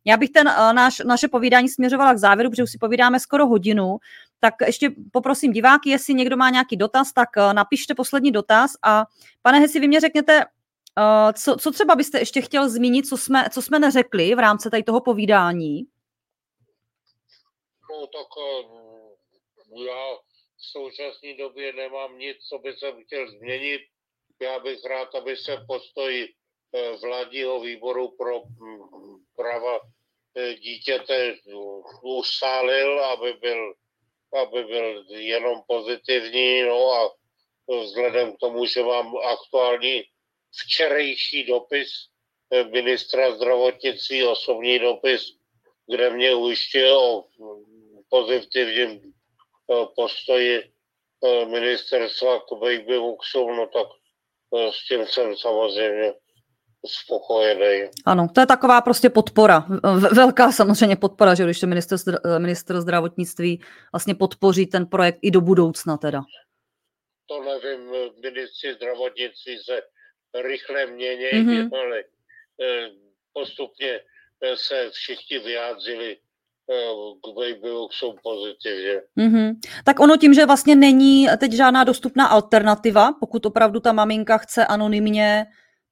Já 0.06 0.16
bych 0.16 0.30
ten 0.30 0.48
uh, 0.48 0.72
náš, 0.72 0.98
naše 0.98 1.28
povídání 1.28 1.68
směřovala 1.68 2.14
k 2.14 2.18
závěru, 2.18 2.50
protože 2.50 2.62
už 2.62 2.70
si 2.70 2.78
povídáme 2.78 3.20
skoro 3.20 3.46
hodinu, 3.46 3.96
tak 4.40 4.54
ještě 4.66 4.90
poprosím 5.12 5.52
diváky, 5.52 5.90
jestli 5.90 6.14
někdo 6.14 6.36
má 6.36 6.50
nějaký 6.50 6.76
dotaz, 6.76 7.12
tak 7.12 7.28
uh, 7.36 7.52
napište 7.52 7.94
poslední 7.94 8.32
dotaz 8.32 8.70
a 8.82 9.04
pane 9.42 9.58
Hesi, 9.58 9.80
vy 9.80 9.88
mě 9.88 10.00
řekněte, 10.00 10.44
uh, 10.44 11.32
co, 11.32 11.56
co 11.56 11.70
třeba 11.70 11.94
byste 11.94 12.18
ještě 12.18 12.40
chtěl 12.40 12.68
zmínit, 12.68 13.06
co 13.06 13.16
jsme, 13.16 13.48
co 13.52 13.62
jsme 13.62 13.78
neřekli 13.78 14.34
v 14.34 14.38
rámci 14.38 14.70
tady 14.70 14.82
toho 14.82 15.00
povídání? 15.00 15.86
No 17.90 18.06
tak 18.06 18.28
já 19.86 20.14
v 20.56 20.64
současné 20.72 21.34
době 21.38 21.72
nemám 21.72 22.18
nic, 22.18 22.36
co 22.48 22.58
by 22.58 22.72
jsem 22.72 23.04
chtěl 23.04 23.30
změnit. 23.30 23.80
Já 24.40 24.58
bych 24.58 24.78
rád, 24.84 25.14
aby 25.14 25.36
se 25.36 25.64
postoj 25.66 26.34
vládního 27.00 27.60
výboru 27.60 28.08
pro 28.08 28.42
mm, 28.44 29.24
práva 29.36 29.80
E, 30.36 30.54
dítěte 30.54 31.36
ustálil, 32.02 33.04
aby 33.04 33.32
byl, 33.32 33.74
aby 34.42 34.64
byl 34.64 35.04
jenom 35.08 35.62
pozitivní, 35.66 36.62
no 36.62 36.92
a 36.92 37.14
vzhledem 37.82 38.36
k 38.36 38.38
tomu, 38.38 38.66
že 38.66 38.82
mám 38.82 39.16
aktuální 39.16 40.04
včerejší 40.56 41.44
dopis 41.44 41.88
ministra 42.70 43.36
zdravotnictví, 43.36 44.24
osobní 44.24 44.78
dopis, 44.78 45.22
kde 45.86 46.10
mě 46.10 46.34
ujišťuje 46.34 46.92
o 46.96 47.24
pozitivním 48.08 49.12
postoji 49.96 50.72
ministerstva 51.44 52.40
k 52.40 52.52
baby 52.52 52.98
no 53.34 53.66
tak 53.66 53.86
s 54.72 54.88
tím 54.88 55.06
jsem 55.06 55.36
samozřejmě 55.36 56.14
spokojený. 56.86 57.90
Ano, 58.06 58.28
to 58.34 58.40
je 58.40 58.46
taková 58.46 58.80
prostě 58.80 59.10
podpora, 59.10 59.66
velká 60.12 60.52
samozřejmě 60.52 60.96
podpora, 60.96 61.34
že 61.34 61.44
když 61.44 61.60
to 61.60 61.66
minister, 61.66 61.98
minister 62.38 62.80
zdravotnictví 62.80 63.60
vlastně 63.92 64.14
podpoří 64.14 64.66
ten 64.66 64.86
projekt 64.86 65.18
i 65.22 65.30
do 65.30 65.40
budoucna 65.40 65.96
teda. 65.96 66.22
To 67.26 67.42
nevím, 67.42 67.90
ministři 68.22 68.74
zdravotnictví 68.74 69.58
se 69.64 69.82
rychle 70.42 70.86
mění, 70.86 71.24
mm-hmm. 71.24 71.68
ale 71.78 71.98
eh, 71.98 72.88
postupně 73.32 74.00
eh, 74.42 74.56
se 74.56 74.90
všichni 74.90 75.38
vyjádřili 75.38 76.16
eh, 76.16 76.92
k 77.22 77.34
Babyboxu 77.34 78.16
pozitivně. 78.22 79.00
Mm-hmm. 79.18 79.54
Tak 79.84 80.00
ono 80.00 80.16
tím, 80.16 80.34
že 80.34 80.46
vlastně 80.46 80.76
není 80.76 81.28
teď 81.38 81.52
žádná 81.52 81.84
dostupná 81.84 82.26
alternativa, 82.26 83.12
pokud 83.20 83.46
opravdu 83.46 83.80
ta 83.80 83.92
maminka 83.92 84.38
chce 84.38 84.66
anonymně 84.66 85.46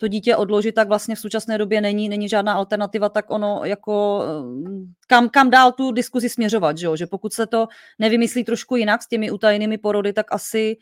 to 0.05 0.09
dítě 0.09 0.37
odložit, 0.37 0.75
tak 0.75 0.89
vlastně 0.89 1.15
v 1.15 1.19
současné 1.19 1.59
době 1.59 1.81
není, 1.81 2.09
není 2.09 2.29
žádná 2.29 2.53
alternativa, 2.53 3.09
tak 3.09 3.31
ono 3.31 3.61
jako 3.65 4.23
eh, 4.23 5.07
kam, 5.09 5.29
kam 5.29 5.51
dál 5.51 5.73
tu 5.73 5.93
diskuzi 5.93 6.29
směřovat, 6.29 6.79
že, 6.79 6.87
jo? 6.87 6.97
že 6.97 7.07
pokud 7.07 7.33
se 7.33 7.47
to 7.47 7.67
nevymyslí 7.99 8.45
trošku 8.45 8.77
jinak 8.77 9.03
s 9.03 9.09
těmi 9.09 9.31
utajenými 9.31 9.79
porody, 9.79 10.13
tak 10.13 10.27
asi 10.33 10.77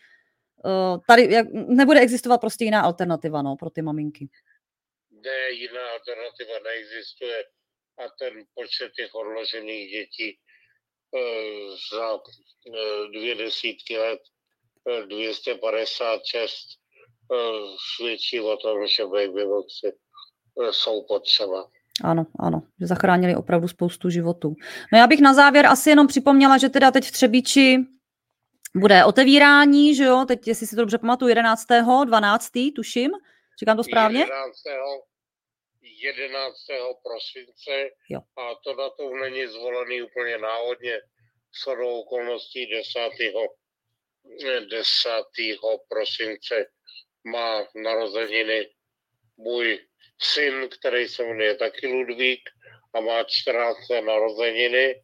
uh, 0.64 0.98
tady 1.08 1.32
jak, 1.32 1.46
nebude 1.52 2.00
existovat 2.00 2.40
prostě 2.40 2.64
jiná 2.64 2.80
alternativa 2.82 3.42
no, 3.42 3.56
pro 3.56 3.70
ty 3.70 3.82
maminky. 3.82 4.28
Ne, 5.10 5.50
jiná 5.50 5.90
alternativa 5.90 6.58
neexistuje 6.64 7.44
a 7.98 8.02
ten 8.18 8.44
počet 8.54 8.92
těch 8.92 9.14
odložených 9.14 9.90
dětí 9.90 10.38
uh, 11.10 11.76
za 11.92 12.18
dvě 13.12 13.34
desítky 13.34 13.98
let, 13.98 14.20
uh, 14.84 15.06
256 15.06 16.54
Eh, 16.78 16.81
svědčí 17.96 18.40
o 18.40 18.56
tom, 18.56 18.86
že 18.86 19.06
babyboxy 19.06 19.86
eh, 19.88 20.72
jsou 20.72 21.04
potřeba. 21.08 21.68
Ano, 22.04 22.26
ano, 22.38 22.62
že 22.80 22.86
zachránili 22.86 23.36
opravdu 23.36 23.68
spoustu 23.68 24.10
životů. 24.10 24.54
No 24.92 24.98
já 24.98 25.06
bych 25.06 25.20
na 25.20 25.34
závěr 25.34 25.66
asi 25.66 25.90
jenom 25.90 26.06
připomněla, 26.06 26.58
že 26.58 26.68
teda 26.68 26.90
teď 26.90 27.04
v 27.04 27.12
Třebíči 27.12 27.78
bude 28.76 29.04
otevírání, 29.04 29.94
že 29.94 30.04
jo, 30.04 30.24
teď, 30.28 30.48
jestli 30.48 30.66
si 30.66 30.76
to 30.76 30.82
dobře 30.82 30.98
pamatuju, 30.98 31.28
11. 31.28 31.66
12. 32.04 32.50
tuším, 32.76 33.10
říkám 33.60 33.76
to 33.76 33.84
správně? 33.84 34.20
11. 34.20 34.56
11. 35.82 36.56
prosince 37.02 37.90
jo. 38.08 38.20
a 38.36 38.54
to 38.64 38.74
datum 38.76 39.20
není 39.20 39.46
zvolený 39.46 40.02
úplně 40.02 40.38
náhodně, 40.38 41.00
shodou 41.62 42.00
okolností 42.00 42.66
10. 42.66 42.98
10. 44.70 45.08
prosince 45.88 46.66
má 47.24 47.64
narozeniny 47.82 48.68
můj 49.36 49.78
syn, 50.22 50.68
který 50.68 51.08
se 51.08 51.22
jmenuje 51.22 51.54
taky 51.54 51.86
Ludvík 51.86 52.40
a 52.94 53.00
má 53.00 53.24
14. 53.26 53.76
narozeniny, 54.06 54.94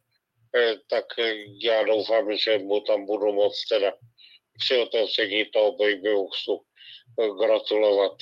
eh, 0.55 0.75
tak 0.89 1.05
já 1.63 1.83
doufám, 1.83 2.37
že 2.37 2.57
mu 2.57 2.79
tam 2.79 3.05
budu 3.05 3.33
moct 3.33 3.67
teda 3.69 3.93
při 4.59 4.77
otevření 4.77 5.45
toho 5.45 5.71
babyboxu 5.71 6.61
eh, 7.21 7.45
gratulovat. 7.45 8.17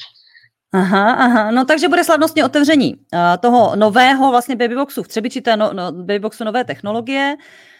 Aha, 0.74 1.14
aha, 1.14 1.52
no 1.52 1.66
takže 1.66 1.88
bude 1.88 2.04
slavnostně 2.04 2.46
otevření 2.46 2.94
toho 3.42 3.76
nového 3.76 4.32
vlastně 4.32 4.56
babyboxu 4.56 5.04
v 5.04 5.08
Třebiči, 5.08 5.42
té 5.42 5.58
no, 5.58 5.74
no, 5.74 5.92
babyboxu 5.92 6.44
nové 6.44 6.64
technologie, 6.64 7.36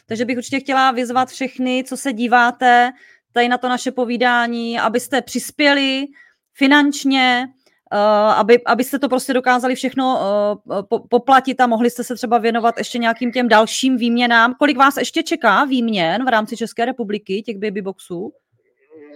takže 0.06 0.26
bych 0.26 0.38
určitě 0.38 0.60
chtěla 0.60 0.92
vyzvat 0.92 1.30
všechny, 1.30 1.84
co 1.88 1.98
se 1.98 2.14
díváte, 2.14 2.92
tady 3.38 3.48
na 3.48 3.58
to 3.58 3.70
naše 3.70 3.92
povídání, 3.92 4.80
abyste 4.80 5.22
přispěli 5.22 6.06
finančně, 6.54 7.46
Uh, 7.94 8.40
aby, 8.40 8.64
abyste 8.66 9.00
to 9.00 9.10
prostě 9.10 9.34
dokázali 9.34 9.76
všechno 9.76 10.06
po, 10.90 11.08
poplatit 11.08 11.62
a 11.62 11.68
mohli 11.68 11.90
jste 11.90 12.04
se 12.04 12.16
třeba 12.16 12.38
věnovat 12.38 12.78
ještě 12.78 12.98
nějakým 12.98 13.32
těm 13.32 13.48
dalším 13.48 13.98
výměnám. 13.98 14.56
Kolik 14.60 14.78
vás 14.78 14.98
ještě 14.98 15.24
čeká 15.24 15.64
výměn 15.64 16.26
v 16.26 16.28
rámci 16.28 16.58
České 16.58 16.86
republiky, 16.86 17.42
těch 17.42 17.58
babyboxů? 17.58 18.34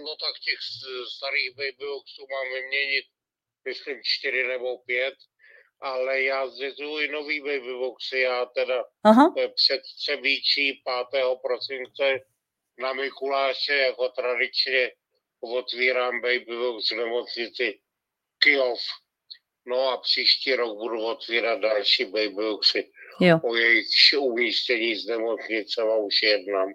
No 0.06 0.12
tak 0.24 0.34
těch 0.46 0.60
starých 1.16 1.50
babyboxů 1.56 2.22
mám 2.34 2.46
vyměnit, 2.54 3.04
myslím, 3.68 3.96
čtyři 4.02 4.48
nebo 4.48 4.78
pět, 4.78 5.14
ale 5.80 6.22
já 6.22 6.48
zřizuju 6.48 6.98
i 6.98 7.08
nový 7.08 7.40
babyboxy. 7.40 8.18
Já 8.18 8.46
teda 8.46 8.84
Aha. 9.04 9.34
Eh, 9.38 9.48
před 9.48 9.82
Třebíčí 10.00 10.82
5. 11.12 11.36
prosince 11.42 12.31
na 12.78 12.92
Mikuláše 12.92 13.74
jako 13.74 14.08
tradičně 14.08 14.90
otvírám 15.40 16.20
Babybox 16.20 16.90
nemocnici 16.90 17.80
Kyjov. 18.38 18.78
No 19.66 19.88
a 19.88 19.96
příští 19.96 20.54
rok 20.54 20.78
budu 20.78 21.02
otvírat 21.02 21.60
další 21.60 22.04
Babyboxy. 22.04 22.90
Jo. 23.20 23.40
O 23.42 23.56
jejich 23.56 23.86
umístění 24.18 24.96
z 24.96 25.06
nemocnice 25.06 25.82
a 25.82 25.96
už 25.96 26.22
jednám. 26.22 26.72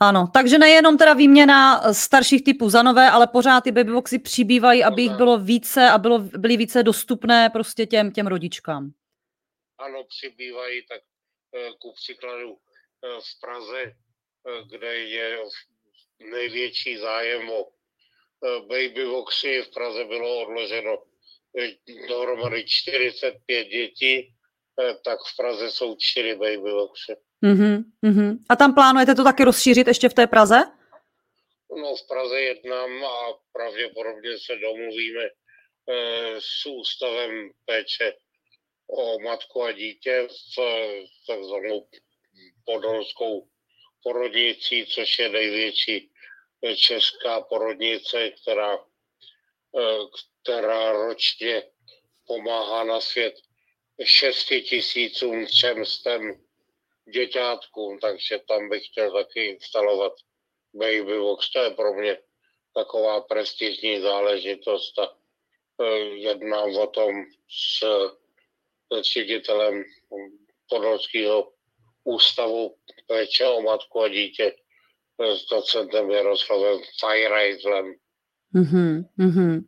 Ano, 0.00 0.30
takže 0.32 0.58
nejenom 0.58 0.98
teda 0.98 1.14
výměna 1.14 1.80
starších 1.92 2.44
typů 2.44 2.70
za 2.70 2.82
nové, 2.82 3.10
ale 3.10 3.26
pořád 3.26 3.60
ty 3.60 3.72
babyboxy 3.72 4.18
přibývají, 4.18 4.84
aby 4.84 5.02
jich 5.02 5.12
bylo 5.12 5.38
více 5.38 5.90
a 5.90 5.98
bylo, 5.98 6.18
byly 6.18 6.56
více 6.56 6.82
dostupné 6.82 7.50
prostě 7.50 7.86
těm, 7.86 8.12
těm 8.12 8.26
rodičkám. 8.26 8.90
Ano, 9.78 10.04
přibývají, 10.04 10.82
tak 10.86 11.00
eh, 11.54 11.70
ku 11.80 11.92
příkladu 11.92 12.56
eh, 13.04 13.20
v 13.20 13.40
Praze, 13.40 13.82
eh, 13.82 13.94
kde 14.70 14.96
je 14.96 15.38
největší 16.30 16.96
zájem 16.96 17.50
o 17.50 17.66
baby 18.60 19.04
voxy 19.04 19.62
v 19.62 19.74
Praze 19.74 20.04
bylo 20.04 20.42
odloženo 20.42 21.02
dohromady 22.08 22.64
45 22.66 23.64
dětí, 23.64 24.34
tak 25.04 25.18
v 25.32 25.36
Praze 25.36 25.70
jsou 25.70 25.96
4 26.00 26.34
baby 26.34 26.70
voxy. 26.70 27.12
Mm-hmm, 27.44 27.84
mm-hmm. 28.04 28.38
A 28.48 28.56
tam 28.56 28.74
plánujete 28.74 29.14
to 29.14 29.24
taky 29.24 29.44
rozšířit 29.44 29.86
ještě 29.86 30.08
v 30.08 30.14
té 30.14 30.26
Praze? 30.26 30.56
No 31.82 31.96
v 31.96 32.08
Praze 32.08 32.40
jednám 32.40 33.04
a 33.04 33.18
pravděpodobně 33.52 34.30
se 34.46 34.56
domluvíme 34.56 35.24
eh, 35.24 36.36
s 36.38 36.66
ústavem 36.66 37.50
péče 37.64 38.12
o 38.86 39.20
matku 39.20 39.62
a 39.62 39.72
dítě 39.72 40.28
v 40.56 40.62
takzvanou 41.26 41.88
podolskou 42.64 43.48
porodnicí, 44.02 44.86
což 44.86 45.18
je 45.18 45.28
největší 45.28 46.10
česká 46.76 47.40
porodnice, 47.40 48.30
která, 48.30 48.78
eh, 49.78 49.98
která 50.42 50.92
ročně 50.92 51.62
pomáhá 52.26 52.84
na 52.84 53.00
svět 53.00 53.34
šesti 54.04 54.62
tisícům 54.62 55.46
třemstem 55.46 56.44
děťátkům, 57.12 57.98
takže 57.98 58.38
tam 58.48 58.68
bych 58.68 58.86
chtěl 58.86 59.12
taky 59.12 59.46
instalovat 59.46 60.12
Babybox. 60.74 61.50
To 61.50 61.58
je 61.58 61.70
pro 61.70 61.94
mě 61.94 62.18
taková 62.74 63.20
prestižní 63.20 64.00
záležitost 64.00 64.98
a 64.98 65.18
eh, 65.82 65.98
jednám 65.98 66.76
o 66.76 66.86
tom 66.86 67.24
s, 67.48 67.84
s 69.02 69.12
ředitelem 69.12 69.84
Podolského 70.68 71.52
ústavu 72.08 72.74
péče 73.06 73.46
o 73.46 73.62
matku 73.62 74.02
a 74.02 74.08
dítě 74.08 74.52
s 75.20 75.48
docentem 75.48 76.10
Jaroslavem 76.10 76.78
Fajrajzlem. 77.00 77.86
Mm-hmm, 78.54 79.04
mm-hmm. 79.18 79.60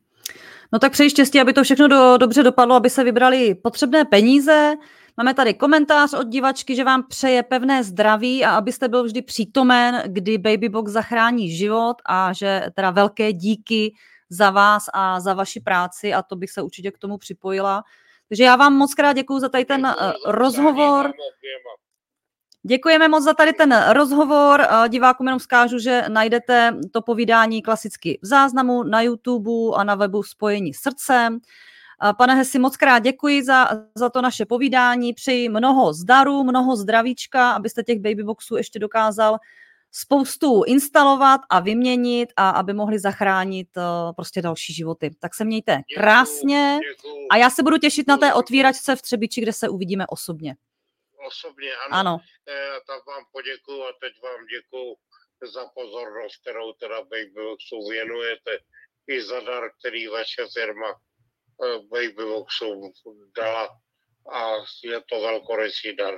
No 0.73 0.79
tak 0.79 0.93
přeji 0.93 1.11
štěstí, 1.11 1.41
aby 1.41 1.53
to 1.53 1.65
všechno 1.65 1.89
do, 1.89 2.17
dobře 2.17 2.43
dopadlo, 2.43 2.75
aby 2.75 2.91
se 2.91 3.05
vybrali 3.05 3.55
potřebné 3.55 4.05
peníze. 4.05 4.75
Máme 5.17 5.35
tady 5.35 5.55
komentář 5.55 6.15
od 6.15 6.29
divačky, 6.29 6.77
že 6.77 6.85
vám 6.85 7.09
přeje 7.09 7.43
pevné 7.43 7.85
zdraví 7.85 8.45
a 8.45 8.51
abyste 8.51 8.89
byl 8.89 9.05
vždy 9.05 9.23
přítomen, 9.23 10.03
kdy 10.07 10.39
Babybox 10.39 10.93
zachrání 10.93 11.57
život 11.57 11.97
a 12.07 12.33
že 12.33 12.63
teda 12.75 12.91
velké 12.91 13.33
díky 13.33 13.95
za 14.31 14.51
vás 14.51 14.85
a 14.93 15.21
za 15.21 15.35
vaši 15.35 15.61
práci 15.61 16.15
a 16.15 16.23
to 16.23 16.37
bych 16.37 16.51
se 16.51 16.63
určitě 16.63 16.91
k 16.91 16.99
tomu 16.99 17.19
připojila. 17.19 17.83
Takže 18.29 18.45
já 18.45 18.57
vám 18.57 18.75
moc 18.75 18.95
krát 18.95 19.13
děkuji 19.13 19.39
za 19.39 19.49
tady 19.49 19.65
ten 19.65 19.87
uh, 19.87 20.13
rozhovor. 20.25 21.13
Děkujeme 22.71 23.09
moc 23.09 23.25
za 23.25 23.35
tady 23.35 23.53
ten 23.53 23.85
rozhovor. 23.93 24.67
Divákům 24.89 25.27
jenom 25.27 25.41
zkážu, 25.41 25.79
že 25.79 26.05
najdete 26.09 26.77
to 26.93 27.03
povídání 27.03 27.63
klasicky 27.63 28.19
v 28.23 28.27
záznamu 28.27 28.83
na 28.83 29.03
YouTube 29.03 29.51
a 29.77 29.85
na 29.85 29.95
webu 29.95 30.23
Spojení 30.23 30.75
srdcem. 30.75 31.39
Pane 32.19 32.35
Hesi, 32.35 32.59
moc 32.59 32.77
krát 32.77 32.99
děkuji 32.99 33.45
za, 33.45 33.69
za 33.95 34.11
to 34.11 34.23
naše 34.23 34.47
povídání. 34.47 35.13
Přeji 35.13 35.49
mnoho 35.49 35.93
zdaru, 35.93 36.45
mnoho 36.45 36.77
zdravíčka, 36.77 37.53
abyste 37.53 37.83
těch 37.83 38.01
babyboxů 38.01 38.57
ještě 38.57 38.79
dokázal 38.79 39.39
spoustu 39.93 40.63
instalovat 40.67 41.41
a 41.51 41.61
vyměnit 41.61 42.29
a 42.37 42.51
aby 42.51 42.73
mohli 42.73 42.99
zachránit 42.99 43.69
prostě 44.17 44.43
další 44.43 44.75
životy. 44.75 45.11
Tak 45.19 45.35
se 45.35 45.45
mějte 45.45 45.81
krásně 45.97 46.79
a 47.31 47.37
já 47.37 47.51
se 47.51 47.63
budu 47.63 47.79
těšit 47.79 48.09
na 48.09 48.17
té 48.17 48.35
otvíračce 48.35 48.97
v 48.97 49.03
Třebiči, 49.03 49.41
kde 49.41 49.53
se 49.53 49.69
uvidíme 49.69 50.07
osobně 50.07 50.57
osobně, 51.31 51.71
ano. 51.85 51.97
ano. 52.01 52.15
E, 52.49 52.81
tak 52.87 53.01
vám 53.07 53.25
poděkuju 53.33 53.83
a 53.83 53.93
teď 54.03 54.13
vám 54.23 54.41
děkuju 54.55 54.89
za 55.55 55.65
pozornost, 55.79 56.37
kterou 56.43 56.73
teda 56.73 56.99
Babyboxu 57.03 57.77
věnujete 57.91 58.53
i 59.07 59.23
za 59.23 59.41
dar, 59.41 59.65
který 59.79 60.07
vaše 60.07 60.43
firma 60.57 60.91
e, 60.91 60.97
Babyboxu 61.93 62.93
dala 63.37 63.69
a 64.33 64.41
je 64.85 65.01
to 65.09 65.21
velkorysý 65.21 65.97
dar. 65.97 66.15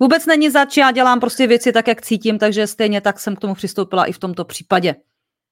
Vůbec 0.00 0.26
není 0.26 0.50
zač, 0.50 0.76
já 0.76 0.90
dělám 0.90 1.20
prostě 1.20 1.46
věci 1.46 1.72
tak, 1.72 1.88
jak 1.88 2.02
cítím, 2.02 2.38
takže 2.38 2.66
stejně 2.66 3.00
tak 3.00 3.20
jsem 3.20 3.36
k 3.36 3.40
tomu 3.40 3.54
přistoupila 3.54 4.06
i 4.06 4.12
v 4.12 4.18
tomto 4.18 4.44
případě. 4.44 4.94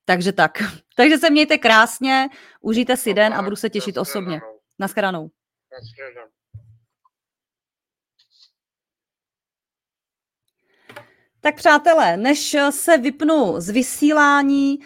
Takže 0.04 0.32
tak. 0.32 0.58
Takže 0.96 1.18
se 1.18 1.30
mějte 1.30 1.58
krásně, 1.58 2.28
užijte 2.60 2.96
si 2.96 3.14
den 3.14 3.34
a 3.34 3.42
budu 3.42 3.56
se 3.56 3.70
těšit 3.70 3.96
osobně. 3.98 4.40
Naschledanou. 4.78 5.30
Naschledanou. 5.72 6.35
Tak 11.46 11.56
přátelé, 11.56 12.16
než 12.16 12.56
se 12.70 12.98
vypnu 12.98 13.60
z 13.60 13.70
vysílání, 13.70 14.78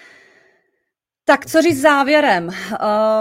tak 1.24 1.46
co 1.46 1.62
říct 1.62 1.80
závěrem? 1.80 2.46
Uh, 2.46 2.54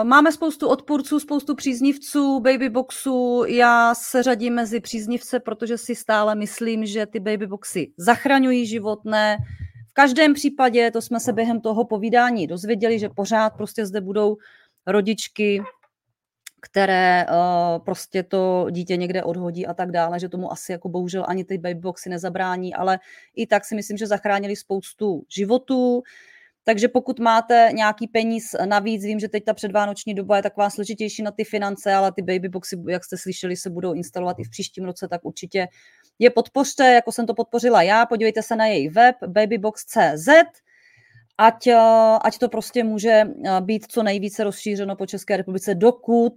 máme 0.04 0.32
spoustu 0.32 0.68
odpůrců, 0.68 1.20
spoustu 1.20 1.56
příznivců 1.56 2.40
babyboxů. 2.40 3.44
Já 3.48 3.96
se 3.96 4.24
řadím 4.24 4.54
mezi 4.54 4.80
příznivce, 4.80 5.40
protože 5.40 5.78
si 5.78 5.96
stále 5.96 6.36
myslím, 6.36 6.86
že 6.86 7.06
ty 7.06 7.20
babyboxy 7.20 7.92
zachraňují 7.98 8.66
život, 8.66 9.00
ne. 9.06 9.38
V 9.90 9.94
každém 9.94 10.34
případě, 10.34 10.92
to 10.92 11.02
jsme 11.02 11.20
se 11.20 11.34
během 11.34 11.62
toho 11.62 11.86
povídání 11.86 12.48
dozvěděli, 12.48 13.00
že 13.00 13.10
pořád 13.10 13.50
prostě 13.50 13.86
zde 13.86 14.02
budou 14.02 14.38
rodičky, 14.88 15.64
které 16.62 17.26
uh, 17.30 17.84
prostě 17.86 18.24
to 18.24 18.68
dítě 18.72 18.98
někde 18.98 19.24
odhodí 19.24 19.68
a 19.68 19.74
tak 19.74 19.92
dále, 19.92 20.20
že 20.20 20.30
tomu 20.30 20.52
asi 20.52 20.72
jako 20.72 20.90
bohužel 20.90 21.26
ani 21.28 21.46
ty 21.46 21.58
babyboxy 21.58 22.10
nezabrání, 22.10 22.74
ale 22.74 23.00
i 23.36 23.48
tak 23.48 23.66
si 23.66 23.76
myslím, 23.76 23.98
že 23.98 24.08
zachránili 24.08 24.56
spoustu 24.56 25.24
životů. 25.30 26.02
Takže 26.64 26.88
pokud 26.88 27.20
máte 27.20 27.70
nějaký 27.74 28.08
peníz 28.08 28.56
navíc, 28.66 29.04
vím, 29.04 29.20
že 29.20 29.28
teď 29.28 29.44
ta 29.46 29.54
předvánoční 29.54 30.14
doba 30.14 30.38
je 30.38 30.44
taková 30.44 30.70
složitější 30.70 31.24
na 31.24 31.32
ty 31.32 31.44
finance, 31.44 31.94
ale 31.94 32.12
ty 32.12 32.22
babyboxy, 32.22 32.78
jak 32.90 33.04
jste 33.04 33.18
slyšeli, 33.18 33.56
se 33.56 33.70
budou 33.70 33.94
instalovat 33.94 34.40
i 34.40 34.44
v 34.44 34.50
příštím 34.50 34.86
roce, 34.86 35.08
tak 35.08 35.26
určitě 35.26 35.68
je 36.20 36.30
podpořte, 36.30 36.94
jako 36.94 37.12
jsem 37.12 37.26
to 37.26 37.34
podpořila 37.34 37.82
já. 37.82 38.06
Podívejte 38.06 38.44
se 38.44 38.56
na 38.56 38.66
její 38.66 38.90
web 38.90 39.16
babybox.cz, 39.28 40.28
ať, 41.40 41.68
eh, 41.68 42.20
ať 42.22 42.38
to 42.38 42.50
prostě 42.50 42.84
může 42.84 43.10
eh, 43.10 43.62
být 43.62 43.86
co 43.92 44.04
nejvíce 44.04 44.44
rozšířeno 44.44 44.96
po 44.96 45.06
České 45.06 45.38
republice, 45.38 45.76
dokud 45.76 46.34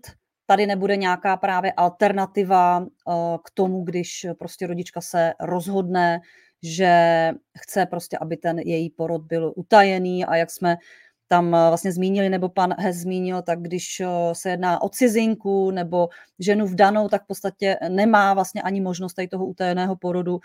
tady 0.46 0.66
nebude 0.66 0.96
nějaká 0.96 1.36
právě 1.36 1.72
alternativa 1.72 2.86
eh, 2.86 3.12
k 3.44 3.50
tomu, 3.54 3.84
když 3.84 4.26
prostě 4.38 4.66
rodička 4.66 5.00
se 5.00 5.32
rozhodne, 5.40 6.20
že 6.62 7.30
chce 7.58 7.86
prostě, 7.86 8.18
aby 8.18 8.36
ten 8.36 8.58
její 8.58 8.90
porod 8.90 9.22
byl 9.22 9.52
utajený 9.56 10.24
a 10.24 10.36
jak 10.36 10.50
jsme 10.50 10.76
tam 11.28 11.50
vlastně 11.50 11.92
zmínili, 11.92 12.28
nebo 12.28 12.48
pan 12.48 12.74
Hez 12.78 12.96
zmínil, 12.96 13.42
tak 13.42 13.62
když 13.62 14.02
se 14.32 14.50
jedná 14.50 14.82
o 14.82 14.88
cizinku 14.88 15.70
nebo 15.70 16.08
ženu 16.38 16.66
vdanou, 16.66 17.08
tak 17.08 17.24
v 17.24 17.26
podstatě 17.26 17.76
nemá 17.88 18.34
vlastně 18.34 18.62
ani 18.62 18.80
možnost 18.80 19.14
tady 19.14 19.28
toho 19.28 19.46
utajeného 19.46 19.96
porodu. 19.96 20.40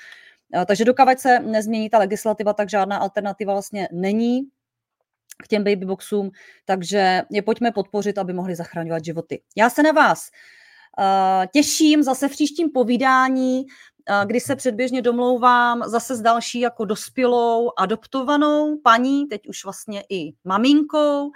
Takže 0.67 0.85
dokud 0.85 1.19
se 1.19 1.39
nezmění 1.39 1.89
ta 1.89 1.97
legislativa, 1.97 2.53
tak 2.53 2.69
žádná 2.69 2.97
alternativa 2.97 3.53
vlastně 3.53 3.87
není 3.91 4.41
k 5.43 5.47
těm 5.47 5.63
babyboxům, 5.63 6.31
takže 6.65 7.21
je 7.31 7.41
pojďme 7.41 7.71
podpořit, 7.71 8.17
aby 8.17 8.33
mohli 8.33 8.55
zachraňovat 8.55 9.05
životy. 9.05 9.41
Já 9.57 9.69
se 9.69 9.83
na 9.83 9.91
vás 9.91 10.29
uh, 10.99 11.45
těším 11.53 12.03
zase 12.03 12.27
v 12.27 12.31
příštím 12.31 12.71
povídání, 12.71 13.65
uh, 13.65 14.25
kdy 14.25 14.39
se 14.39 14.55
předběžně 14.55 15.01
domlouvám 15.01 15.83
zase 15.85 16.15
s 16.15 16.21
další 16.21 16.59
jako 16.59 16.85
dospělou 16.85 17.71
adoptovanou 17.77 18.77
paní, 18.83 19.25
teď 19.25 19.47
už 19.47 19.63
vlastně 19.63 20.03
i 20.09 20.33
maminkou, 20.43 21.31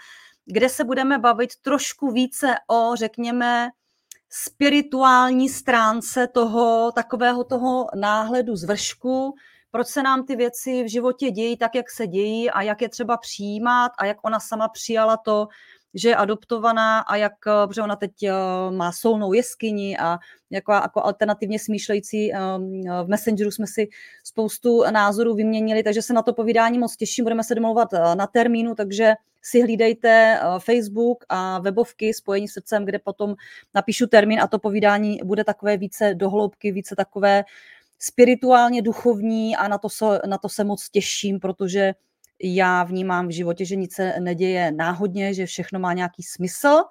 kde 0.45 0.69
se 0.69 0.83
budeme 0.83 1.19
bavit 1.19 1.49
trošku 1.61 2.11
více 2.11 2.55
o, 2.67 2.95
řekněme, 2.95 3.69
spirituální 4.33 5.49
stránce 5.49 6.27
toho 6.27 6.91
takového 6.95 7.43
toho 7.43 7.87
náhledu 7.95 8.55
z 8.55 8.63
vršku, 8.63 9.35
proč 9.71 9.87
se 9.87 10.03
nám 10.03 10.25
ty 10.25 10.35
věci 10.35 10.83
v 10.83 10.91
životě 10.91 11.31
dějí 11.31 11.57
tak, 11.57 11.75
jak 11.75 11.91
se 11.91 12.07
dějí 12.07 12.49
a 12.49 12.61
jak 12.61 12.81
je 12.81 12.89
třeba 12.89 13.17
přijímat 13.17 13.91
a 13.99 14.05
jak 14.05 14.17
ona 14.23 14.39
sama 14.39 14.67
přijala 14.67 15.17
to, 15.17 15.47
že 15.93 16.09
je 16.09 16.15
adoptovaná 16.15 16.99
a 16.99 17.15
jak, 17.15 17.33
eh, 17.47 17.67
protože 17.67 17.81
ona 17.81 17.95
teď 17.95 18.23
eh, 18.23 18.31
má 18.71 18.91
solnou 18.91 19.33
jeskyni 19.33 19.97
a 19.97 20.17
jako, 20.49 20.71
jako 20.71 21.05
alternativně 21.05 21.59
smýšlející 21.59 22.33
ehm, 22.33 22.81
v 23.03 23.07
Messengeru 23.07 23.51
jsme 23.51 23.67
si 23.67 23.87
spoustu 24.23 24.83
názorů 24.91 25.35
vyměnili, 25.35 25.83
takže 25.83 26.01
se 26.01 26.13
na 26.13 26.21
to 26.21 26.33
povídání 26.33 26.79
moc 26.79 26.95
těším, 26.95 27.25
budeme 27.25 27.43
se 27.43 27.55
domlouvat 27.55 27.93
eh, 27.93 28.15
na 28.15 28.27
termínu, 28.27 28.75
takže 28.75 29.13
si 29.41 29.61
hlídejte 29.61 30.39
Facebook 30.59 31.25
a 31.29 31.59
webovky 31.59 32.13
spojení 32.13 32.47
srdcem, 32.47 32.85
kde 32.85 32.99
potom 32.99 33.35
napíšu 33.73 34.07
termín 34.07 34.41
a 34.41 34.47
to 34.47 34.59
povídání 34.59 35.19
bude 35.23 35.43
takové 35.43 35.77
více 35.77 36.13
dohloubky, 36.13 36.71
více 36.71 36.95
takové 36.95 37.43
spirituálně 37.99 38.81
duchovní 38.81 39.55
a 39.55 39.67
na 39.67 39.77
to, 39.77 39.89
se, 39.89 40.05
na 40.27 40.37
to 40.37 40.49
se 40.49 40.63
moc 40.63 40.89
těším, 40.89 41.39
protože 41.39 41.93
já 42.43 42.83
vnímám 42.83 43.27
v 43.27 43.31
životě, 43.31 43.65
že 43.65 43.75
nic 43.75 43.95
se 43.95 44.19
neděje 44.19 44.71
náhodně, 44.71 45.33
že 45.33 45.45
všechno 45.45 45.79
má 45.79 45.93
nějaký 45.93 46.23
smysl 46.23 46.83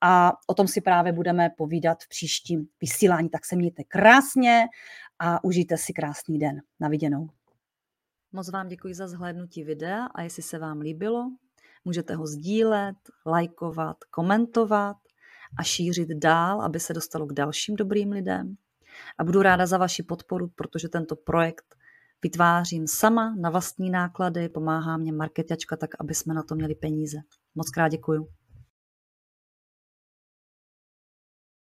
a 0.00 0.32
o 0.46 0.54
tom 0.54 0.68
si 0.68 0.80
právě 0.80 1.12
budeme 1.12 1.50
povídat 1.56 2.02
v 2.02 2.08
příštím 2.08 2.68
vysílání. 2.80 3.28
Tak 3.28 3.44
se 3.44 3.56
mějte 3.56 3.84
krásně 3.84 4.64
a 5.18 5.44
užijte 5.44 5.76
si 5.76 5.92
krásný 5.92 6.38
den. 6.38 6.60
Na 6.80 6.88
viděnou. 6.88 7.28
Moc 8.32 8.50
vám 8.50 8.68
děkuji 8.68 8.94
za 8.94 9.08
zhlédnutí 9.08 9.64
videa 9.64 10.06
a 10.06 10.22
jestli 10.22 10.42
se 10.42 10.58
vám 10.58 10.80
líbilo, 10.80 11.30
můžete 11.84 12.14
ho 12.14 12.26
sdílet, 12.26 12.96
lajkovat, 13.26 13.96
komentovat 14.10 14.96
a 15.58 15.62
šířit 15.62 16.08
dál, 16.08 16.62
aby 16.62 16.80
se 16.80 16.94
dostalo 16.94 17.26
k 17.26 17.32
dalším 17.32 17.76
dobrým 17.76 18.12
lidem. 18.12 18.56
A 19.18 19.24
budu 19.24 19.42
ráda 19.42 19.66
za 19.66 19.78
vaši 19.78 20.02
podporu, 20.02 20.48
protože 20.48 20.88
tento 20.88 21.16
projekt 21.16 21.76
vytvářím 22.22 22.86
sama 22.86 23.34
na 23.40 23.50
vlastní 23.50 23.90
náklady, 23.90 24.48
pomáhá 24.48 24.96
mě 24.96 25.12
marketačka 25.12 25.76
tak, 25.76 25.90
aby 26.00 26.14
jsme 26.14 26.34
na 26.34 26.42
to 26.42 26.54
měli 26.54 26.74
peníze. 26.74 27.18
Moc 27.54 27.70
krát 27.70 27.88
děkuju. 27.88 28.28